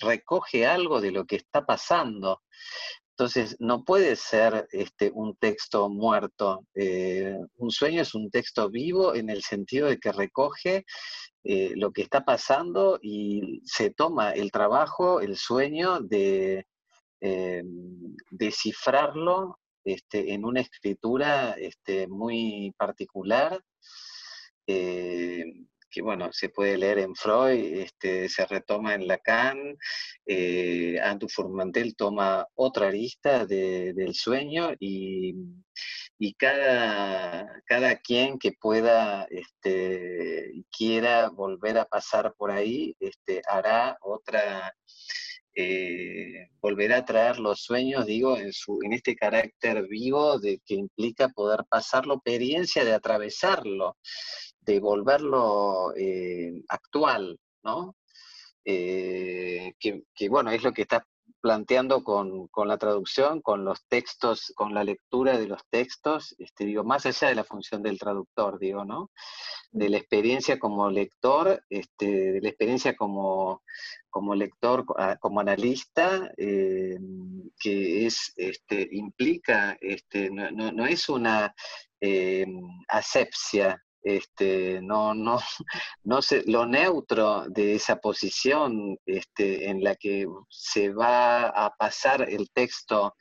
recoge 0.00 0.66
algo 0.66 1.00
de 1.00 1.12
lo 1.12 1.24
que 1.24 1.36
está 1.36 1.64
pasando. 1.64 2.42
Entonces, 3.16 3.56
no 3.60 3.84
puede 3.84 4.16
ser 4.16 4.66
este, 4.72 5.12
un 5.14 5.36
texto 5.36 5.88
muerto. 5.88 6.66
Eh, 6.74 7.38
un 7.58 7.70
sueño 7.70 8.02
es 8.02 8.12
un 8.12 8.28
texto 8.28 8.68
vivo 8.70 9.14
en 9.14 9.30
el 9.30 9.44
sentido 9.44 9.86
de 9.86 9.98
que 9.98 10.10
recoge 10.10 10.84
eh, 11.44 11.74
lo 11.76 11.92
que 11.92 12.02
está 12.02 12.24
pasando 12.24 12.98
y 13.00 13.60
se 13.64 13.90
toma 13.90 14.32
el 14.32 14.50
trabajo, 14.50 15.20
el 15.20 15.36
sueño 15.36 16.00
de 16.00 16.66
eh, 17.20 17.62
descifrarlo 18.32 19.60
este, 19.84 20.34
en 20.34 20.44
una 20.44 20.62
escritura 20.62 21.52
este, 21.52 22.08
muy 22.08 22.74
particular 22.76 23.62
que 25.94 26.02
bueno, 26.02 26.30
se 26.32 26.48
puede 26.48 26.76
leer 26.76 26.98
en 26.98 27.14
Freud, 27.14 27.78
este, 27.78 28.28
se 28.28 28.44
retoma 28.46 28.94
en 28.94 29.06
Lacan, 29.06 29.76
eh, 30.26 30.98
Antu 31.00 31.28
Formantel 31.28 31.94
toma 31.94 32.48
otra 32.56 32.88
arista 32.88 33.46
del 33.46 34.12
sueño 34.12 34.72
y, 34.80 35.34
cada, 36.36 37.62
cada, 37.66 37.96
quien 37.98 38.38
que 38.38 38.52
pueda, 38.60 39.26
este, 39.30 40.64
quiera 40.76 41.28
volver 41.28 41.78
a 41.78 41.84
pasar 41.84 42.34
por 42.36 42.50
ahí, 42.50 42.96
este, 42.98 43.40
hará 43.46 43.96
otra, 44.00 44.74
eh, 45.54 46.48
volverá 46.60 46.98
a 46.98 47.04
traer 47.04 47.38
los 47.38 47.62
sueños, 47.62 48.06
digo, 48.06 48.36
en, 48.36 48.52
su, 48.52 48.80
en 48.82 48.94
este 48.94 49.14
carácter 49.14 49.86
vivo 49.86 50.40
de 50.40 50.60
que 50.66 50.74
implica 50.74 51.28
poder 51.28 51.60
pasar 51.68 52.06
la 52.06 52.14
experiencia 52.14 52.84
de 52.84 52.94
atravesarlo 52.94 53.96
de 54.64 54.80
volverlo 54.80 55.94
eh, 55.96 56.62
actual, 56.68 57.38
¿no? 57.62 57.96
Eh, 58.64 59.74
que, 59.78 60.28
bueno, 60.28 60.50
es 60.50 60.62
lo 60.62 60.72
que 60.72 60.82
estás 60.82 61.02
planteando 61.40 62.02
con, 62.02 62.48
la 62.66 62.78
traducción, 62.78 63.42
con 63.42 63.66
los 63.66 63.84
textos, 63.86 64.50
con 64.56 64.72
la 64.72 64.82
lectura 64.82 65.36
de 65.36 65.46
los 65.46 65.60
textos, 65.68 66.34
este, 66.38 66.64
digo, 66.64 66.84
más 66.84 67.04
allá 67.04 67.28
de 67.28 67.34
la 67.34 67.44
función 67.44 67.82
del 67.82 67.98
traductor, 67.98 68.58
digo, 68.58 68.86
¿no? 68.86 69.10
De 69.70 69.90
la 69.90 69.98
experiencia 69.98 70.58
como 70.58 70.88
lector, 70.88 71.62
este, 71.68 72.32
de 72.32 72.40
la 72.40 72.48
experiencia 72.48 72.96
como, 72.96 73.62
como 74.08 74.34
lector, 74.34 74.86
ah, 74.96 75.18
como 75.20 75.40
analista, 75.40 76.30
eh, 76.38 76.96
que 77.58 78.06
es, 78.06 78.32
este, 78.36 78.88
implica, 78.92 79.76
este, 79.82 80.30
no, 80.30 80.50
no, 80.50 80.86
es 80.86 81.10
una 81.10 81.54
eh, 82.00 82.46
asepsia, 82.88 83.83
este, 84.04 84.80
no, 84.82 85.14
no, 85.14 85.38
no 86.04 86.20
lo 86.46 86.66
neutro 86.66 87.46
de 87.48 87.74
esa 87.74 87.96
posición 87.96 88.98
este, 89.06 89.70
en 89.70 89.82
la 89.82 89.96
que 89.96 90.26
se 90.50 90.90
va 90.90 91.48
a 91.48 91.74
pasar 91.74 92.28
el 92.28 92.50
texto 92.50 93.16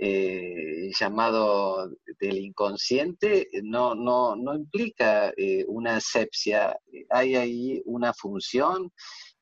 eh, 0.00 0.92
llamado 0.96 1.90
del 2.20 2.38
inconsciente 2.38 3.48
no, 3.64 3.96
no, 3.96 4.36
no 4.36 4.54
implica 4.54 5.32
eh, 5.36 5.64
una 5.66 5.96
asepsia, 5.96 6.78
hay 7.10 7.34
ahí 7.34 7.82
una 7.84 8.14
función 8.14 8.92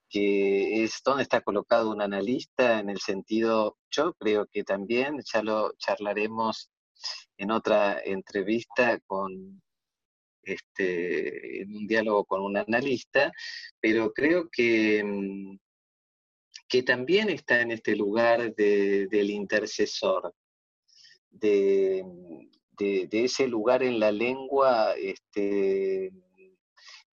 que 0.09 0.85
es 0.85 1.03
donde 1.05 1.25
está 1.25 1.41
colocado 1.43 1.91
un 1.91 2.01
analista 2.01 2.79
en 2.79 2.89
el 2.89 3.01
sentido, 3.01 3.77
yo 3.91 4.15
creo 4.15 4.47
que 4.47 4.65
también, 4.65 5.21
ya 5.31 5.43
lo 5.43 5.73
charlaremos 5.79 6.71
en 7.37 7.51
otra 7.51 8.01
entrevista 8.03 8.99
con, 9.07 9.61
este, 10.47 11.63
en 11.63 11.77
un 11.77 11.87
diálogo 11.87 12.25
con 12.25 12.41
un 12.43 12.57
analista, 12.57 13.33
pero 13.81 14.13
creo 14.13 14.49
que, 14.51 15.03
mm, 15.05 15.59
que 16.69 16.83
también 16.83 17.29
está 17.31 17.61
en 17.61 17.73
este 17.73 17.97
lugar 17.97 18.55
del 18.55 19.31
intercesor, 19.31 20.35
de, 21.31 22.05
ese 22.79 23.49
lugar 23.49 23.83
en 23.83 23.99
la 24.01 24.13
lengua 24.13 24.95
este, 24.97 26.13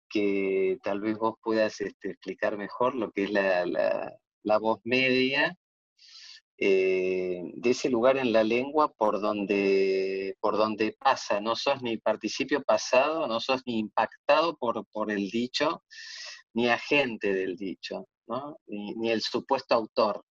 que 0.08 0.78
tal 0.82 1.00
vez 1.00 1.16
vos 1.16 1.34
puedas 1.42 1.80
este, 1.80 2.10
explicar 2.10 2.56
mejor 2.56 2.94
lo 2.94 3.10
que 3.12 3.24
es 3.24 3.30
la, 3.30 3.64
la 4.42 4.58
voz 4.58 4.80
media 4.84 5.56
eh, 6.58 7.42
de 7.54 7.70
ese 7.70 7.88
lugar 7.88 8.16
en 8.16 8.32
la 8.32 8.44
lengua 8.44 8.92
por 8.92 9.20
donde, 9.20 10.36
por 10.40 10.56
donde 10.56 10.96
pasa, 10.98 11.40
no 11.40 11.56
sos 11.56 11.82
ni 11.82 11.96
participio 11.96 12.62
pasado, 12.62 13.26
no 13.26 13.40
sos 13.40 13.62
ni 13.66 13.78
impactado 13.78 14.56
por, 14.56 14.86
por 14.86 15.10
el 15.10 15.30
dicho, 15.30 15.82
ni 16.54 16.68
agente 16.68 17.32
del 17.32 17.56
dicho, 17.56 18.06
ni, 18.66 19.10
el 19.10 19.22
supuesto 19.22 19.74
autor. 19.74 20.24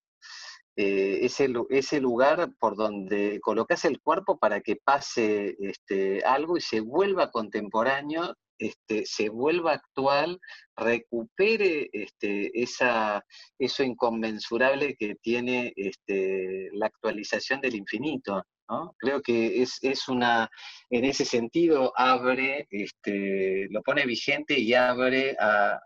Eh, 0.78 1.26
ese, 1.26 1.49
ese, 1.69 1.99
lugar 1.99 2.49
por 2.57 2.78
donde 2.78 3.39
colocas 3.41 3.84
el 3.84 3.99
cuerpo 3.99 4.39
para 4.39 4.61
que 4.61 4.78
pase 4.78 5.57
este, 5.59 6.24
algo 6.24 6.55
y 6.55 6.61
se 6.61 6.80
vuelva 6.80 7.30
contemporáneo 7.30 8.36
este, 8.61 9.07
se 9.07 9.30
vuelva 9.30 9.74
actual, 9.74 10.39
recupere 10.76 11.89
este, 11.91 12.51
esa, 12.61 13.26
eso 13.57 13.84
inconmensurable 13.84 14.95
que 14.95 15.15
tiene 15.15 15.74
este, 15.76 16.69
la 16.74 16.86
actualización 16.86 17.59
del 17.59 17.76
infinito. 17.76 18.43
Creo 18.97 19.22
que 19.22 19.61
es, 19.61 20.07
una, 20.07 20.49
en 20.89 21.05
ese 21.05 21.26
sentido, 21.26 21.93
abre, 21.95 22.67
este, 22.69 23.67
lo 23.69 23.82
pone 23.82 24.05
vigente 24.05 24.59
y 24.59 24.74
abre 24.74 25.36
a, 25.39 25.80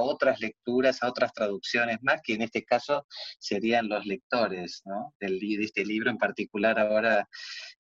otras 0.00 0.40
lecturas, 0.40 1.02
a 1.02 1.08
otras 1.08 1.32
traducciones 1.32 1.98
más, 2.02 2.20
que 2.22 2.34
en 2.34 2.42
este 2.42 2.64
caso 2.64 3.06
serían 3.38 3.88
los 3.88 4.06
lectores 4.06 4.82
Del, 5.20 5.38
de 5.38 5.64
este 5.64 5.84
libro 5.84 6.10
en 6.10 6.18
particular 6.18 6.78
ahora, 6.78 7.28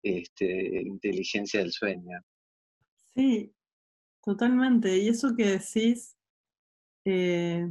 este, 0.01 0.81
Inteligencia 0.81 1.59
del 1.59 1.71
Sueño. 1.71 2.19
Sí, 3.13 3.53
Totalmente. 4.23 4.97
Y 4.97 5.09
eso 5.09 5.35
que 5.35 5.59
decís, 5.59 6.15
eh, 7.03 7.69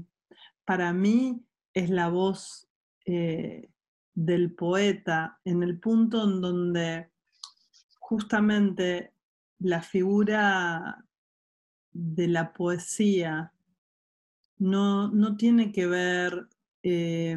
para 0.65 0.93
mí 0.93 1.43
es 1.73 1.89
la 1.89 2.09
voz 2.09 2.69
eh, 3.07 3.71
del 4.15 4.55
poeta 4.55 5.41
en 5.45 5.63
el 5.63 5.79
punto 5.79 6.25
en 6.25 6.41
donde 6.41 7.11
justamente 7.99 9.15
la 9.59 9.83
figura 9.83 11.05
de 11.93 12.29
la 12.29 12.53
poesía 12.53 13.53
no, 14.59 15.37
tiene 15.37 15.73
que 15.73 15.87
ver 15.87 16.49
eh, 16.83 17.37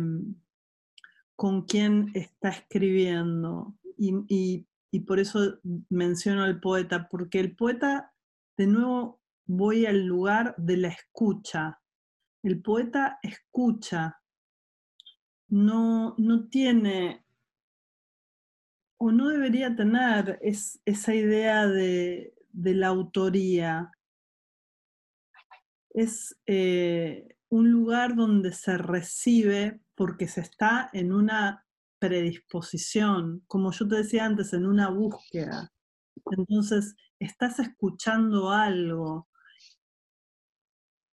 con 1.36 1.64
quién 1.64 2.12
está 2.14 2.50
escribiendo. 2.50 3.76
y 3.98 5.00
por 5.06 5.20
eso 5.20 5.60
menciono 5.90 6.44
al 6.44 6.60
poeta, 6.62 7.10
porque 7.10 7.40
el 7.40 7.56
poeta 7.56 8.14
de 8.58 8.68
nuevo 8.68 9.20
voy 9.46 9.86
al 9.86 10.06
lugar 10.06 10.56
de 10.58 10.78
la 10.78 10.88
escucha. 10.90 11.82
El 12.44 12.62
poeta 12.62 13.20
escucha, 13.22 14.22
no, 15.48 16.16
no 16.18 16.48
tiene 16.50 17.26
o 18.98 19.12
no 19.12 19.30
debería 19.30 19.76
tener 19.76 20.40
esa 20.42 21.14
idea 21.14 21.68
de, 21.68 22.34
la 22.54 22.88
autoría. 22.88 23.92
Es 25.90 26.40
eh, 26.46 27.38
un 27.50 27.72
lugar 27.72 28.16
donde 28.16 28.54
se 28.54 28.78
recibe 28.78 29.82
porque 29.96 30.28
se 30.28 30.42
está 30.42 30.90
en 30.94 31.14
una 31.14 31.66
predisposición, 32.00 33.44
como 33.48 33.72
yo 33.72 33.88
te 33.88 33.96
decía 33.98 34.26
antes, 34.26 34.54
en 34.54 34.66
una 34.66 34.90
búsqueda. 34.90 35.72
Entonces, 36.38 36.96
estás 37.20 37.60
escuchando 37.60 38.52
algo. 38.52 39.28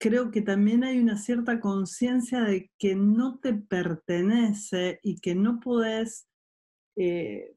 Creo 0.01 0.31
que 0.31 0.41
también 0.41 0.83
hay 0.83 0.97
una 0.97 1.15
cierta 1.15 1.59
conciencia 1.59 2.41
de 2.41 2.71
que 2.79 2.95
no 2.95 3.37
te 3.37 3.53
pertenece 3.53 4.99
y 5.03 5.19
que 5.19 5.35
no 5.35 5.59
podés 5.59 6.27
eh, 6.95 7.55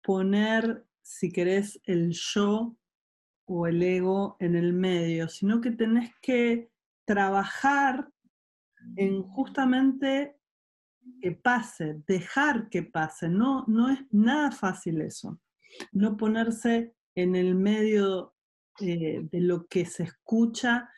poner, 0.00 0.86
si 1.02 1.32
querés, 1.32 1.80
el 1.82 2.12
yo 2.12 2.76
o 3.44 3.66
el 3.66 3.82
ego 3.82 4.36
en 4.38 4.54
el 4.54 4.72
medio, 4.72 5.28
sino 5.28 5.60
que 5.60 5.72
tenés 5.72 6.12
que 6.22 6.70
trabajar 7.04 8.08
en 8.94 9.24
justamente 9.24 10.36
que 11.20 11.32
pase, 11.32 12.00
dejar 12.06 12.68
que 12.68 12.84
pase. 12.84 13.28
No, 13.28 13.64
no 13.66 13.90
es 13.90 13.98
nada 14.12 14.52
fácil 14.52 15.00
eso. 15.00 15.40
No 15.90 16.16
ponerse 16.16 16.94
en 17.16 17.34
el 17.34 17.56
medio 17.56 18.36
eh, 18.78 19.22
de 19.28 19.40
lo 19.40 19.66
que 19.66 19.86
se 19.86 20.04
escucha 20.04 20.88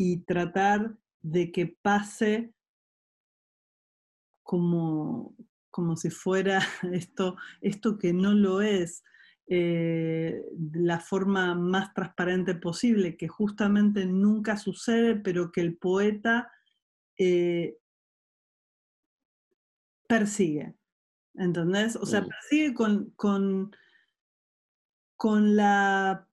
y 0.00 0.16
tratar 0.24 0.96
de 1.20 1.52
que 1.52 1.66
pase 1.66 2.54
como, 4.42 5.36
como 5.70 5.94
si 5.94 6.08
fuera 6.08 6.58
esto, 6.94 7.36
esto 7.60 7.98
que 7.98 8.14
no 8.14 8.32
lo 8.32 8.62
es, 8.62 9.04
eh, 9.46 10.42
la 10.72 11.00
forma 11.00 11.54
más 11.54 11.92
transparente 11.92 12.54
posible, 12.54 13.18
que 13.18 13.28
justamente 13.28 14.06
nunca 14.06 14.56
sucede, 14.56 15.16
pero 15.16 15.52
que 15.52 15.60
el 15.60 15.76
poeta 15.76 16.50
eh, 17.18 17.76
persigue. 20.08 20.74
¿Entendés? 21.34 21.96
O 21.96 22.06
sea, 22.06 22.22
mm. 22.22 22.28
persigue 22.28 22.74
con, 22.74 23.10
con 23.16 23.70
con 25.20 25.54
la 25.54 26.29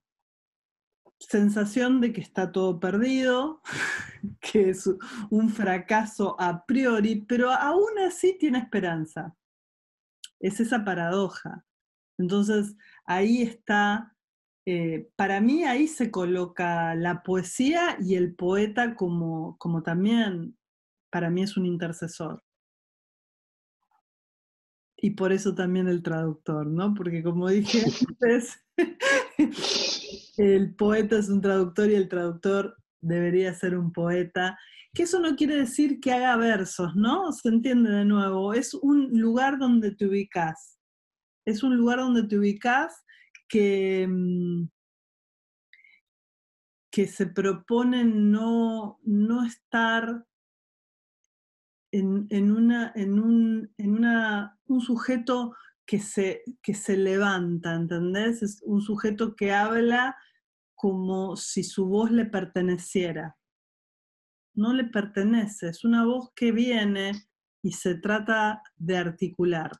sensación 1.18 2.00
de 2.00 2.12
que 2.12 2.20
está 2.20 2.52
todo 2.52 2.78
perdido, 2.80 3.60
que 4.40 4.70
es 4.70 4.88
un 5.30 5.50
fracaso 5.50 6.36
a 6.40 6.64
priori, 6.66 7.24
pero 7.26 7.50
aún 7.50 7.98
así 8.06 8.36
tiene 8.38 8.58
esperanza. 8.58 9.34
Es 10.40 10.60
esa 10.60 10.84
paradoja. 10.84 11.64
Entonces, 12.18 12.76
ahí 13.04 13.42
está, 13.42 14.14
eh, 14.66 15.08
para 15.16 15.40
mí 15.40 15.64
ahí 15.64 15.88
se 15.88 16.10
coloca 16.10 16.94
la 16.94 17.22
poesía 17.22 17.96
y 18.00 18.14
el 18.14 18.34
poeta 18.34 18.94
como, 18.94 19.56
como 19.58 19.82
también, 19.82 20.56
para 21.10 21.30
mí 21.30 21.42
es 21.42 21.56
un 21.56 21.66
intercesor. 21.66 22.42
Y 25.00 25.10
por 25.10 25.32
eso 25.32 25.54
también 25.54 25.86
el 25.86 26.02
traductor, 26.02 26.66
¿no? 26.66 26.92
Porque 26.92 27.22
como 27.22 27.48
dije 27.48 27.84
antes, 28.08 28.58
el 30.36 30.74
poeta 30.74 31.18
es 31.18 31.28
un 31.28 31.40
traductor 31.40 31.90
y 31.90 31.94
el 31.94 32.08
traductor 32.08 32.76
debería 33.00 33.54
ser 33.54 33.76
un 33.76 33.92
poeta. 33.92 34.58
Que 34.94 35.04
eso 35.04 35.20
no 35.20 35.36
quiere 35.36 35.56
decir 35.56 36.00
que 36.00 36.12
haga 36.12 36.36
versos, 36.36 36.94
¿no? 36.96 37.32
Se 37.32 37.48
entiende 37.48 37.90
de 37.90 38.04
nuevo. 38.04 38.54
Es 38.54 38.74
un 38.74 39.10
lugar 39.20 39.58
donde 39.58 39.94
te 39.94 40.06
ubicas. 40.06 40.78
Es 41.44 41.62
un 41.62 41.76
lugar 41.76 41.98
donde 41.98 42.24
te 42.24 42.38
ubicas 42.38 43.04
que, 43.48 44.06
mm, 44.08 44.68
que 46.90 47.06
se 47.06 47.26
propone 47.26 48.04
no, 48.04 48.98
no 49.02 49.44
estar 49.44 50.24
en, 51.92 52.52
una, 52.52 52.92
en, 52.94 53.18
un, 53.18 53.72
en 53.78 53.94
una, 53.94 54.58
un 54.66 54.80
sujeto 54.80 55.54
que 55.88 56.00
se, 56.00 56.42
que 56.62 56.74
se 56.74 56.98
levanta, 56.98 57.74
¿entendés? 57.74 58.42
Es 58.42 58.62
un 58.62 58.82
sujeto 58.82 59.34
que 59.34 59.52
habla 59.52 60.14
como 60.74 61.34
si 61.34 61.64
su 61.64 61.86
voz 61.86 62.10
le 62.10 62.26
perteneciera. 62.26 63.38
No 64.54 64.74
le 64.74 64.84
pertenece, 64.84 65.70
es 65.70 65.84
una 65.84 66.04
voz 66.04 66.30
que 66.36 66.52
viene 66.52 67.12
y 67.62 67.72
se 67.72 67.94
trata 67.94 68.62
de 68.76 68.98
articular. 68.98 69.72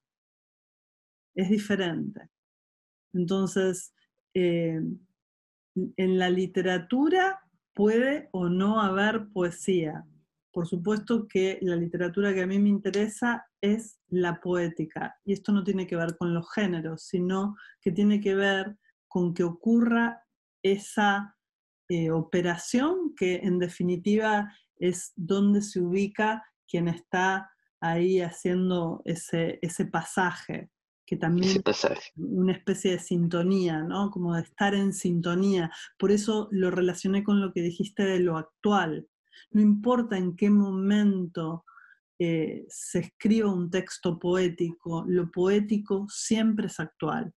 Es 1.35 1.51
diferente. 1.51 2.31
Entonces, 3.13 3.95
eh, 4.33 4.81
en 5.75 6.19
la 6.19 6.31
literatura 6.31 7.39
puede 7.75 8.31
o 8.33 8.49
no 8.49 8.81
haber 8.81 9.29
poesía. 9.29 10.07
Por 10.53 10.67
supuesto 10.67 11.27
que 11.29 11.59
la 11.63 11.77
literatura 11.77 12.33
que 12.35 12.43
a 12.43 12.47
mí 12.47 12.59
me 12.59 12.71
interesa 12.71 13.47
es 13.61 14.01
la 14.09 14.41
poética. 14.41 15.17
Y 15.25 15.33
esto 15.33 15.53
no 15.53 15.63
tiene 15.63 15.87
que 15.87 15.97
ver 15.97 16.17
con 16.17 16.35
los 16.35 16.51
géneros, 16.53 17.05
sino 17.05 17.57
que 17.81 17.93
tiene 17.93 18.21
que 18.21 18.35
ver 18.35 18.77
con 19.09 19.35
que 19.35 19.45
ocurra 19.45 20.23
esa 20.63 21.37
eh, 21.89 22.11
operación 22.11 23.15
que 23.17 23.37
en 23.37 23.59
definitiva 23.59 24.53
es 24.77 25.13
donde 25.17 25.63
se 25.63 25.81
ubica 25.81 26.45
quien 26.69 26.89
está 26.89 27.51
ahí 27.81 28.21
haciendo 28.21 29.01
ese, 29.05 29.59
ese 29.63 29.87
pasaje, 29.87 30.71
que 31.07 31.17
también 31.17 31.63
es 31.65 31.91
una 32.17 32.53
especie 32.53 32.93
de 32.93 32.99
sintonía, 32.99 33.83
¿no? 33.83 34.11
Como 34.11 34.35
de 34.35 34.43
estar 34.43 34.75
en 34.75 34.93
sintonía. 34.93 35.71
Por 35.99 36.13
eso 36.13 36.49
lo 36.51 36.71
relacioné 36.71 37.25
con 37.25 37.41
lo 37.41 37.53
que 37.53 37.63
dijiste 37.63 38.05
de 38.05 38.21
lo 38.21 38.37
actual. 38.37 39.09
No 39.51 39.61
importa 39.61 40.17
en 40.17 40.37
qué 40.37 40.51
momento 40.51 41.65
eh, 42.19 42.67
se 42.69 43.01
escriba 43.01 43.53
un 43.53 43.71
texto 43.71 44.19
poético, 44.19 45.05
lo 45.07 45.31
poético 45.31 46.07
siempre 46.09 46.67
es 46.67 46.81
actual. 46.81 47.33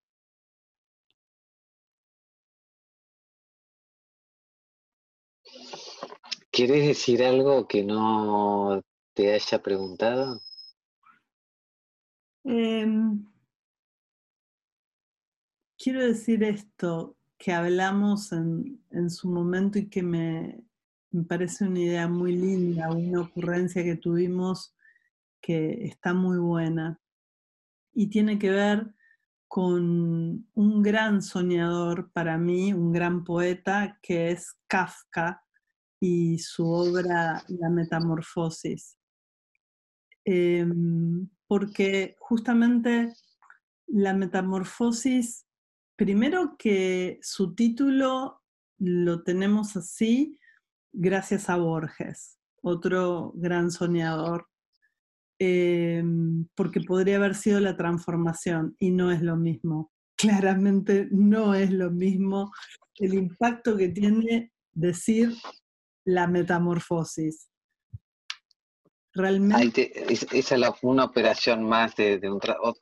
¿Quieres 6.51 6.85
decir 6.87 7.23
algo 7.23 7.67
que 7.67 7.83
no 7.83 8.81
te 9.13 9.33
haya 9.33 9.61
preguntado? 9.61 10.41
Em, 12.43 13.23
quiero 15.77 16.01
decir 16.05 16.43
esto 16.43 17.15
que 17.37 17.51
hablamos 17.51 18.31
en, 18.31 19.09
su 19.09 19.29
momento 19.29 19.79
y 19.79 19.89
que 19.89 20.03
me, 20.03 20.63
me, 21.11 21.23
parece 21.23 21.65
una 21.65 21.79
idea 21.79 22.07
muy 22.07 22.35
linda, 22.35 22.91
una 22.91 23.21
ocurrencia 23.21 23.83
que 23.83 23.95
tuvimos 23.95 24.75
que 25.41 25.85
está 25.85 26.13
muy 26.13 26.37
buena 26.37 26.99
y 27.93 28.07
tiene 28.07 28.37
que 28.37 28.51
ver 28.51 28.93
con 29.47 30.47
un 30.53 30.81
gran 30.81 31.21
soñador 31.21 32.11
para 32.11 32.37
mí, 32.37 32.73
un 32.73 32.91
gran 32.91 33.23
poeta 33.23 33.99
que 34.01 34.31
es 34.31 34.55
Kafka 34.67 35.43
y 35.99 36.39
su 36.39 36.69
obra 36.69 37.43
La 37.47 37.69
Metamorfosis. 37.69 38.97
Em, 40.23 41.27
porque 41.47 42.15
justamente 42.19 43.13
la 43.87 44.13
metamorfosis 44.13 45.45
Primero 46.01 46.55
que 46.57 47.19
su 47.21 47.53
título 47.53 48.41
lo 48.79 49.21
tenemos 49.21 49.75
así 49.77 50.39
gracias 50.93 51.49
a 51.49 51.57
Borges, 51.57 52.37
otro 52.61 53.31
gran 53.35 53.71
soñador, 53.71 54.47
em, 55.39 56.47
porque 56.55 56.81
podría 56.81 57.17
haber 57.17 57.35
sido 57.35 57.59
la 57.59 57.77
transformación 57.77 58.75
y 58.79 58.91
no 58.91 59.11
es 59.11 59.21
lo 59.21 59.35
mismo. 59.35 59.91
Claramente 60.17 61.07
no 61.11 61.55
es 61.55 61.71
lo 61.71 61.89
mismo 61.89 62.51
el 62.97 63.13
impacto 63.15 63.75
que 63.75 63.89
tiene 63.89 64.51
decir 64.71 65.33
la 66.05 66.27
metamorfosis. 66.27 67.49
Realmente. 69.13 69.91
esa 70.13 70.55
es 70.55 70.73
una 70.83 71.03
operación 71.03 71.63
más 71.67 71.95
de, 71.95 72.21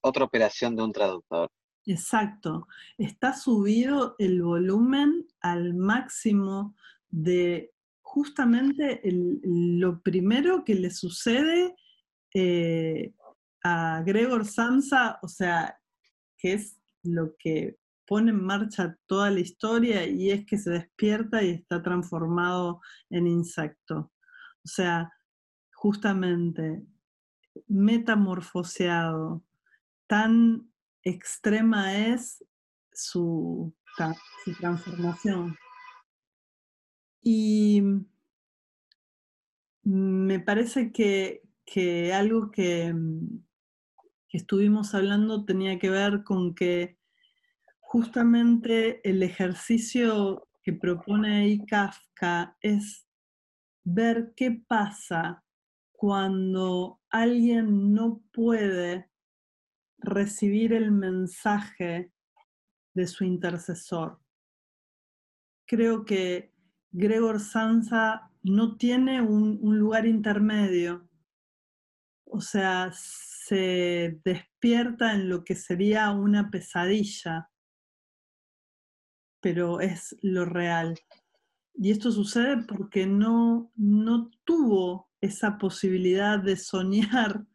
otra 0.01 0.24
operación 0.24 0.76
de 0.76 0.84
un 0.84 0.91
traductor. 0.91 1.49
Exacto. 1.86 2.68
Está 2.97 3.34
subido 3.34 4.16
el 4.20 4.43
volumen 4.43 5.28
al 5.41 5.74
máximo 5.74 6.76
de 7.10 7.72
justamente 8.12 9.01
lo 9.03 10.01
primero 10.01 10.64
que 10.66 10.74
le 10.74 10.89
sucede 10.89 11.76
eh, 12.34 13.14
a 13.64 14.01
Gregor 14.03 14.45
Samsa, 14.45 15.20
o 15.22 15.28
sea, 15.28 15.80
que 16.39 16.53
es 16.53 16.80
lo 17.03 17.36
que 17.38 17.78
pone 18.07 18.32
en 18.32 18.43
marcha 18.43 18.97
toda 19.05 19.30
la 19.30 19.41
historia 19.41 20.07
y 20.07 20.32
es 20.32 20.43
que 20.47 20.57
se 20.57 20.72
despierta 20.72 21.43
y 21.43 21.51
está 21.51 21.84
transformado 21.84 22.82
en 23.12 23.28
insecto. 23.28 24.12
O 24.66 24.68
sea, 24.68 25.14
justamente 25.74 26.84
metamorfoseado, 27.68 29.43
tan 30.07 30.74
extrema 31.03 31.95
es 31.95 32.43
su, 32.91 33.72
transformación. 34.60 35.55
Y 37.22 37.82
me 39.84 40.39
parece 40.39 40.91
que, 40.91 41.41
algo 42.13 42.51
que, 42.51 42.93
que, 44.28 44.38
estuvimos 44.38 44.93
hablando 44.93 45.45
tenía 45.45 45.80
que 45.80 45.89
ver 45.89 46.24
con 46.24 46.55
que 46.55 46.97
justamente 47.80 49.07
el 49.07 49.24
ejercicio 49.24 50.47
que 50.61 50.74
propone 50.74 51.38
ahí 51.38 51.65
Kafka 51.65 52.55
es 52.61 53.07
ver 53.84 54.34
qué 54.36 54.51
pasa 54.67 55.43
cuando 55.91 57.01
alguien 57.09 57.93
no 57.93 58.22
puede 58.32 59.09
recibir 59.97 60.74
el 60.74 60.91
mensaje 60.91 62.11
de 62.93 63.07
su 63.07 63.26
intercesor. 63.26 64.20
Creo 65.65 66.05
que 66.05 66.53
Gregor 66.91 67.39
Sansa 67.39 68.31
no 68.43 68.77
tiene 68.77 69.21
un, 69.21 69.59
lugar 69.77 70.05
intermedio, 70.05 71.07
o 72.25 72.41
sea, 72.41 72.91
se 72.93 74.19
despierta 74.23 75.13
en 75.13 75.29
lo 75.29 75.43
que 75.43 75.55
sería 75.55 76.11
una 76.11 76.49
pesadilla, 76.49 77.49
pero 79.41 79.81
es 79.81 80.15
lo 80.21 80.45
real. 80.45 80.95
Y 81.75 81.91
esto 81.91 82.11
sucede 82.11 82.63
porque 82.67 83.05
no, 83.05 83.71
no 83.75 84.31
tuvo 84.43 85.09
esa 85.21 85.57
posibilidad 85.57 86.39
de 86.39 86.57
soñar 86.57 87.45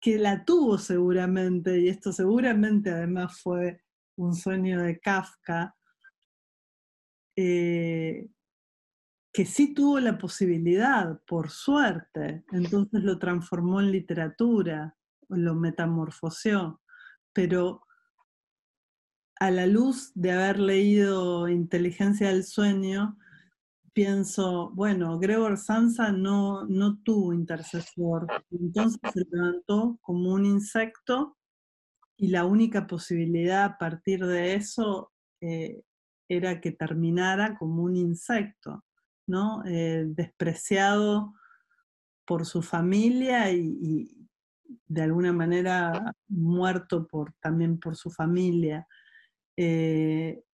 que 0.00 0.18
la 0.18 0.44
tuvo 0.44 0.78
seguramente, 0.78 1.78
y 1.78 1.88
esto 1.88 2.12
seguramente 2.12 2.90
además 2.90 3.40
fue 3.40 3.82
un 4.16 4.34
sueño 4.34 4.82
de 4.82 4.98
Kafka, 4.98 5.76
eh, 7.36 8.28
que 9.32 9.46
sí 9.46 9.74
tuvo 9.74 10.00
la 10.00 10.18
posibilidad, 10.18 11.20
por 11.26 11.50
suerte, 11.50 12.44
entonces 12.52 13.02
lo 13.04 13.18
transformó 13.18 13.80
en 13.80 13.92
literatura, 13.92 14.96
lo 15.28 15.54
metamorfoseó, 15.54 16.80
pero 17.32 17.82
a 19.38 19.50
la 19.50 19.66
luz 19.66 20.12
de 20.14 20.32
haber 20.32 20.58
leído 20.58 21.48
Inteligencia 21.48 22.28
del 22.28 22.44
Sueño, 22.44 23.16
pienso, 23.92 24.70
bueno, 24.70 25.18
Gregor 25.18 25.56
Sansa 25.56 26.12
no, 26.12 26.64
no 26.66 26.98
tuvo 27.02 27.32
intercesor, 27.32 28.26
entonces 28.50 29.00
se 29.12 29.24
levantó 29.30 29.98
como 30.02 30.32
un 30.32 30.44
insecto 30.44 31.36
y 32.16 32.28
la 32.28 32.44
única 32.44 32.86
posibilidad 32.86 33.64
a 33.64 33.78
partir 33.78 34.26
de 34.26 34.54
eso 34.54 35.12
eh, 35.40 35.82
era 36.28 36.60
que 36.60 36.72
terminara 36.72 37.56
como 37.56 37.82
un 37.82 37.96
insecto, 37.96 38.84
¿no? 39.26 39.62
Eh, 39.66 40.04
despreciado 40.06 41.34
por 42.26 42.46
su 42.46 42.62
familia 42.62 43.50
y, 43.52 44.16
de 44.86 45.02
alguna 45.02 45.32
manera 45.32 46.14
muerto 46.28 47.06
por, 47.08 47.32
también 47.40 47.80
por 47.80 47.96
su 47.96 48.10
familia. 48.10 48.86
Eh, 49.56 50.44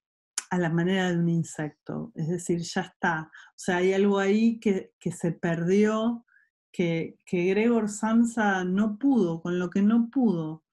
a 0.51 0.59
la 0.59 0.71
manera 0.71 1.11
de 1.11 1.19
un 1.19 1.29
insecto, 1.29 2.13
es 2.15 2.29
decir, 2.29 2.61
ya 2.61 2.83
está. 2.83 3.31
O 3.51 3.59
sea, 3.59 3.79
hay 3.79 3.93
algo 3.93 4.19
ahí 4.19 4.61
que, 4.61 4.93
se 5.11 5.33
perdió, 5.33 6.25
que, 6.73 7.19
Gregor 7.31 7.89
Samsa 7.89 8.65
no 8.65 8.99
pudo, 8.99 9.43
con 9.43 9.59
lo 9.59 9.71
que 9.71 9.83
no 9.83 10.09
pudo. 10.11 10.65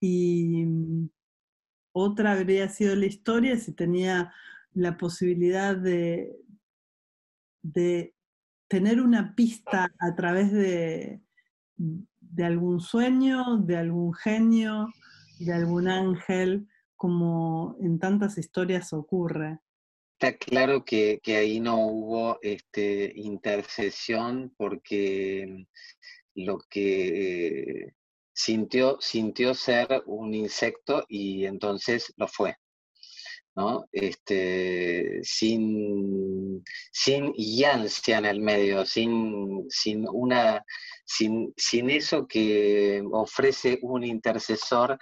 Y 0.00 0.64
mm, 0.66 1.10
otra 1.92 2.32
habría 2.32 2.68
sido 2.68 2.94
la 2.94 3.06
historia 3.06 3.56
si 3.58 3.72
tenía 3.72 4.32
la 4.74 4.96
posibilidad 4.96 5.76
de, 5.76 6.36
de 7.72 8.14
tener 8.68 9.00
una 9.00 9.34
pista 9.34 9.92
a 9.98 10.14
través 10.14 10.52
de, 10.52 11.20
de 11.76 12.44
algún 12.44 12.80
sueño, 12.80 13.58
de 13.58 13.76
algún 13.76 14.12
genio, 14.14 14.88
de 15.38 15.52
algún 15.52 15.88
ángel, 15.88 16.66
como 16.96 17.76
en 17.80 17.98
tantas 17.98 18.38
historias 18.38 18.92
ocurre. 18.92 19.60
Está 20.18 20.36
claro 20.38 20.84
que, 20.84 21.20
ahí 21.26 21.60
no 21.60 21.78
hubo 21.86 22.38
este, 22.40 23.12
intercesión 23.16 24.54
porque 24.56 25.66
lo 26.34 26.58
que 26.70 27.92
sintió, 28.32 28.96
sintió 29.00 29.52
ser 29.52 30.02
un 30.06 30.32
insecto 30.34 31.04
y 31.08 31.44
entonces 31.44 32.14
lo 32.16 32.28
fue. 32.28 32.56
¿No? 33.56 33.86
Este, 33.90 35.20
sin, 35.22 36.62
sin 36.92 37.32
en 37.36 38.24
el 38.26 38.40
medio, 38.40 38.84
sin, 38.84 39.64
sin, 39.70 40.06
una, 40.08 40.62
sin, 41.04 41.52
sin 41.56 41.90
eso 41.90 42.26
que 42.26 43.02
ofrece 43.10 43.78
un 43.82 44.04
intercesor 44.04 44.98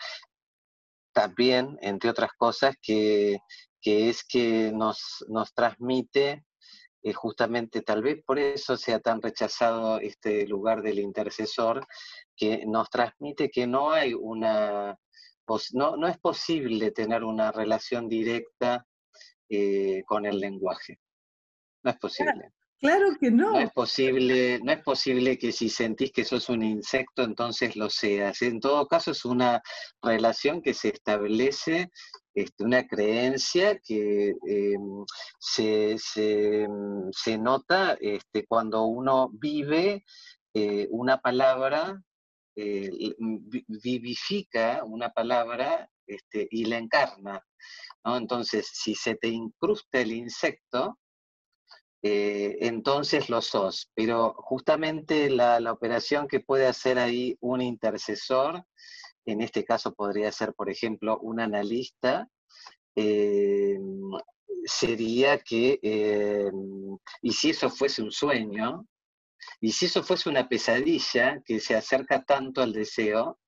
también, 1.13 1.77
entre 1.83 2.11
otras 2.11 2.31
cosas, 2.37 2.77
que, 2.81 3.39
es 3.85 4.25
que 4.25 4.71
nos, 4.73 5.25
nos 5.29 5.53
transmite 5.53 6.45
eh, 7.03 7.13
justamente 7.13 7.83
tal 7.83 8.03
vez 8.03 8.23
por 8.25 8.39
eso 8.39 8.77
sea 8.77 8.99
tan 8.99 9.21
rechazado 9.21 9.99
este 9.99 10.47
lugar 10.47 10.81
del 10.81 11.01
intercesor, 11.01 11.87
que 12.37 12.65
nos 12.67 12.89
transmite 12.89 13.51
que 13.51 13.67
no 13.67 13.91
hay 13.91 14.15
una, 14.15 14.97
no, 15.73 15.97
no 15.97 16.09
es 16.09 16.19
posible 16.19 16.91
tener 16.91 17.25
una 17.25 17.53
relación 17.53 18.09
directa 18.09 18.87
eh, 19.49 20.03
con 20.07 20.27
el 20.27 20.39
lenguaje. 20.39 20.99
No 21.83 21.91
es 21.91 21.99
posible. 21.99 22.53
Claro, 22.81 23.17
que 23.19 23.31
no. 23.31 23.53
No 23.53 23.61
es 23.61 23.73
posible, 23.73 24.61
no 24.63 24.73
es 24.73 24.83
posible 24.83 25.39
que 25.39 25.53
si 25.53 25.69
sentís 25.71 26.13
que 26.13 26.25
sos 26.25 26.49
un 26.49 26.63
insecto, 26.63 27.23
entonces 27.23 27.77
lo 27.77 27.89
seas. 27.89 28.43
En 28.43 28.61
todo 28.61 28.87
caso, 28.87 29.13
es 29.13 29.25
una 29.25 29.63
relación 30.03 30.61
que 30.61 30.75
se 30.75 30.89
establece 30.89 31.91
este, 32.35 32.65
una 32.65 32.87
creencia 32.87 33.79
que 33.79 34.35
em, 34.47 35.05
se, 35.39 35.97
se, 35.99 37.39
nota 37.39 37.97
este, 38.01 38.45
cuando 38.47 38.85
uno 38.85 39.31
vive 39.33 40.05
eh, 40.53 40.89
una 40.91 41.19
palabra 41.19 42.03
eh, 42.57 43.15
vivifica 43.69 44.85
una 44.85 45.11
palabra 45.11 45.89
este, 46.07 46.47
y 46.51 46.67
la 46.67 46.79
encarna. 46.79 47.45
Entonces, 48.05 48.69
si 48.73 48.95
se 48.95 49.17
te 49.17 49.29
incrusta 49.29 50.01
el 50.01 50.13
insecto, 50.13 50.99
eh, 52.03 52.59
entonces 52.61 53.29
lo 53.31 53.41
sos. 53.41 53.91
Pero 53.95 54.35
justamente 54.39 55.31
la, 55.31 55.59
operación 55.73 56.29
que 56.29 56.41
puede 56.41 56.67
hacer 56.67 56.99
ahí 56.99 57.37
un 57.41 57.63
intercesor, 57.63 58.65
en 59.27 59.41
este 59.41 59.65
caso 59.65 59.95
podría 59.95 60.31
ser, 60.31 60.53
por 60.55 60.71
ejemplo, 60.71 61.19
un 61.21 61.41
analista, 61.41 62.29
eh, 62.95 63.79
sería 64.65 65.39
que, 65.39 65.81
y 67.23 67.33
si 67.33 67.51
eso 67.51 67.71
fuese 67.71 68.03
un 68.03 68.13
sueño, 68.13 68.87
y 69.61 69.73
si 69.73 69.87
eso 69.87 70.03
fuese 70.03 70.29
una 70.29 70.49
pesadilla 70.49 71.41
que 71.45 71.61
se 71.61 71.75
acerca 71.75 72.23
tanto 72.25 72.63
al 72.63 72.73
deseo, 72.73 73.39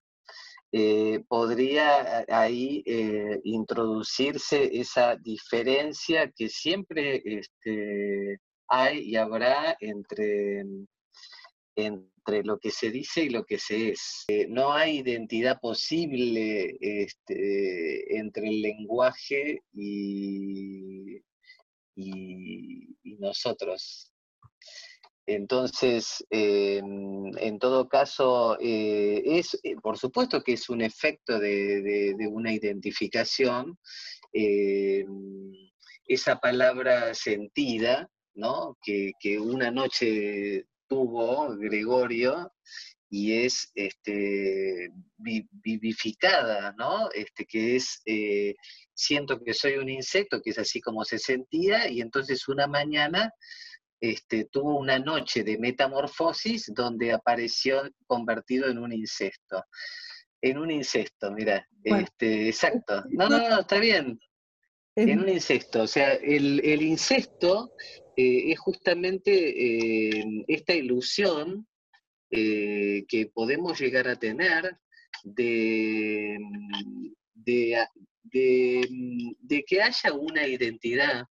eh, 0.73 1.25
podría 1.29 2.25
ahí 2.29 2.83
eh, 2.87 3.41
introducirse 3.45 4.79
esa 4.79 5.17
diferencia 5.17 6.31
que 6.35 6.49
siempre 6.49 7.23
este, 7.25 8.41
hay 8.69 8.99
y 9.11 9.17
habrá 9.17 9.77
entre, 9.81 10.65
entre 11.77 12.43
lo 12.45 12.59
que 12.59 12.71
se 12.71 12.91
dice 12.91 13.25
y 13.25 13.31
lo 13.31 13.45
que 13.45 13.59
se 13.59 13.91
es. 13.91 14.25
Eh, 14.29 14.47
no 14.49 14.73
hay 14.73 14.99
identidad 14.99 15.61
posible 15.61 16.77
este, 16.81 18.19
entre 18.19 18.49
el 18.49 18.61
lenguaje 18.63 19.63
y, 19.73 21.17
y 21.95 23.17
nosotros. 23.19 24.13
Entonces, 25.27 26.25
eh, 26.31 26.79
en 26.79 27.59
todo 27.59 27.89
caso, 27.89 28.57
eh, 28.61 29.23
es, 29.25 29.59
eh, 29.65 29.75
por 29.83 29.99
supuesto 29.99 30.41
que 30.43 30.53
es 30.53 30.69
un 30.69 30.83
efecto 30.83 31.41
de, 31.41 32.15
una 32.31 32.53
identificación, 32.53 33.77
esa 36.09 36.37
palabra 36.39 37.13
sentida, 37.15 38.09
¿no? 38.35 38.77
que, 38.83 39.13
una 39.41 39.71
noche 39.71 40.67
tuvo 40.87 41.57
Gregorio 41.57 42.53
y 43.09 43.33
es 43.33 43.73
este, 43.75 44.91
vivificada, 45.17 46.75
¿no? 46.77 47.09
Este, 47.13 47.47
que 47.47 47.77
es, 47.77 48.03
siento 48.95 49.41
que 49.43 49.55
soy 49.55 49.79
un 49.79 49.89
insecto, 49.89 50.41
que 50.43 50.51
es 50.51 50.59
así 50.59 50.81
como 50.81 51.05
se 51.05 51.19
sentía, 51.19 51.89
y 51.89 52.01
entonces 52.01 52.47
una 52.47 52.67
mañana 52.67 53.33
este, 54.01 54.47
tuvo 54.47 54.79
una 54.79 54.99
noche 54.99 55.43
de 55.43 55.59
metamorfosis 55.59 56.73
donde 56.75 57.13
apareció 57.13 57.83
convertido 58.07 58.69
en 58.69 58.79
un 58.79 58.93
incesto. 58.93 59.65
En 60.41 60.59
un 60.59 60.71
incesto, 60.71 61.33
mira, 61.33 61.67
este, 61.83 62.49
exacto. 62.49 63.05
No, 63.11 63.29
no, 63.29 63.39
no, 63.39 63.61
está 63.61 63.79
bien. 63.79 64.19
En 64.95 65.21
un 65.21 65.29
incesto, 65.29 65.83
o 65.83 65.87
sea, 65.87 66.15
el, 66.15 66.83
incesto 66.83 67.73
eh, 68.17 68.53
es 68.53 68.59
justamente 68.59 69.31
eh, 69.31 70.45
esta 70.49 70.75
ilusión 70.75 71.67
eh, 72.31 73.05
que 73.07 73.27
podemos 73.27 73.79
llegar 73.79 74.09
a 74.09 74.17
tener 74.17 74.79
de, 75.23 76.39
de, 77.35 77.87
de 78.33 79.65
que 79.65 79.83
haya 79.83 80.13
una 80.15 80.47
identidad 80.47 81.27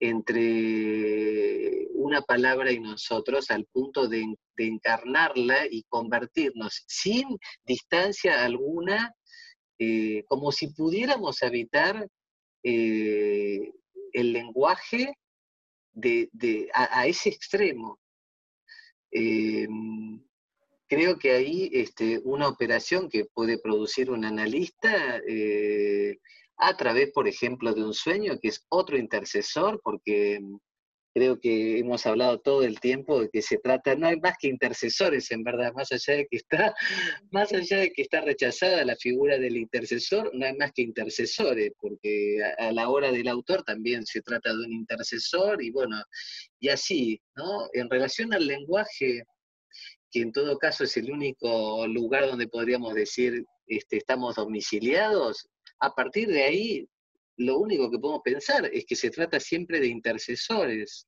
entre 0.00 1.88
una 1.94 2.22
palabra 2.22 2.70
y 2.72 2.80
nosotros 2.80 3.50
al 3.50 3.64
punto 3.66 4.08
de, 4.08 4.24
encarnarla 4.56 5.66
y 5.70 5.84
convertirnos 5.84 6.82
sin 6.88 7.38
distancia 7.64 8.44
alguna, 8.44 9.14
eh, 9.78 10.24
como 10.26 10.50
si 10.50 10.68
pudiéramos 10.72 11.44
habitar 11.44 12.08
eh, 12.64 13.70
el 14.12 14.32
lenguaje 14.32 15.14
de, 15.92 16.68
a, 16.74 17.06
ese 17.06 17.28
extremo. 17.28 18.00
Em, 19.10 20.20
creo 20.88 21.18
que 21.18 21.32
ahí 21.32 21.70
este, 21.72 22.20
una 22.24 22.48
operación 22.48 23.08
que 23.08 23.26
puede 23.26 23.58
producir 23.58 24.10
un 24.10 24.24
analista 24.24 25.20
eh, 25.28 26.18
a 26.58 26.76
través, 26.76 27.10
por 27.12 27.28
ejemplo, 27.28 27.72
de 27.72 27.84
un 27.84 27.94
sueño, 27.94 28.38
que 28.40 28.48
es 28.48 28.64
otro 28.68 28.98
intercesor, 28.98 29.80
porque 29.82 30.40
creo 31.14 31.40
que 31.40 31.78
hemos 31.78 32.06
hablado 32.06 32.40
todo 32.40 32.62
el 32.62 32.78
tiempo 32.80 33.20
de 33.20 33.28
que 33.30 33.42
se 33.42 33.58
trata, 33.58 33.94
no 33.94 34.06
hay 34.06 34.20
más 34.20 34.34
que 34.40 34.48
intercesores, 34.48 35.30
en 35.30 35.42
verdad, 35.42 35.72
más 35.74 35.90
allá 35.92 36.18
de 36.18 36.26
que 36.26 36.36
está, 36.36 36.74
más 37.30 37.52
allá 37.52 37.78
de 37.78 37.92
que 37.92 38.02
está 38.02 38.20
rechazada 38.20 38.84
la 38.84 38.96
figura 38.96 39.38
del 39.38 39.56
intercesor, 39.56 40.30
no 40.34 40.46
hay 40.46 40.56
más 40.56 40.72
que 40.72 40.82
intercesores, 40.82 41.72
porque 41.80 42.38
a, 42.58 42.72
la 42.72 42.88
hora 42.88 43.10
del 43.10 43.28
autor 43.28 43.62
también 43.64 44.04
se 44.06 44.20
trata 44.22 44.50
de 44.50 44.64
un 44.64 44.72
intercesor, 44.72 45.62
y 45.62 45.70
bueno, 45.70 45.96
y 46.60 46.68
así, 46.68 47.20
¿no? 47.36 47.68
En 47.72 47.90
relación 47.90 48.32
al 48.32 48.46
lenguaje, 48.46 49.22
que 50.10 50.20
en 50.20 50.32
todo 50.32 50.58
caso 50.58 50.84
es 50.84 50.96
el 50.96 51.10
único 51.10 51.86
lugar 51.86 52.26
donde 52.26 52.48
podríamos 52.48 52.94
decir 52.94 53.44
este, 53.66 53.98
estamos 53.98 54.36
domiciliados, 54.36 55.46
a 55.80 55.94
partir 55.94 56.28
de 56.28 56.42
ahí, 56.42 56.88
lo 57.36 57.58
único 57.58 57.90
que 57.90 57.98
podemos 57.98 58.22
pensar 58.24 58.68
es 58.72 58.84
que 58.84 58.96
se 58.96 59.10
trata 59.10 59.38
siempre 59.38 59.80
de 59.80 59.88
intercesores. 59.88 61.06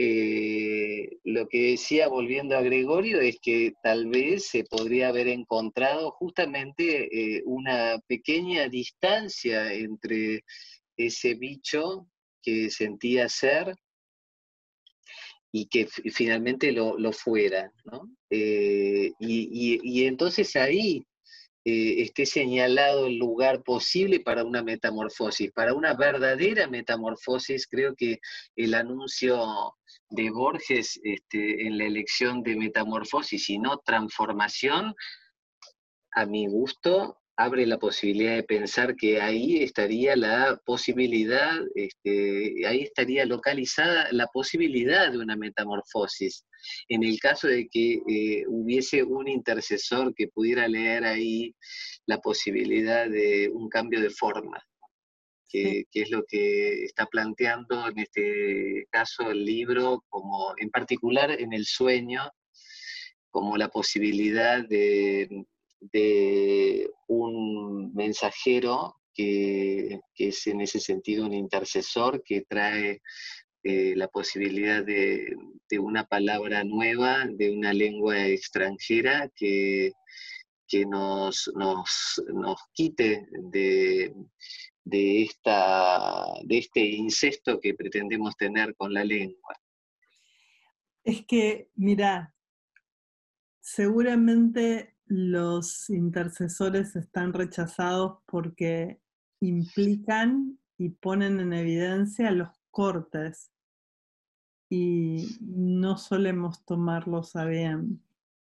Eh, 0.00 1.18
lo 1.24 1.48
que 1.48 1.72
decía, 1.72 2.08
volviendo 2.08 2.56
a 2.56 2.62
Gregorio, 2.62 3.20
es 3.20 3.38
que 3.42 3.72
tal 3.82 4.06
vez 4.06 4.46
se 4.46 4.64
podría 4.64 5.08
haber 5.08 5.26
encontrado 5.26 6.12
justamente 6.12 7.08
eh, 7.10 7.42
una 7.44 7.98
pequeña 8.06 8.68
distancia 8.68 9.72
entre 9.72 10.44
ese 10.96 11.34
bicho 11.34 12.08
que 12.42 12.70
sentía 12.70 13.28
ser 13.28 13.74
y 15.50 15.66
que 15.66 15.86
finalmente 15.86 16.72
lo, 16.72 17.12
fuera. 17.12 17.72
Eh, 18.30 19.10
y, 19.18 20.04
entonces 20.04 20.54
ahí 20.56 21.04
eh, 21.64 22.02
esté 22.02 22.24
señalado 22.26 23.06
el 23.06 23.18
lugar 23.18 23.62
posible 23.62 24.20
para 24.20 24.44
una 24.44 24.62
metamorfosis. 24.62 25.52
Para 25.52 25.74
una 25.74 25.94
verdadera 25.94 26.66
metamorfosis, 26.68 27.66
creo 27.66 27.94
que 27.94 28.20
el 28.56 28.74
anuncio 28.74 29.74
de 30.10 30.30
Borges 30.30 30.98
este, 31.02 31.66
en 31.66 31.78
la 31.78 31.84
elección 31.84 32.42
de 32.42 32.56
metamorfosis 32.56 33.50
y 33.50 33.58
no 33.58 33.78
transformación, 33.78 34.94
a 36.12 36.26
mi 36.26 36.46
gusto, 36.46 37.18
abre 37.38 37.66
la 37.66 37.78
posibilidad 37.78 38.34
de 38.34 38.42
pensar 38.42 38.96
que 38.96 39.20
ahí 39.20 39.62
estaría 39.62 40.16
la 40.16 40.60
posibilidad, 40.66 41.56
este, 41.76 42.66
ahí 42.66 42.82
estaría 42.82 43.24
localizada 43.26 44.08
la 44.10 44.26
posibilidad 44.26 45.12
de 45.12 45.18
una 45.18 45.36
metamorfosis. 45.36 46.44
En 46.88 47.04
el 47.04 47.20
caso 47.20 47.46
de 47.46 47.68
que 47.68 48.00
eh, 48.08 48.44
hubiese 48.48 49.04
un 49.04 49.28
intercesor 49.28 50.12
que 50.16 50.26
pudiera 50.26 50.66
leer 50.66 51.04
ahí 51.04 51.54
la 52.06 52.18
posibilidad 52.18 53.08
de 53.08 53.48
un 53.52 53.68
cambio 53.68 54.00
de 54.00 54.10
forma, 54.10 54.60
que, 55.48 55.84
que, 55.92 56.02
es 56.02 56.10
lo 56.10 56.24
que 56.26 56.86
está 56.86 57.06
planteando 57.06 57.88
en 57.88 58.00
este 58.00 58.88
caso 58.90 59.30
el 59.30 59.44
libro, 59.44 60.04
como 60.08 60.54
en 60.56 60.70
particular 60.70 61.30
en 61.30 61.52
el 61.52 61.66
sueño, 61.66 62.32
como 63.30 63.56
la 63.56 63.68
posibilidad 63.68 64.66
de 64.66 65.46
de 65.80 66.90
un 67.06 67.92
mensajero 67.94 68.96
que, 69.14 70.00
es 70.16 70.46
en 70.46 70.60
ese 70.60 70.80
sentido 70.80 71.26
un 71.26 71.34
intercesor 71.34 72.22
que 72.24 72.42
trae 72.48 73.02
eh, 73.64 73.94
la 73.96 74.08
posibilidad 74.08 74.84
de, 74.84 75.36
una 75.78 76.04
palabra 76.04 76.64
nueva, 76.64 77.26
de 77.28 77.50
una 77.50 77.72
lengua 77.72 78.26
extranjera 78.26 79.30
que, 79.34 79.92
que 80.66 80.86
nos, 80.86 81.50
nos, 81.54 82.60
quite 82.72 83.26
de, 83.50 84.14
de, 84.84 85.22
esta, 85.22 86.24
de 86.44 86.58
este 86.58 86.80
incesto 86.80 87.58
que 87.60 87.74
pretendemos 87.74 88.36
tener 88.36 88.74
con 88.76 88.94
la 88.94 89.04
lengua. 89.04 89.56
Es 91.02 91.24
que, 91.26 91.70
mira, 91.74 92.34
seguramente 93.60 94.97
los 95.08 95.88
intercesores 95.90 96.94
están 96.96 97.32
rechazados 97.32 98.18
porque 98.26 99.00
implican 99.40 100.58
y 100.76 100.90
ponen 100.90 101.40
en 101.40 101.52
evidencia 101.52 102.30
los 102.30 102.50
cortes 102.70 103.50
y 104.70 105.38
no 105.40 105.96
solemos 105.96 106.64
tomarlos 106.64 107.36
a 107.36 107.46
bien. 107.46 108.02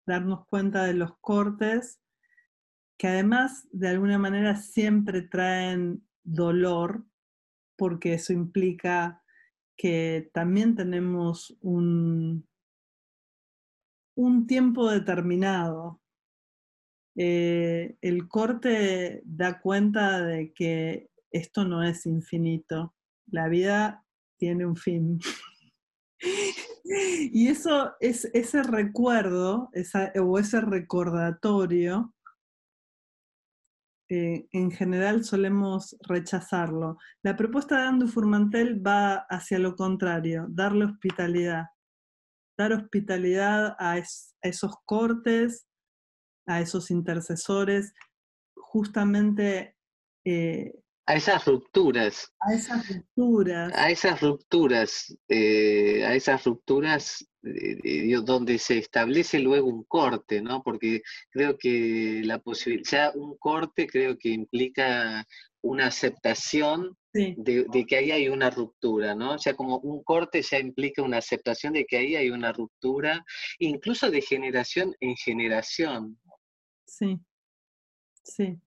Darnos 0.06 0.46
cuenta 0.46 0.84
de 0.84 0.94
los 0.94 1.16
cortes 1.18 2.00
que 2.98 3.08
además 3.08 3.68
de 3.72 3.88
alguna 3.88 4.18
manera 4.18 4.56
siempre 4.56 5.22
traen 5.22 6.04
dolor 6.22 7.04
porque 7.76 8.14
eso 8.14 8.32
implica 8.32 9.22
que 9.76 10.30
también 10.34 10.74
tenemos 10.76 11.56
un, 11.62 12.46
un 14.14 14.46
tiempo 14.46 14.90
determinado 14.90 15.99
eh, 17.16 17.96
el 18.00 18.28
corte 18.28 19.22
da 19.24 19.60
cuenta 19.60 20.22
de 20.22 20.52
que 20.52 21.10
esto 21.30 21.64
no 21.64 21.82
es 21.82 22.06
infinito, 22.06 22.94
la 23.26 23.48
vida 23.48 24.04
tiene 24.38 24.66
un 24.66 24.76
fin. 24.76 25.20
y 26.84 27.48
eso 27.48 27.94
es 28.00 28.28
ese 28.32 28.62
recuerdo 28.62 29.70
o 30.20 30.38
ese 30.38 30.60
recordatorio, 30.60 32.14
eh, 34.12 34.48
en 34.50 34.72
general 34.72 35.22
solemos 35.22 35.96
rechazarlo. 36.00 36.98
La 37.22 37.36
propuesta 37.36 37.76
de 37.76 37.86
Andu 37.86 38.08
Furmantel 38.08 38.84
va 38.84 39.24
hacia 39.30 39.60
lo 39.60 39.76
contrario, 39.76 40.46
darle 40.48 40.86
hospitalidad, 40.86 41.66
dar 42.58 42.72
hospitalidad 42.72 43.76
a 43.78 44.02
esos 44.42 44.74
cortes, 44.84 45.68
a 46.46 46.60
esos 46.60 46.90
intercesores, 46.90 47.94
justamente... 48.54 49.76
Eh, 50.24 50.72
a 51.06 51.14
esas 51.14 51.44
rupturas. 51.44 52.32
A 52.40 52.54
esas 52.54 52.88
rupturas. 52.88 53.72
A 53.74 53.90
esas 53.90 54.20
rupturas, 54.20 55.16
eh, 55.28 56.04
a 56.04 56.14
esas 56.14 56.44
rupturas 56.44 57.26
eh, 57.42 58.14
donde 58.22 58.58
se 58.58 58.78
establece 58.78 59.40
luego 59.40 59.68
un 59.68 59.82
corte, 59.84 60.40
¿no? 60.40 60.62
Porque 60.62 61.02
creo 61.30 61.56
que 61.58 62.20
la 62.24 62.38
posibilidad, 62.38 63.10
un 63.16 63.36
corte 63.38 63.88
creo 63.88 64.16
que 64.18 64.28
implica 64.28 65.26
una 65.62 65.86
aceptación 65.86 66.96
de, 67.12 67.34
de, 67.68 67.86
que 67.86 67.96
ahí 67.96 68.12
hay 68.12 68.28
una 68.28 68.50
ruptura, 68.50 69.14
¿no? 69.14 69.34
O 69.34 69.38
sea, 69.38 69.54
como 69.54 69.78
un 69.78 70.04
corte 70.04 70.42
ya 70.42 70.58
implica 70.58 71.02
una 71.02 71.18
aceptación 71.18 71.72
de 71.72 71.84
que 71.86 71.96
ahí 71.96 72.14
hay 72.14 72.30
una 72.30 72.52
ruptura, 72.52 73.24
incluso 73.58 74.10
de 74.10 74.22
generación 74.22 74.94
en 75.00 75.16
generación, 75.16 76.20
Sí, 76.90 77.20
sí. 78.24 78.58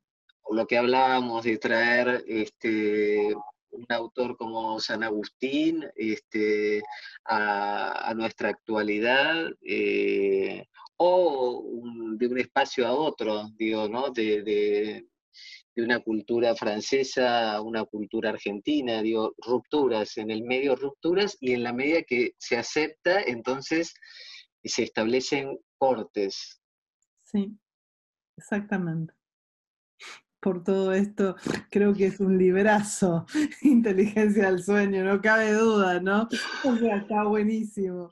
Lo 0.49 0.65
que 0.65 0.77
hablábamos 0.77 1.43
de 1.43 1.57
traer 1.57 2.23
este, 2.25 3.35
un 3.71 3.85
autor 3.89 4.37
como 4.37 4.79
San 4.79 5.03
Agustín 5.03 5.85
este, 5.95 6.81
a, 7.25 8.13
nuestra 8.15 8.49
actualidad, 8.49 9.51
eh, 9.61 10.65
o 10.95 11.65
de 12.17 12.27
un 12.27 12.39
espacio 12.39 12.87
a 12.87 12.93
otro, 12.93 13.49
digo, 13.57 13.89
¿no? 13.89 14.09
De, 14.11 14.41
de, 14.41 15.05
una 15.75 15.99
cultura 15.99 16.55
francesa 16.55 17.55
a 17.55 17.61
una 17.61 17.83
cultura 17.83 18.29
argentina, 18.29 19.01
digo, 19.01 19.33
rupturas, 19.37 20.17
en 20.17 20.31
el 20.31 20.43
medio 20.43 20.75
rupturas, 20.77 21.35
y 21.41 21.53
en 21.53 21.63
la 21.63 21.73
medida 21.73 22.03
que 22.03 22.35
se 22.37 22.55
acepta, 22.55 23.21
entonces 23.21 23.93
se 24.63 24.83
establecen 24.83 25.59
cortes. 25.77 26.61
Sí. 27.23 27.57
Exactamente. 28.37 29.13
Por 30.39 30.63
todo 30.63 30.91
esto, 30.91 31.35
creo 31.69 31.93
que 31.93 32.07
es 32.07 32.19
un 32.19 32.37
librazo, 32.37 33.25
inteligencia 33.61 34.47
del 34.51 34.61
sueño, 34.61 35.03
no 35.05 35.21
cabe 35.21 35.53
duda, 35.53 36.01
¿no? 36.01 36.27
O 36.65 36.75
sea, 36.75 36.97
está 36.97 37.23
buenísimo. 37.23 38.11